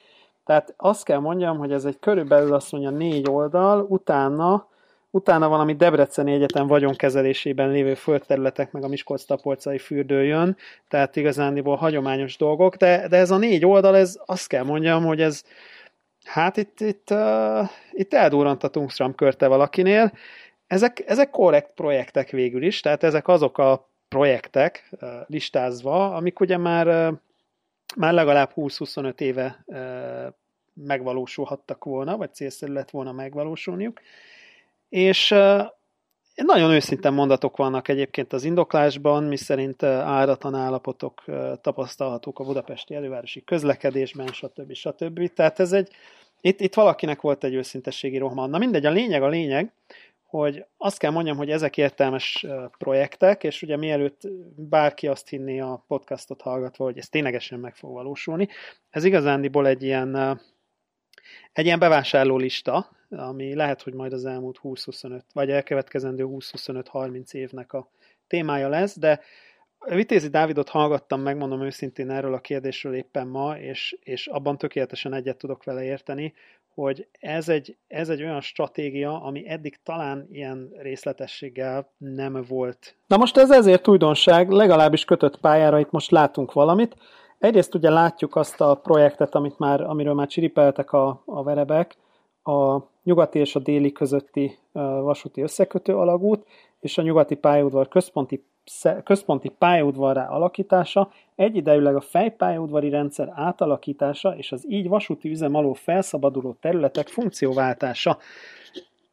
Tehát 0.45 0.73
azt 0.77 1.03
kell 1.03 1.19
mondjam, 1.19 1.57
hogy 1.57 1.71
ez 1.71 1.85
egy 1.85 1.99
körülbelül 1.99 2.53
azt 2.53 2.71
mondja 2.71 2.89
négy 2.89 3.27
oldal, 3.29 3.85
utána 3.89 4.69
utána 5.13 5.49
valami 5.49 5.75
Debreceni 5.75 6.33
Egyetem 6.33 6.67
vagyonkezelésében 6.67 7.69
lévő 7.69 7.93
földterületek, 7.93 8.71
meg 8.71 8.83
a 8.83 8.87
Miskolc-Tapolcai 8.87 9.77
fürdő 9.77 10.23
jön, 10.23 10.57
tehát 10.87 11.15
igazándiból 11.15 11.75
hagyományos 11.75 12.37
dolgok, 12.37 12.75
de, 12.75 13.07
de 13.07 13.17
ez 13.17 13.31
a 13.31 13.37
négy 13.37 13.65
oldal, 13.65 13.95
ez 13.95 14.19
azt 14.25 14.47
kell 14.47 14.63
mondjam, 14.63 15.05
hogy 15.05 15.21
ez, 15.21 15.43
hát 16.23 16.57
itt, 16.57 16.79
itt, 16.79 17.11
uh, 17.11 17.69
itt 17.91 18.13
eldurrant 18.13 18.63
a 18.63 18.67
Tungstram 18.67 19.15
körte 19.15 19.47
valakinél. 19.47 20.11
Ezek, 20.67 21.03
ezek 21.05 21.29
korrekt 21.29 21.71
projektek 21.75 22.29
végül 22.29 22.63
is, 22.63 22.79
tehát 22.79 23.03
ezek 23.03 23.27
azok 23.27 23.57
a 23.57 23.89
projektek 24.07 24.89
uh, 24.91 25.09
listázva, 25.27 26.15
amik 26.15 26.39
ugye 26.39 26.57
már, 26.57 26.87
uh, 26.87 27.17
már 27.95 28.13
legalább 28.13 28.51
20-25 28.55 29.19
éve 29.19 29.63
uh, 29.65 30.33
megvalósulhattak 30.73 31.83
volna, 31.83 32.17
vagy 32.17 32.33
célszerű 32.33 32.73
lett 32.73 32.89
volna 32.89 33.11
megvalósulniuk. 33.11 34.01
És 34.89 35.35
nagyon 36.35 36.71
őszintén 36.71 37.11
mondatok 37.11 37.57
vannak 37.57 37.87
egyébként 37.87 38.33
az 38.33 38.43
indoklásban, 38.43 39.23
miszerint 39.23 39.83
áratlan 39.83 40.55
állapotok 40.55 41.23
tapasztalhatók 41.61 42.39
a 42.39 42.43
budapesti 42.43 42.95
elővárosi 42.95 43.43
közlekedésben, 43.43 44.27
stb. 44.27 44.73
stb. 44.73 45.33
Tehát 45.33 45.59
ez 45.59 45.71
egy, 45.71 45.89
itt, 46.41 46.59
itt 46.59 46.73
valakinek 46.73 47.21
volt 47.21 47.43
egy 47.43 47.53
őszintességi 47.53 48.17
rohman. 48.17 48.49
Na 48.49 48.57
mindegy, 48.57 48.85
a 48.85 48.91
lényeg 48.91 49.23
a 49.23 49.27
lényeg, 49.27 49.73
hogy 50.25 50.65
azt 50.77 50.97
kell 50.97 51.11
mondjam, 51.11 51.37
hogy 51.37 51.49
ezek 51.49 51.77
értelmes 51.77 52.45
projektek, 52.77 53.43
és 53.43 53.61
ugye 53.61 53.77
mielőtt 53.77 54.21
bárki 54.55 55.07
azt 55.07 55.29
hinné 55.29 55.59
a 55.59 55.83
podcastot 55.87 56.41
hallgatva, 56.41 56.83
hogy 56.83 56.97
ez 56.97 57.09
ténylegesen 57.09 57.59
meg 57.59 57.75
fog 57.75 57.93
valósulni, 57.93 58.47
ez 58.89 59.03
igazándiból 59.03 59.67
egy 59.67 59.83
ilyen 59.83 60.39
egy 61.53 61.65
ilyen 61.65 61.79
bevásárló 61.79 62.37
lista, 62.37 62.89
ami 63.11 63.55
lehet, 63.55 63.81
hogy 63.81 63.93
majd 63.93 64.13
az 64.13 64.25
elmúlt 64.25 64.59
20-25, 64.63 65.21
vagy 65.33 65.49
elkövetkezendő 65.49 66.25
20-25-30 66.27 67.33
évnek 67.33 67.73
a 67.73 67.89
témája 68.27 68.69
lesz, 68.69 68.99
de 68.99 69.19
Vitézi 69.85 70.27
Dávidot 70.27 70.69
hallgattam, 70.69 71.21
megmondom 71.21 71.61
őszintén 71.61 72.09
erről 72.09 72.33
a 72.33 72.39
kérdésről 72.39 72.95
éppen 72.95 73.27
ma, 73.27 73.57
és, 73.57 73.97
és 74.03 74.27
abban 74.27 74.57
tökéletesen 74.57 75.13
egyet 75.13 75.37
tudok 75.37 75.63
vele 75.63 75.83
érteni, 75.83 76.33
hogy 76.73 77.07
ez 77.19 77.49
egy, 77.49 77.77
ez 77.87 78.09
egy 78.09 78.21
olyan 78.23 78.41
stratégia, 78.41 79.21
ami 79.21 79.49
eddig 79.49 79.79
talán 79.83 80.27
ilyen 80.31 80.71
részletességgel 80.77 81.91
nem 81.97 82.45
volt. 82.47 82.95
Na 83.07 83.17
most 83.17 83.37
ez 83.37 83.51
ezért 83.51 83.87
újdonság, 83.87 84.49
legalábbis 84.49 85.05
kötött 85.05 85.39
pályára 85.39 85.79
itt 85.79 85.91
most 85.91 86.11
látunk 86.11 86.53
valamit. 86.53 86.95
Egyrészt 87.39 87.75
ugye 87.75 87.89
látjuk 87.89 88.35
azt 88.35 88.61
a 88.61 88.75
projektet, 88.75 89.35
amit 89.35 89.59
már, 89.59 89.81
amiről 89.81 90.13
már 90.13 90.27
csiripeltek 90.27 90.91
a, 90.91 91.21
a 91.25 91.43
verebek, 91.43 91.95
a 92.43 92.79
nyugati 93.03 93.39
és 93.39 93.55
a 93.55 93.59
déli 93.59 93.91
közötti 93.91 94.57
vasúti 95.01 95.41
összekötő 95.41 95.95
alagút, 95.95 96.47
és 96.79 96.97
a 96.97 97.01
nyugati 97.01 97.35
pályaudvar 97.35 97.87
központi, 97.87 98.43
központi 99.03 99.49
pályaudvarrá 99.49 100.27
alakítása, 100.27 101.11
egyidejűleg 101.35 101.95
a 101.95 102.01
fejpályaudvari 102.01 102.89
rendszer 102.89 103.31
átalakítása 103.35 104.35
és 104.37 104.51
az 104.51 104.65
így 104.69 104.87
vasúti 104.87 105.29
üzem 105.29 105.55
alól 105.55 105.73
felszabaduló 105.73 106.57
területek 106.59 107.07
funkcióváltása 107.07 108.17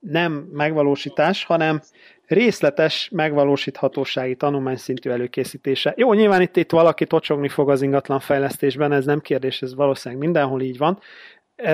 nem 0.00 0.32
megvalósítás, 0.52 1.44
hanem 1.44 1.80
részletes 2.26 3.08
megvalósíthatósági 3.12 4.36
tanulmány 4.36 4.76
szintű 4.76 5.10
előkészítése. 5.10 5.94
Jó, 5.96 6.12
nyilván 6.12 6.40
itt, 6.40 6.56
itt 6.56 6.70
valaki 6.70 7.06
tocsogni 7.06 7.48
fog 7.48 7.70
az 7.70 7.82
ingatlan 7.82 8.20
fejlesztésben, 8.20 8.92
ez 8.92 9.04
nem 9.04 9.20
kérdés, 9.20 9.62
ez 9.62 9.74
valószínűleg 9.74 10.24
mindenhol 10.24 10.60
így 10.60 10.78
van, 10.78 10.98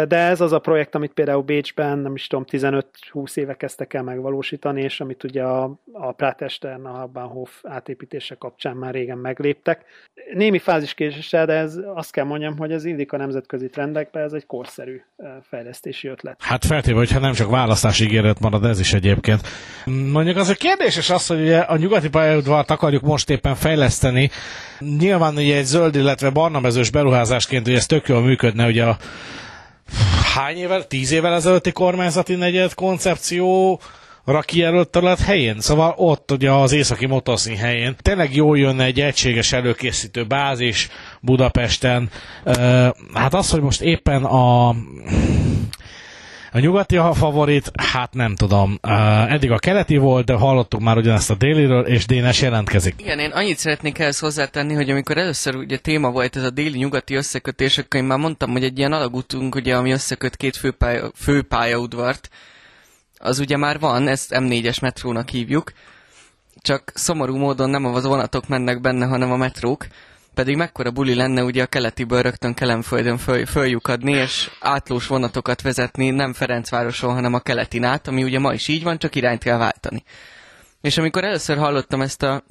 de 0.08 0.16
ez 0.16 0.40
az 0.40 0.52
a 0.52 0.58
projekt, 0.58 0.94
amit 0.94 1.12
például 1.12 1.42
Bécsben, 1.42 1.98
nem 1.98 2.14
is 2.14 2.26
tudom, 2.26 2.44
15-20 2.50 3.36
éve 3.36 3.54
kezdtek 3.54 3.94
el 3.94 4.02
megvalósítani, 4.02 4.82
és 4.82 5.00
amit 5.00 5.24
ugye 5.24 5.42
a, 5.42 5.74
a 5.92 6.12
Pratestern, 6.12 6.86
a 6.86 6.90
Habenhof 6.90 7.50
átépítése 7.62 8.34
kapcsán 8.34 8.76
már 8.76 8.94
régen 8.94 9.18
megléptek. 9.18 9.84
Némi 10.32 10.58
fáziskéséssel, 10.58 11.46
de 11.46 11.52
ez 11.52 11.78
azt 11.94 12.12
kell 12.12 12.24
mondjam, 12.24 12.56
hogy 12.56 12.72
ez 12.72 12.84
illik 12.84 13.12
a 13.12 13.16
nemzetközi 13.16 13.68
trendekbe, 13.68 14.20
ez 14.20 14.32
egy 14.32 14.46
korszerű 14.46 15.00
fejlesztési 15.48 16.08
ötlet. 16.08 16.36
Hát 16.42 16.64
feltéve, 16.64 16.98
hogyha 16.98 17.18
nem 17.18 17.32
csak 17.32 17.50
választási 17.50 18.04
ígéret 18.04 18.40
marad 18.40 18.64
ez 18.64 18.80
is 18.80 18.92
egyébként. 18.92 19.40
Mondjuk 20.12 20.36
az 20.36 20.48
a 20.48 20.54
kérdéses 20.54 21.10
az, 21.10 21.26
hogy 21.26 21.40
ugye 21.40 21.58
a 21.58 21.76
nyugati 21.76 22.08
pályaudvart 22.08 22.70
akarjuk 22.70 23.02
most 23.02 23.30
éppen 23.30 23.54
fejleszteni. 23.54 24.30
Nyilván 24.98 25.36
ugye 25.36 25.56
egy 25.56 25.64
zöld, 25.64 25.94
illetve 25.94 26.30
barna 26.30 26.60
mezős 26.60 26.90
beruházásként 26.90 27.66
ugye 27.66 27.76
ez 27.76 27.86
tök 27.86 28.08
jól 28.08 28.22
működne, 28.22 28.66
ugye 28.66 28.84
a 28.84 28.96
hány 30.34 30.56
évvel, 30.56 30.86
tíz 30.86 31.12
évvel 31.12 31.34
ezelőtti 31.34 31.72
kormányzati 31.72 32.34
negyed 32.34 32.74
koncepció 32.74 33.80
kijelölt 34.44 34.88
terület 34.88 35.20
helyén. 35.20 35.60
Szóval 35.60 35.94
ott 35.96 36.30
ugye 36.30 36.50
az 36.50 36.72
északi 36.72 37.06
motoszín 37.06 37.56
helyén 37.56 37.96
tényleg 38.02 38.34
jól 38.34 38.58
jönne 38.58 38.84
egy 38.84 39.00
egységes 39.00 39.52
előkészítő 39.52 40.24
bázis 40.26 40.88
Budapesten. 41.20 42.10
Hát 43.14 43.34
az, 43.34 43.50
hogy 43.50 43.60
most 43.60 43.80
éppen 43.80 44.24
a 44.24 44.74
a 46.54 46.60
nyugati 46.60 46.96
a 46.96 47.14
favorit, 47.14 47.70
hát 47.74 48.14
nem 48.14 48.34
tudom. 48.34 48.78
Eddig 49.28 49.50
a 49.50 49.58
keleti 49.58 49.96
volt, 49.96 50.24
de 50.24 50.34
hallottuk 50.34 50.80
már 50.80 50.96
ugyanezt 50.96 51.30
a 51.30 51.34
déliről, 51.34 51.86
és 51.86 52.06
Dénes 52.06 52.40
jelentkezik. 52.42 52.94
Igen, 52.98 53.18
én 53.18 53.30
annyit 53.30 53.58
szeretnék 53.58 53.98
ehhez 53.98 54.18
hozzátenni, 54.18 54.74
hogy 54.74 54.90
amikor 54.90 55.18
először 55.18 55.54
ugye 55.54 55.78
téma 55.78 56.10
volt 56.10 56.36
ez 56.36 56.42
a 56.42 56.50
déli-nyugati 56.50 57.14
összekötés, 57.14 57.78
akkor 57.78 58.00
én 58.00 58.06
már 58.06 58.18
mondtam, 58.18 58.50
hogy 58.50 58.64
egy 58.64 58.78
ilyen 58.78 58.92
alagútunk, 58.92 59.54
ugye, 59.54 59.76
ami 59.76 59.92
összeköt 59.92 60.36
két 60.36 60.56
főpálya, 60.56 61.10
főpályaudvart, 61.14 62.28
az 63.18 63.38
ugye 63.38 63.56
már 63.56 63.78
van, 63.78 64.08
ezt 64.08 64.34
M4-es 64.34 64.80
metrónak 64.80 65.28
hívjuk, 65.28 65.72
csak 66.62 66.92
szomorú 66.94 67.36
módon 67.36 67.70
nem 67.70 67.84
a 67.84 68.00
vonatok 68.00 68.48
mennek 68.48 68.80
benne, 68.80 69.06
hanem 69.06 69.32
a 69.32 69.36
metrók, 69.36 69.86
pedig 70.34 70.56
mekkora 70.56 70.90
buli 70.90 71.14
lenne 71.14 71.42
ugye 71.42 71.62
a 71.62 71.66
keletiből 71.66 72.22
rögtön 72.22 72.54
Kelemföldön 72.54 73.18
föl, 73.18 73.46
följukadni, 73.46 74.12
és 74.12 74.50
átlós 74.60 75.06
vonatokat 75.06 75.62
vezetni 75.62 76.10
nem 76.10 76.32
Ferencvároson, 76.32 77.14
hanem 77.14 77.34
a 77.34 77.40
keletin 77.40 77.84
át, 77.84 78.08
ami 78.08 78.22
ugye 78.22 78.38
ma 78.38 78.52
is 78.52 78.68
így 78.68 78.82
van, 78.82 78.98
csak 78.98 79.14
irányt 79.14 79.42
kell 79.42 79.58
váltani. 79.58 80.02
És 80.80 80.98
amikor 80.98 81.24
először 81.24 81.56
hallottam 81.56 82.00
ezt 82.00 82.22
a 82.22 82.42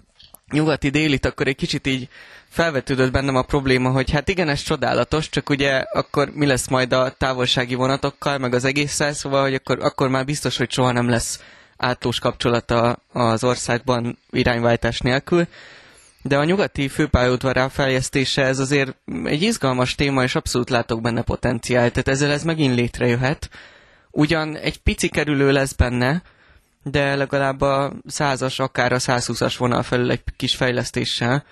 nyugati 0.52 0.90
délit, 0.90 1.26
akkor 1.26 1.48
egy 1.48 1.56
kicsit 1.56 1.88
így 1.88 2.10
felvetődött 2.50 3.12
bennem 3.12 3.36
a 3.36 3.42
probléma, 3.42 3.90
hogy 3.90 4.12
hát 4.12 4.30
igen, 4.30 4.50
ez 4.50 4.62
csodálatos, 4.62 5.30
csak 5.30 5.50
ugye 5.50 5.72
akkor 5.78 6.30
mi 6.34 6.46
lesz 6.46 6.68
majd 6.68 6.94
a 6.94 7.10
távolsági 7.10 7.76
vonatokkal, 7.76 8.38
meg 8.38 8.54
az 8.54 8.66
egésszel, 8.66 9.14
szóval, 9.14 9.42
hogy 9.42 9.54
akkor, 9.54 9.78
akkor 9.82 10.10
már 10.10 10.26
biztos, 10.26 10.58
hogy 10.58 10.72
soha 10.72 10.92
nem 10.92 11.10
lesz 11.10 11.40
átlós 11.78 12.20
kapcsolata 12.20 12.98
az 13.12 13.44
országban 13.44 14.18
irányváltás 14.32 15.00
nélkül. 15.00 15.48
De 16.24 16.38
a 16.38 16.44
nyugati 16.44 16.88
főpályaudvar 16.88 17.72
fejlesztése 17.72 18.44
ez 18.44 18.60
azért 18.60 18.96
egy 19.24 19.42
izgalmas 19.42 19.96
téma, 19.96 20.24
és 20.24 20.36
abszolút 20.36 20.70
látok 20.70 21.02
benne 21.02 21.22
potenciált, 21.22 21.92
tehát 21.92 22.08
ezzel 22.08 22.32
ez 22.32 22.44
megint 22.44 22.76
létrejöhet. 22.76 23.50
Ugyan 24.12 24.58
egy 24.58 24.78
pici 24.78 25.10
kerülő 25.10 25.52
lesz 25.52 25.74
benne, 25.74 26.22
de 26.84 27.16
legalább 27.16 27.62
a 27.62 27.94
százas, 28.08 28.60
akár 28.60 28.92
a 28.92 29.00
120-as 29.00 29.56
vonal 29.58 29.84
felül 29.84 30.12
egy 30.12 30.24
kis 30.36 30.56
fejlesztéssel 30.56 31.44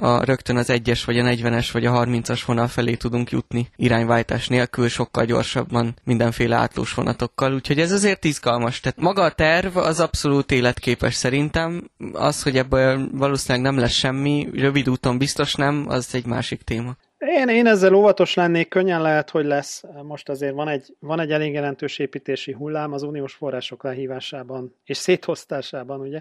a, 0.00 0.24
rögtön 0.24 0.56
az 0.56 0.70
1-es, 0.72 1.02
vagy 1.06 1.18
a 1.18 1.22
40-es, 1.22 1.68
vagy 1.72 1.86
a 1.86 1.92
30-as 1.92 2.42
vonal 2.46 2.68
felé 2.68 2.94
tudunk 2.94 3.30
jutni 3.30 3.68
irányváltás 3.76 4.48
nélkül, 4.48 4.88
sokkal 4.88 5.24
gyorsabban 5.24 5.94
mindenféle 6.04 6.56
átlós 6.56 6.94
vonatokkal, 6.94 7.54
úgyhogy 7.54 7.78
ez 7.78 7.92
azért 7.92 8.24
izgalmas. 8.24 8.80
Tehát 8.80 9.00
maga 9.00 9.22
a 9.22 9.30
terv 9.30 9.76
az 9.76 10.00
abszolút 10.00 10.52
életképes 10.52 11.14
szerintem. 11.14 11.90
Az, 12.12 12.42
hogy 12.42 12.56
ebből 12.56 13.08
valószínűleg 13.12 13.72
nem 13.72 13.80
lesz 13.80 13.92
semmi, 13.92 14.48
rövid 14.54 14.88
úton 14.88 15.18
biztos 15.18 15.54
nem, 15.54 15.84
az 15.88 16.14
egy 16.14 16.26
másik 16.26 16.62
téma. 16.62 16.96
Én, 17.18 17.48
én 17.48 17.66
ezzel 17.66 17.94
óvatos 17.94 18.34
lennék, 18.34 18.68
könnyen 18.68 19.02
lehet, 19.02 19.30
hogy 19.30 19.44
lesz. 19.44 19.82
Most 20.02 20.28
azért 20.28 20.54
van 20.54 20.68
egy, 20.68 20.96
van 21.00 21.20
egy 21.20 21.30
elég 21.30 21.52
jelentős 21.52 21.98
építési 21.98 22.52
hullám 22.52 22.92
az 22.92 23.02
uniós 23.02 23.34
források 23.34 23.82
lehívásában 23.82 24.74
és 24.84 24.96
széthosztásában, 24.96 26.00
ugye 26.00 26.20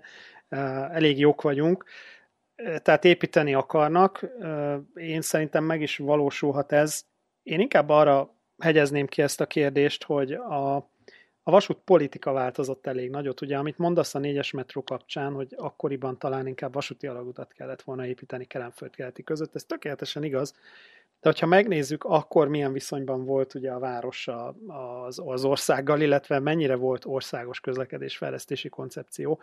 elég 0.91 1.19
jók 1.19 1.41
vagyunk 1.41 1.86
tehát 2.82 3.05
építeni 3.05 3.53
akarnak. 3.53 4.26
Én 4.95 5.22
szerintem 5.22 5.64
meg 5.64 5.82
is 5.82 5.97
valósulhat 5.97 6.72
ez. 6.72 7.05
Én 7.43 7.60
inkább 7.60 7.89
arra 7.89 8.36
hegyezném 8.58 9.08
ki 9.08 9.22
ezt 9.22 9.41
a 9.41 9.45
kérdést, 9.45 10.03
hogy 10.03 10.32
a, 10.32 10.76
a 11.43 11.51
vasút 11.51 11.78
politika 11.86 12.32
változott 12.32 12.88
elég 12.88 13.10
nagyot. 13.10 13.41
Ugye, 13.41 13.58
amit 13.58 13.78
mondasz 13.78 14.16
a 14.16 14.20
négyes 14.20 14.51
metró 14.51 14.84
kapcsán, 14.84 15.34
hogy 15.34 15.53
akkoriban 15.58 16.18
talán 16.18 16.47
inkább 16.47 16.74
vasúti 16.74 17.08
alagutat 17.08 17.53
kellett 17.53 17.82
volna 17.82 18.05
építeni 18.05 18.45
Kelemföld 18.45 18.95
keleti 18.95 19.24
között, 19.24 19.55
ez 19.55 19.64
tökéletesen 19.64 20.24
igaz. 20.24 20.53
De 21.22 21.30
hogyha 21.30 21.45
megnézzük, 21.45 22.03
akkor 22.03 22.47
milyen 22.47 22.74
viszonyban 22.74 23.26
volt 23.26 23.53
ugye 23.53 23.72
a 23.72 23.80
város 23.80 24.28
az, 25.08 25.22
az 25.26 25.45
országgal, 25.45 26.01
illetve 26.01 26.39
mennyire 26.39 26.76
volt 26.76 27.05
országos 27.05 27.60
közlekedésfejlesztési 27.60 28.70
koncepció, 28.70 29.41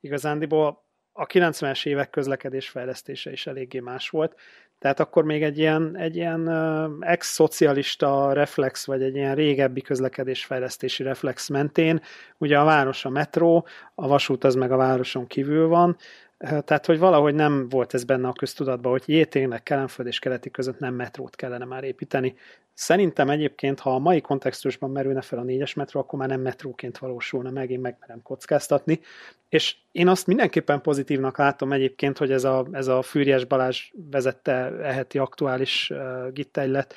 igazándiból 0.00 0.84
a 1.16 1.26
90-es 1.26 1.86
évek 1.86 2.10
közlekedés 2.10 2.68
fejlesztése 2.68 3.32
is 3.32 3.46
eléggé 3.46 3.80
más 3.80 4.08
volt. 4.08 4.34
Tehát 4.78 5.00
akkor 5.00 5.24
még 5.24 5.42
egy 5.42 5.58
ilyen, 5.58 5.96
egy 5.96 6.16
ilyen 6.16 6.50
ex-szocialista 7.00 8.32
reflex, 8.32 8.86
vagy 8.86 9.02
egy 9.02 9.14
ilyen 9.14 9.34
régebbi 9.34 9.80
közlekedésfejlesztési 9.80 11.02
reflex 11.02 11.48
mentén, 11.48 12.00
ugye 12.38 12.58
a 12.58 12.64
város 12.64 13.04
a 13.04 13.08
metró, 13.08 13.66
a 13.94 14.08
vasút 14.08 14.44
az 14.44 14.54
meg 14.54 14.72
a 14.72 14.76
városon 14.76 15.26
kívül 15.26 15.68
van, 15.68 15.96
tehát, 16.38 16.86
hogy 16.86 16.98
valahogy 16.98 17.34
nem 17.34 17.68
volt 17.68 17.94
ez 17.94 18.04
benne 18.04 18.28
a 18.28 18.32
köztudatban, 18.32 18.92
hogy 18.92 19.02
jé, 19.06 19.24
tényleg 19.24 19.62
Kelenföld 19.62 20.08
és 20.08 20.18
Keleti 20.18 20.50
között 20.50 20.78
nem 20.78 20.94
metrót 20.94 21.36
kellene 21.36 21.64
már 21.64 21.84
építeni. 21.84 22.34
Szerintem 22.74 23.30
egyébként, 23.30 23.80
ha 23.80 23.94
a 23.94 23.98
mai 23.98 24.20
kontextusban 24.20 24.90
merülne 24.90 25.20
fel 25.20 25.38
a 25.38 25.42
négyes 25.42 25.74
metró, 25.74 26.00
akkor 26.00 26.18
már 26.18 26.28
nem 26.28 26.40
metróként 26.40 26.98
valósulna 26.98 27.50
meg, 27.50 27.70
én 27.70 27.80
megmerem 27.80 28.22
kockáztatni. 28.22 29.00
És 29.48 29.76
én 29.92 30.08
azt 30.08 30.26
mindenképpen 30.26 30.80
pozitívnak 30.80 31.38
látom 31.38 31.72
egyébként, 31.72 32.18
hogy 32.18 32.32
ez 32.32 32.44
a, 32.44 32.66
ez 32.72 32.86
a 32.86 33.02
Fűrjes 33.02 33.44
Balázs 33.44 33.90
vezette 34.10 34.52
eheti 34.82 35.18
aktuális 35.18 35.90
uh, 35.90 36.32
gittegylet, 36.32 36.94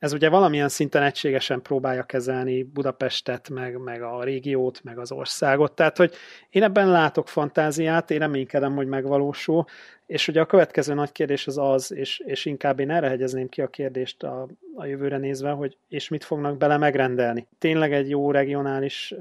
ez 0.00 0.12
ugye 0.12 0.28
valamilyen 0.28 0.68
szinten 0.68 1.02
egységesen 1.02 1.62
próbálja 1.62 2.02
kezelni 2.02 2.62
Budapestet, 2.62 3.48
meg, 3.50 3.78
meg 3.78 4.02
a 4.02 4.24
régiót, 4.24 4.80
meg 4.82 4.98
az 4.98 5.12
országot. 5.12 5.72
Tehát, 5.72 5.96
hogy 5.96 6.14
én 6.50 6.62
ebben 6.62 6.88
látok 6.88 7.28
fantáziát, 7.28 8.10
én 8.10 8.18
reménykedem, 8.18 8.74
hogy 8.74 8.86
megvalósul, 8.86 9.64
és 10.06 10.28
ugye 10.28 10.40
a 10.40 10.46
következő 10.46 10.94
nagy 10.94 11.12
kérdés 11.12 11.46
az 11.46 11.58
az, 11.58 11.92
és, 11.92 12.22
és 12.24 12.44
inkább 12.44 12.80
én 12.80 12.90
erre 12.90 13.08
hegyezném 13.08 13.48
ki 13.48 13.60
a 13.60 13.68
kérdést 13.68 14.22
a, 14.22 14.46
a 14.74 14.84
jövőre 14.84 15.16
nézve, 15.16 15.50
hogy 15.50 15.76
és 15.88 16.08
mit 16.08 16.24
fognak 16.24 16.56
bele 16.56 16.76
megrendelni. 16.76 17.46
Tényleg 17.58 17.92
egy 17.92 18.08
jó 18.08 18.30
regionális 18.30 19.14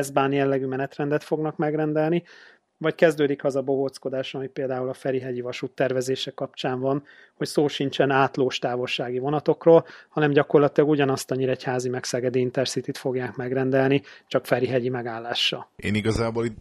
S-bán 0.00 0.32
jellegű 0.32 0.66
menetrendet 0.66 1.24
fognak 1.24 1.56
megrendelni, 1.56 2.22
vagy 2.78 2.94
kezdődik 2.94 3.44
az 3.44 3.56
a 3.56 3.62
bohóckodás, 3.62 4.34
ami 4.34 4.46
például 4.46 4.88
a 4.88 4.94
Ferihegyi 4.94 5.40
vasút 5.40 5.70
tervezése 5.70 6.30
kapcsán 6.30 6.80
van, 6.80 7.04
hogy 7.34 7.46
szó 7.46 7.68
sincsen 7.68 8.10
átlós 8.10 8.58
távolsági 8.58 9.18
vonatokról, 9.18 9.86
hanem 10.08 10.30
gyakorlatilag 10.30 10.90
ugyanazt 10.90 11.30
a 11.30 11.34
Nyíregyházi 11.34 11.88
meg 11.88 12.04
Szegedi 12.04 12.40
Intercity-t 12.40 12.98
fogják 12.98 13.36
megrendelni, 13.36 14.02
csak 14.26 14.46
Ferihegyi 14.46 14.88
megállással. 14.88 15.70
Én 15.76 15.94
igazából 15.94 16.44
itt 16.44 16.56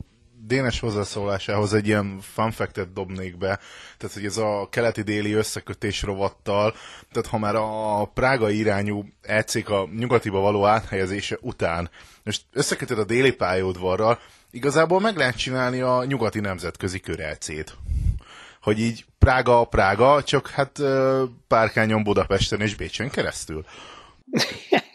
Dénes 0.45 0.79
hozzászólásához 0.79 1.73
egy 1.73 1.87
ilyen 1.87 2.19
funfactet 2.21 2.93
dobnék 2.93 3.37
be, 3.37 3.59
tehát 3.97 4.15
hogy 4.15 4.25
ez 4.25 4.37
a 4.37 4.67
keleti-déli 4.71 5.33
összekötés 5.33 6.01
rovattal, 6.01 6.73
tehát 7.11 7.29
ha 7.29 7.37
már 7.37 7.55
a 7.55 8.05
Prága 8.13 8.49
irányú 8.49 9.05
ECK 9.21 9.69
a 9.69 9.89
nyugatiba 9.97 10.39
való 10.39 10.65
áthelyezése 10.65 11.37
után, 11.41 11.89
most 12.23 12.41
összekötöd 12.53 12.99
a 12.99 13.03
déli 13.03 13.31
pályaudvarral, 13.31 14.19
igazából 14.51 14.99
meg 14.99 15.17
lehet 15.17 15.37
csinálni 15.37 15.81
a 15.81 16.03
nyugati 16.05 16.39
nemzetközi 16.39 16.99
körelcét. 16.99 17.75
Hogy 18.61 18.79
így 18.79 19.05
Prága, 19.17 19.65
Prága, 19.65 20.23
csak 20.23 20.47
hát 20.47 20.79
párkányon 21.47 22.03
Budapesten 22.03 22.61
és 22.61 22.75
Bécsen 22.75 23.09
keresztül. 23.09 23.65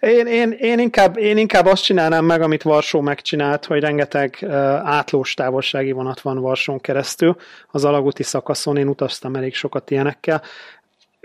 Én, 0.00 0.26
én, 0.26 0.50
én, 0.50 0.78
inkább, 0.78 1.18
én 1.18 1.36
inkább 1.36 1.66
azt 1.66 1.82
csinálnám 1.82 2.24
meg, 2.24 2.42
amit 2.42 2.62
Varsó 2.62 3.00
megcsinált, 3.00 3.64
hogy 3.64 3.80
rengeteg 3.80 4.38
uh, 4.40 4.52
átlós 4.74 5.34
távolsági 5.34 5.92
vonat 5.92 6.20
van 6.20 6.38
Varsón 6.38 6.80
keresztül. 6.80 7.36
Az 7.70 7.84
alagúti 7.84 8.22
szakaszon 8.22 8.76
én 8.76 8.88
utaztam 8.88 9.36
elég 9.36 9.54
sokat 9.54 9.90
ilyenekkel 9.90 10.42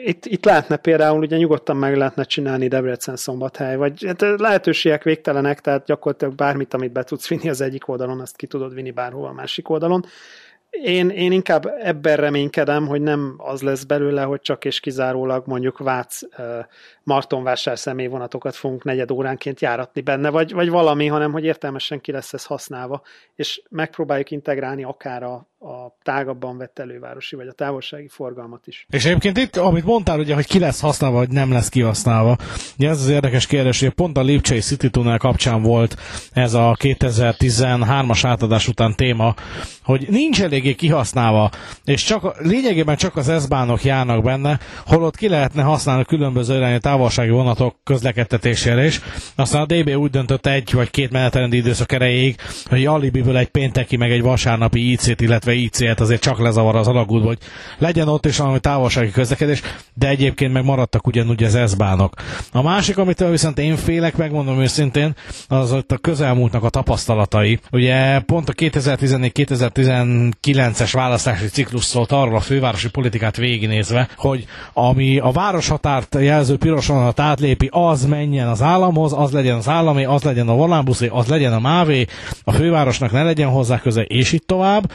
itt, 0.04 0.26
itt 0.26 0.45
lehetne 0.45 0.76
például, 0.76 1.22
ugye 1.22 1.38
nyugodtan 1.38 1.78
meg 1.78 1.98
lehetne 1.98 2.24
csinálni 2.24 2.68
Debrecen 2.68 3.16
szombathely, 3.16 3.76
vagy 3.76 4.06
hát 4.06 4.22
lehetőségek 4.22 5.04
végtelenek, 5.04 5.62
tehát 5.62 5.86
gyakorlatilag 5.86 6.36
bármit, 6.36 6.74
amit 6.74 6.91
be 6.91 7.04
tudsz 7.04 7.28
vinni 7.28 7.50
az 7.50 7.62
egyik 7.62 7.88
oldalon, 7.88 8.20
azt 8.20 8.36
ki 8.36 8.48
tudod 8.48 8.74
vinni 8.74 8.91
bárhova 8.91 9.28
a 9.28 9.34
másik 9.34 9.70
oldalon. 9.70 10.06
Én, 10.70 11.10
én 11.10 11.32
inkább 11.32 11.66
ebben 11.82 12.16
reménykedem, 12.16 12.88
hogy 12.88 13.02
nem 13.02 13.34
az 13.38 13.62
lesz 13.62 13.84
belőle, 13.84 14.22
hogy 14.22 14.41
csak 14.41 14.66
és 14.66 14.80
kizárólag 14.80 15.43
mondjuk 15.48 15.78
Vác 15.78 16.20
Martonvásár 17.08 17.80
személyvonatokat 17.80 18.55
fogunk 18.55 18.84
negyed 18.84 19.12
óránként 19.12 19.62
járatni 19.62 20.01
benne, 20.01 20.30
vagy, 20.30 20.53
vagy 20.53 20.70
valami, 20.70 21.08
hanem 21.08 21.32
hogy 21.32 21.43
értelmesen 21.43 22.01
ki 22.01 22.12
lesz 22.12 22.34
ez 22.34 22.45
használva, 22.45 23.01
és 23.36 23.62
megpróbáljuk 23.70 24.32
integrálni 24.32 24.84
akár 24.84 25.24
a, 25.24 25.47
a 25.60 25.95
tágabban 26.03 26.58
vett 26.58 26.80
elővárosi, 26.80 27.36
vagy 27.36 27.47
a 27.47 27.51
távolsági 27.51 28.08
forgalmat 28.08 28.68
is. 28.68 28.86
És 28.89 29.05
egyébként 29.05 29.38
itt, 29.38 29.55
amit 29.55 29.84
mondtál, 29.84 30.20
ugye, 30.20 30.34
hogy 30.34 30.47
ki 30.47 30.60
lesz 30.60 30.82
használva, 30.82 31.18
vagy 31.18 31.30
nem 31.30 31.51
lesz 31.51 31.70
kihasználva, 31.70 32.38
ugye 32.78 32.89
ez 32.89 33.01
az 33.01 33.10
érdekes 33.10 33.47
kérdés, 33.47 33.80
hogy 33.80 33.89
pont 33.89 34.18
a 34.18 34.22
Lipcsei 34.22 34.60
City 34.60 34.89
Tunnel 34.89 35.18
kapcsán 35.18 35.62
volt 35.62 35.95
ez 36.32 36.53
a 36.53 36.76
2013-as 36.80 38.20
átadás 38.24 38.68
után 38.68 38.95
téma, 38.95 39.34
hogy 39.84 40.05
nincs 40.10 40.41
eléggé 40.41 40.74
kihasználva, 40.74 41.49
és 41.84 42.03
csak, 42.03 42.41
lényegében 42.41 42.95
csak 42.95 43.16
az 43.16 43.32
s 43.80 43.84
járnak 43.84 44.24
benne, 44.24 44.60
holott 44.86 45.16
ki 45.16 45.28
lehetne 45.28 45.62
használni 45.62 46.05
különböző 46.05 46.55
irányú 46.55 46.78
távolsági 46.98 47.30
vonatok 47.30 47.76
közlekedtetésére 47.84 48.86
is. 48.86 49.02
Aztán 49.36 49.62
a 49.62 49.66
DB 49.66 49.89
úgy 49.89 50.10
döntött 50.10 50.45
egy 50.45 50.74
vagy 50.74 50.89
két 50.89 51.12
menetrendi 51.12 51.58
időszak 51.58 51.91
erejéig, 51.91 52.36
hogy 52.70 52.86
alibiből 52.86 53.38
egy 53.38 53.48
pénteki 53.48 53.98
meg 53.98 54.12
egy 54.12 54.22
vasárnapi 54.22 54.91
IC-t, 54.91 55.22
illetve 55.22 55.54
IC-et 55.54 56.00
azért 56.00 56.22
csak 56.22 56.39
lezavar 56.39 56.76
az 56.76 56.88
alagút, 56.88 57.24
hogy 57.24 57.38
legyen 57.78 58.08
ott 58.08 58.26
is 58.26 58.38
valami 58.38 58.60
távolsági 58.60 59.12
közlekedés, 59.12 59.62
de 59.93 60.08
egyébként 60.08 60.54
meg 60.54 60.64
maradtak 60.64 61.08
ugyanúgy 61.08 61.43
az 61.43 61.60
s 61.68 61.74
A 62.52 62.62
másik, 62.62 62.98
amitől 62.98 63.32
viszont 63.32 63.60
én 63.60 63.76
félek, 63.76 64.16
megmondom 64.16 64.60
őszintén, 64.60 65.16
az 65.48 65.74
ott 65.74 65.91
a 65.91 65.98
közelmúltnak 65.98 66.64
a 66.64 66.70
tapasztalatai. 66.70 67.60
Ugye 67.72 68.20
pont 68.20 68.50
a 68.50 68.54
2014-2019-es 68.54 70.89
választási 70.91 71.48
ciklus 71.48 71.84
szólt 71.84 72.12
arról 72.12 72.36
a 72.36 72.39
fővárosi 72.39 72.89
politikát 72.89 73.38
végignézve, 73.38 74.10
hogy 74.16 74.45
ami 74.74 75.20
a 75.20 75.32
városhatárt 75.32 76.16
jelző 76.20 76.58
piros 76.58 76.86
vonalat 76.88 77.19
átlépi, 77.19 77.69
az 77.71 78.05
menjen 78.05 78.47
az 78.47 78.61
államhoz, 78.61 79.13
az 79.13 79.31
legyen 79.31 79.55
az 79.55 79.67
állami, 79.67 80.05
az 80.05 80.23
legyen 80.23 80.47
a 80.47 80.53
volánbuszé, 80.55 81.07
az 81.07 81.27
legyen 81.27 81.53
a 81.53 81.59
mávé, 81.59 82.05
a 82.43 82.51
fővárosnak 82.51 83.11
ne 83.11 83.23
legyen 83.23 83.49
hozzá 83.49 83.79
köze, 83.79 84.01
és 84.01 84.31
itt 84.31 84.47
tovább. 84.47 84.91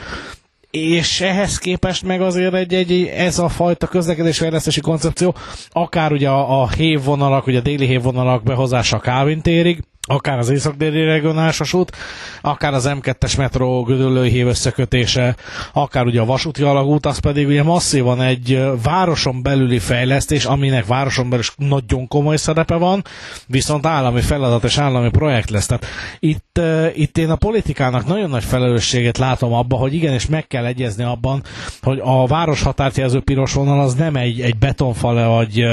És 0.70 1.20
ehhez 1.20 1.58
képest 1.58 2.04
meg 2.04 2.20
azért 2.20 2.54
egy, 2.54 2.74
egy, 2.74 3.04
ez 3.16 3.38
a 3.38 3.48
fajta 3.48 3.86
közlekedésfejlesztési 3.86 4.80
koncepció, 4.80 5.34
akár 5.70 6.12
ugye 6.12 6.28
a, 6.28 6.62
a 6.62 6.68
hévvonalak, 6.68 7.46
ugye 7.46 7.58
a 7.58 7.62
déli 7.62 7.86
hévvonalak 7.86 8.42
behozása 8.42 8.98
Kávintérig, 8.98 9.82
akár 10.08 10.38
az 10.38 10.48
észak-déli 10.48 11.04
regionális 11.04 11.58
vasút, 11.58 11.96
akár 12.40 12.74
az 12.74 12.90
M2-es 12.90 13.38
metró 13.38 13.82
gödöllői 13.82 14.40
összekötése, 14.40 15.36
akár 15.72 16.04
ugye 16.06 16.20
a 16.20 16.24
vasúti 16.24 16.62
alagút, 16.62 17.06
az 17.06 17.18
pedig 17.18 17.46
ugye 17.46 17.62
masszívan 17.62 18.22
egy 18.22 18.62
városon 18.82 19.42
belüli 19.42 19.78
fejlesztés, 19.78 20.44
aminek 20.44 20.86
városon 20.86 21.24
belül 21.24 21.44
is 21.44 21.52
nagyon 21.56 22.08
komoly 22.08 22.36
szerepe 22.36 22.74
van, 22.74 23.04
viszont 23.46 23.86
állami 23.86 24.20
feladat 24.20 24.64
és 24.64 24.78
állami 24.78 25.10
projekt 25.10 25.50
lesz. 25.50 25.66
Tehát 25.66 25.86
itt, 26.18 26.60
itt 26.94 27.18
én 27.18 27.30
a 27.30 27.36
politikának 27.36 28.06
nagyon 28.06 28.30
nagy 28.30 28.44
felelősséget 28.44 29.18
látom 29.18 29.52
abban, 29.52 29.78
hogy 29.78 29.94
igenis 29.94 30.26
meg 30.26 30.46
kell 30.46 30.64
egyezni 30.64 31.04
abban, 31.04 31.42
hogy 31.82 32.00
a 32.02 32.26
város 32.26 32.62
határt 32.62 32.96
jelző 32.96 33.20
piros 33.20 33.52
vonal 33.52 33.80
az 33.80 33.94
nem 33.94 34.16
egy, 34.16 34.40
egy 34.40 34.58
betonfal 34.58 35.28
vagy 35.28 35.66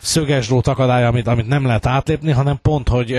szöges 0.00 0.50
akadály, 0.50 1.04
amit, 1.04 1.26
amit 1.26 1.48
nem 1.48 1.66
lehet 1.66 1.86
átlépni, 1.86 2.30
hanem 2.30 2.58
pont, 2.62 2.88
hogy 2.88 3.18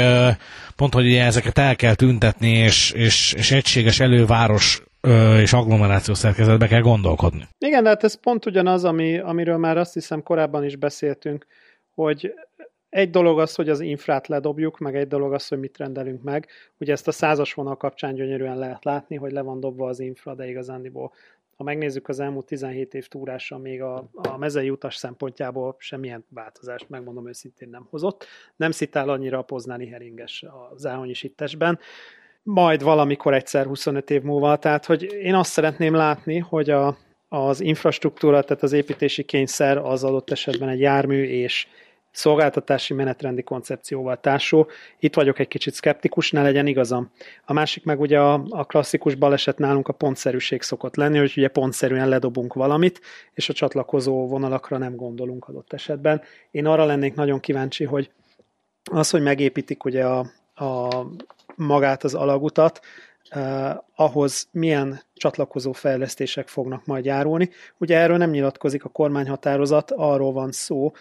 pont, 0.76 0.94
hogy 0.94 1.06
ugye 1.06 1.24
ezeket 1.24 1.58
el 1.58 1.76
kell 1.76 1.96
tüntetni, 1.96 2.50
és, 2.50 2.92
és, 2.92 3.34
és 3.34 3.52
egységes 3.52 4.00
előváros 4.00 4.84
és 5.42 5.54
agglomeráció 5.54 6.14
szerkezetbe 6.14 6.68
kell 6.68 6.82
gondolkodni. 6.82 7.48
Igen, 7.58 7.84
de 7.84 7.90
hát 7.90 8.04
ez 8.04 8.20
pont 8.20 8.46
ugyanaz, 8.46 8.84
ami, 8.84 9.20
amiről 9.20 9.58
már 9.58 9.78
azt 9.78 9.94
hiszem 9.94 10.24
korábban 10.24 10.66
is 10.66 10.76
beszéltünk, 10.76 11.46
hogy 11.94 12.34
egy 12.90 13.10
dolog 13.10 13.40
az, 13.40 13.56
hogy 13.56 13.70
az 13.70 13.80
infrát 13.80 14.28
ledobjuk, 14.28 14.78
meg 14.78 14.96
egy 14.96 15.08
dolog 15.08 15.34
az, 15.34 15.48
hogy 15.48 15.60
mit 15.60 15.78
rendelünk 15.78 16.24
meg. 16.24 16.48
Ugye 16.78 16.92
ezt 16.92 17.08
a 17.08 17.12
százas 17.12 17.54
vonal 17.54 17.78
kapcsán 17.78 18.14
gyönyörűen 18.14 18.58
lehet 18.58 18.84
látni, 18.84 19.16
hogy 19.16 19.32
le 19.32 19.42
van 19.42 19.60
dobva 19.60 19.88
az 19.88 20.00
infra, 20.00 20.36
de 20.36 20.48
igazándiból 20.48 21.12
ha 21.62 21.68
megnézzük 21.68 22.08
az 22.08 22.20
elmúlt 22.20 22.46
17 22.46 22.94
év 22.94 23.08
túrása, 23.08 23.58
még 23.58 23.82
a, 23.82 24.10
a 24.14 24.38
mezei 24.38 24.70
utas 24.70 24.96
szempontjából 24.96 25.76
semmilyen 25.78 26.26
változást, 26.30 26.90
megmondom 26.90 27.28
őszintén 27.28 27.70
nem 27.70 27.88
hozott. 27.90 28.26
Nem 28.56 28.72
szitál 28.72 29.10
annyira 29.10 29.38
a 29.38 29.42
poznáni 29.42 29.88
heringes 29.88 30.44
a 30.44 30.72
záhonyi 30.76 31.14
sittesben, 31.14 31.80
majd 32.44 32.84
valamikor 32.84 33.34
egyszer 33.34 33.66
25 33.66 34.10
év 34.10 34.22
múlva. 34.22 34.58
Tehát, 34.58 34.86
hogy 34.86 35.04
én 35.04 35.36
azt 35.36 35.52
szeretném 35.52 35.94
látni, 35.94 36.38
hogy 36.38 36.70
a, 36.70 36.98
az 37.28 37.60
infrastruktúra, 37.60 38.44
tehát 38.44 38.64
az 38.64 38.74
építési 38.74 39.24
kényszer 39.24 39.78
az 39.78 40.04
adott 40.04 40.32
esetben 40.32 40.70
egy 40.70 40.80
jármű 40.80 41.24
és 41.24 41.68
szolgáltatási 42.12 42.94
menetrendi 42.94 43.44
koncepcióval 43.44 44.20
társul. 44.20 44.68
Itt 45.00 45.16
vagyok 45.16 45.40
egy 45.40 45.48
kicsit 45.48 45.74
szkeptikus, 45.74 46.32
ne 46.32 46.42
legyen 46.42 46.68
igazam. 46.68 47.12
A 47.46 47.54
másik 47.54 47.84
meg 47.84 48.00
ugye 48.00 48.20
a, 48.20 48.44
a 48.50 48.66
klasszikus 48.66 49.16
baleset 49.16 49.58
nálunk 49.58 49.88
a 49.88 49.94
pontszerűség 49.94 50.62
szokott 50.62 50.96
lenni, 50.96 51.18
hogy 51.18 51.34
ugye 51.38 51.48
pontszerűen 51.48 52.10
ledobunk 52.10 52.54
valamit, 52.54 53.02
és 53.34 53.50
a 53.50 53.54
csatlakozó 53.54 54.28
vonalakra 54.28 54.78
nem 54.78 54.96
gondolunk 54.96 55.48
adott 55.48 55.74
esetben. 55.74 56.22
Én 56.52 56.66
arra 56.66 56.86
lennék 56.86 57.16
nagyon 57.16 57.40
kíváncsi, 57.40 57.84
hogy 57.84 58.12
az, 58.92 59.10
hogy 59.10 59.22
megépítik 59.22 59.84
ugye 59.84 60.06
a, 60.06 60.20
a 60.56 60.90
magát 61.56 62.04
az 62.04 62.14
alagutat, 62.14 62.80
uh, 63.36 63.70
ahhoz 63.96 64.48
milyen 64.52 65.02
csatlakozó 65.14 65.72
fejlesztések 65.72 66.48
fognak 66.48 66.86
majd 66.86 67.06
járulni. 67.06 67.50
Ugye 67.78 67.98
erről 67.98 68.18
nem 68.18 68.30
nyilatkozik 68.30 68.84
a 68.84 68.90
kormányhatározat, 68.90 69.92
arról 69.92 70.32
van 70.32 70.52
szó 70.52 70.92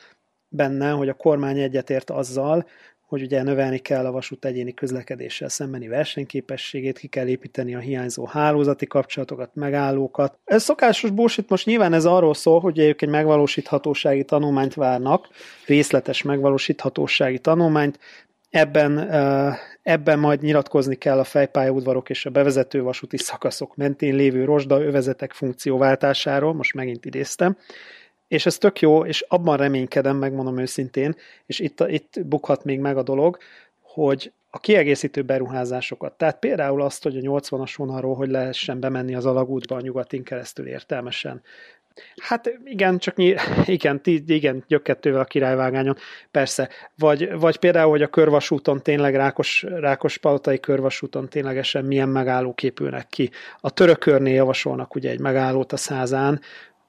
benne, 0.50 0.90
hogy 0.90 1.08
a 1.08 1.14
kormány 1.14 1.58
egyetért 1.58 2.10
azzal, 2.10 2.66
hogy 3.10 3.22
ugye 3.22 3.42
növelni 3.42 3.78
kell 3.78 4.06
a 4.06 4.10
vasút 4.10 4.44
egyéni 4.44 4.74
közlekedéssel 4.74 5.48
szembeni 5.48 5.88
versenyképességét, 5.88 6.98
ki 6.98 7.06
kell 7.06 7.26
építeni 7.26 7.74
a 7.74 7.78
hiányzó 7.78 8.26
hálózati 8.26 8.86
kapcsolatokat, 8.86 9.54
megállókat. 9.54 10.38
Ez 10.44 10.62
szokásos 10.62 11.10
bullshit, 11.10 11.48
most 11.48 11.66
nyilván 11.66 11.92
ez 11.92 12.04
arról 12.04 12.34
szól, 12.34 12.60
hogy 12.60 12.78
ők 12.78 13.02
egy 13.02 13.08
megvalósíthatósági 13.08 14.24
tanulmányt 14.24 14.74
várnak, 14.74 15.28
részletes 15.66 16.22
megvalósíthatósági 16.22 17.38
tanulmányt, 17.38 17.98
Ebben, 18.50 19.10
ebben 19.82 20.18
majd 20.18 20.42
nyilatkozni 20.42 20.94
kell 20.94 21.18
a 21.18 21.24
fejpályaudvarok 21.24 22.10
és 22.10 22.26
a 22.26 22.30
bevezető 22.30 22.82
vasúti 22.82 23.16
szakaszok 23.16 23.76
mentén 23.76 24.14
lévő 24.14 24.44
rozsda 24.44 24.82
övezetek 24.82 25.32
funkcióváltásáról, 25.32 26.54
most 26.54 26.74
megint 26.74 27.04
idéztem, 27.04 27.56
és 28.30 28.46
ez 28.46 28.58
tök 28.58 28.80
jó, 28.80 29.04
és 29.04 29.24
abban 29.28 29.56
reménykedem, 29.56 30.16
megmondom 30.16 30.58
őszintén, 30.58 31.16
és 31.46 31.58
itt, 31.58 31.80
itt 31.86 32.26
bukhat 32.26 32.64
még 32.64 32.80
meg 32.80 32.96
a 32.96 33.02
dolog, 33.02 33.38
hogy 33.80 34.32
a 34.50 34.58
kiegészítő 34.58 35.22
beruházásokat, 35.22 36.12
tehát 36.12 36.38
például 36.38 36.82
azt, 36.82 37.02
hogy 37.02 37.16
a 37.16 37.20
80-as 37.20 37.74
vonalról 37.76 38.14
hogy 38.14 38.28
lehessen 38.28 38.80
bemenni 38.80 39.14
az 39.14 39.26
alagútba 39.26 39.76
a 39.76 39.80
nyugatin 39.80 40.22
keresztül 40.22 40.66
értelmesen, 40.66 41.42
Hát 42.20 42.58
igen, 42.64 42.98
csak 42.98 43.16
ny- 43.16 43.40
igen, 43.66 44.02
tí, 44.02 44.22
igen, 44.26 44.64
gyökkettővel 44.66 45.20
a 45.20 45.24
királyvágányon, 45.24 45.96
persze. 46.30 46.68
Vagy, 46.96 47.38
vagy 47.38 47.56
például, 47.56 47.90
hogy 47.90 48.02
a 48.02 48.08
körvasúton 48.08 48.82
tényleg 48.82 49.14
Rákos, 49.14 49.62
Rákos 49.62 50.18
palotai 50.18 50.60
körvasúton 50.60 51.28
ténylegesen 51.28 51.84
milyen 51.84 52.08
megállók 52.08 52.62
épülnek 52.62 53.06
ki. 53.06 53.30
A 53.60 53.70
törökörnél 53.70 54.34
javasolnak 54.34 54.94
ugye 54.94 55.10
egy 55.10 55.20
megállót 55.20 55.72
a 55.72 55.76
százán, 55.76 56.40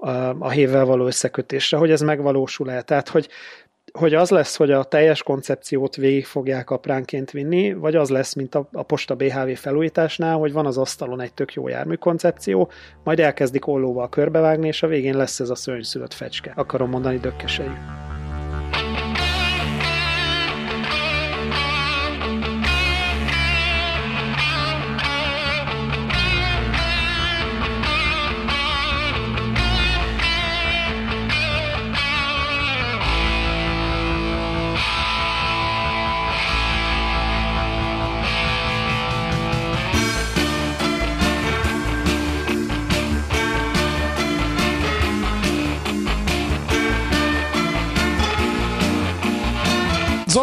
a, 0.02 0.36
a 0.40 0.50
hévvel 0.50 0.86
való 0.86 1.06
összekötésre, 1.06 1.78
hogy 1.78 1.92
ez 1.92 2.02
megvalósul-e. 2.02 2.82
Tehát, 2.82 3.10
hogy 3.10 3.30
hogy 3.94 4.14
az 4.14 4.30
lesz, 4.30 4.56
hogy 4.56 4.72
a 4.72 4.84
teljes 4.84 5.24
koncepciót 5.24 5.96
végig 5.96 6.26
fogják 6.26 6.70
apránként 6.70 7.32
vinni, 7.32 7.74
vagy 7.74 7.96
az 7.96 8.10
lesz, 8.10 8.34
mint 8.34 8.56
a, 8.56 8.70
a 8.72 8.84
Posta 8.84 9.16
BHV 9.16 9.50
felújításnál, 9.56 10.38
hogy 10.38 10.54
van 10.54 10.66
az 10.66 10.78
asztalon 10.78 11.22
egy 11.22 11.34
tök 11.34 11.54
jó 11.54 11.68
jármű 11.68 11.96
koncepció, 11.96 12.70
majd 13.04 13.20
elkezdik 13.20 13.68
ollóval 13.68 14.10
körbevágni, 14.10 14.68
és 14.68 14.84
a 14.84 14.88
végén 14.88 15.18
lesz 15.18 15.40
ez 15.40 15.50
a 15.50 15.56
szörnyszülött 15.56 16.14
fecske. 16.14 16.54
Akarom 16.56 16.90
mondani 16.90 17.18
dökkesejű. 17.18 17.72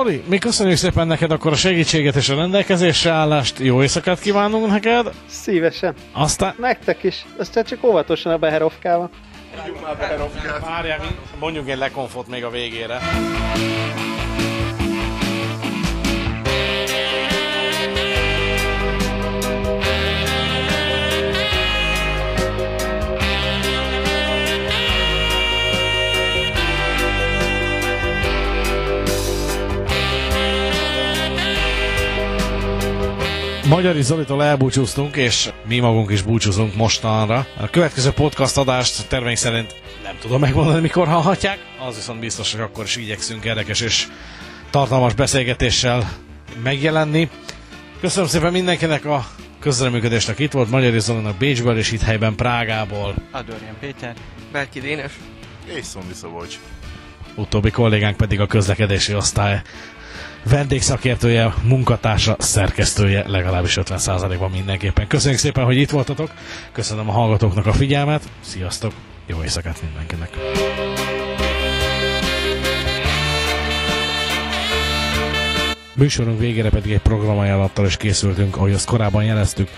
Zoli, 0.08 0.22
mi 0.28 0.38
köszönjük 0.38 0.76
szépen 0.76 1.06
neked 1.06 1.30
akkor 1.30 1.52
a 1.52 1.56
segítséget 1.56 2.16
és 2.16 2.28
a 2.28 2.34
rendelkezésre 2.34 3.10
állást. 3.10 3.58
Jó 3.58 3.82
éjszakát 3.82 4.20
kívánunk 4.20 4.66
neked. 4.66 5.12
Szívesen. 5.26 5.94
Aztán... 6.12 6.54
Nektek 6.58 7.02
is. 7.02 7.26
Aztán 7.38 7.64
csak 7.64 7.84
óvatosan 7.84 8.32
a 8.32 8.36
Beherovkával. 8.36 9.10
Várjál, 10.60 11.00
mondjuk 11.38 11.68
egy 11.68 11.78
lekonfot 11.78 12.28
még 12.28 12.44
a 12.44 12.50
végére. 12.50 12.98
Magyari 33.68 34.02
Zolitól 34.02 34.44
elbúcsúztunk, 34.44 35.16
és 35.16 35.50
mi 35.66 35.78
magunk 35.78 36.10
is 36.10 36.22
búcsúzunk 36.22 36.74
mostanra. 36.74 37.46
A 37.60 37.70
következő 37.70 38.10
podcast 38.10 38.56
adást 38.56 39.08
terveink 39.08 39.38
szerint 39.38 39.74
nem 40.02 40.16
tudom 40.20 40.40
megmondani, 40.40 40.80
mikor 40.80 41.06
hallhatják. 41.06 41.58
Az 41.88 41.94
viszont 41.94 42.20
biztos, 42.20 42.52
hogy 42.52 42.60
akkor 42.60 42.84
is 42.84 42.96
igyekszünk 42.96 43.44
érdekes 43.44 43.80
és 43.80 44.06
tartalmas 44.70 45.14
beszélgetéssel 45.14 46.10
megjelenni. 46.62 47.30
Köszönöm 48.00 48.28
szépen 48.28 48.52
mindenkinek 48.52 49.04
a 49.04 49.26
közreműködésnek 49.60 50.38
itt 50.38 50.52
volt 50.52 50.70
Magyari 50.70 51.00
Zolinak 51.00 51.36
Bécsből 51.36 51.78
és 51.78 51.92
itt 51.92 52.02
helyben 52.02 52.34
Prágából. 52.34 53.14
Adorján 53.30 53.76
Péter. 53.80 54.14
Berki 54.52 54.80
Dénes. 54.80 55.12
És 55.74 55.84
Szondi 55.84 56.14
Szabolcs. 56.14 56.54
Utóbbi 57.34 57.70
kollégánk 57.70 58.16
pedig 58.16 58.40
a 58.40 58.46
közlekedési 58.46 59.14
osztály 59.14 59.62
vendégszakértője, 60.50 61.54
munkatársa, 61.62 62.36
szerkesztője, 62.38 63.24
legalábbis 63.28 63.78
50%-ban 63.80 64.50
mindenképpen. 64.50 65.06
Köszönjük 65.06 65.40
szépen, 65.40 65.64
hogy 65.64 65.76
itt 65.76 65.90
voltatok, 65.90 66.30
köszönöm 66.72 67.08
a 67.08 67.12
hallgatóknak 67.12 67.66
a 67.66 67.72
figyelmet, 67.72 68.22
sziasztok, 68.40 68.92
jó 69.26 69.42
éjszakát 69.42 69.82
mindenkinek! 69.82 70.30
Műsorunk 75.94 76.38
végére 76.38 76.68
pedig 76.70 76.92
egy 76.92 77.00
programajánlattal 77.00 77.86
is 77.86 77.96
készültünk, 77.96 78.56
ahogy 78.56 78.72
azt 78.72 78.86
korábban 78.86 79.24
jeleztük. 79.24 79.68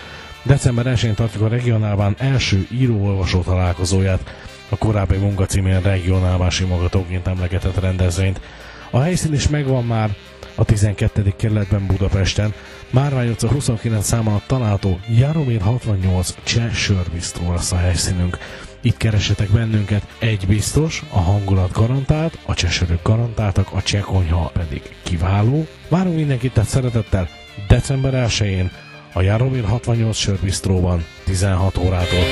December 0.42 0.86
1-én 0.86 1.14
tartjuk 1.14 1.42
a 1.42 1.48
regionálban 1.48 2.14
első 2.18 2.66
író-olvasó 2.70 3.40
találkozóját, 3.40 4.34
a 4.68 4.76
korábbi 4.76 5.16
munkacímén 5.16 5.82
regionálban 5.82 6.50
simogatóként 6.50 7.26
emlegetett 7.26 7.80
rendezvényt. 7.80 8.40
A 8.90 9.00
helyszín 9.00 9.32
is 9.32 9.48
megvan 9.48 9.84
már, 9.84 10.10
a 10.54 10.64
12. 10.64 11.32
kerületben 11.36 11.86
Budapesten. 11.86 12.54
Márvány 12.90 13.28
utca 13.28 13.48
29 13.48 14.06
számon 14.06 14.42
található 14.46 14.98
Jaromir 15.08 15.60
68 15.60 16.34
Cseh 16.42 16.72
sörbisztró 16.72 17.52
lesz 17.52 17.72
a 17.72 17.76
helyszínünk. 17.76 18.38
Itt 18.80 18.96
keresetek 18.96 19.50
bennünket, 19.50 20.06
egy 20.18 20.46
biztos, 20.46 21.02
a 21.10 21.18
hangulat 21.18 21.72
garantált, 21.72 22.38
a 22.46 22.54
csesörök 22.54 23.02
garantáltak, 23.02 23.72
a 23.72 23.82
cseh 23.82 24.00
konyha 24.00 24.50
pedig 24.52 24.82
kiváló. 25.02 25.66
Várunk 25.88 26.16
mindenkit 26.16 26.52
tehát 26.52 26.68
szeretettel 26.68 27.28
december 27.68 28.26
1-én 28.28 28.70
a 29.12 29.22
Jaromir 29.22 29.64
68 29.64 30.16
sörbisztróban 30.16 31.04
16 31.24 31.76
órától. 31.76 32.24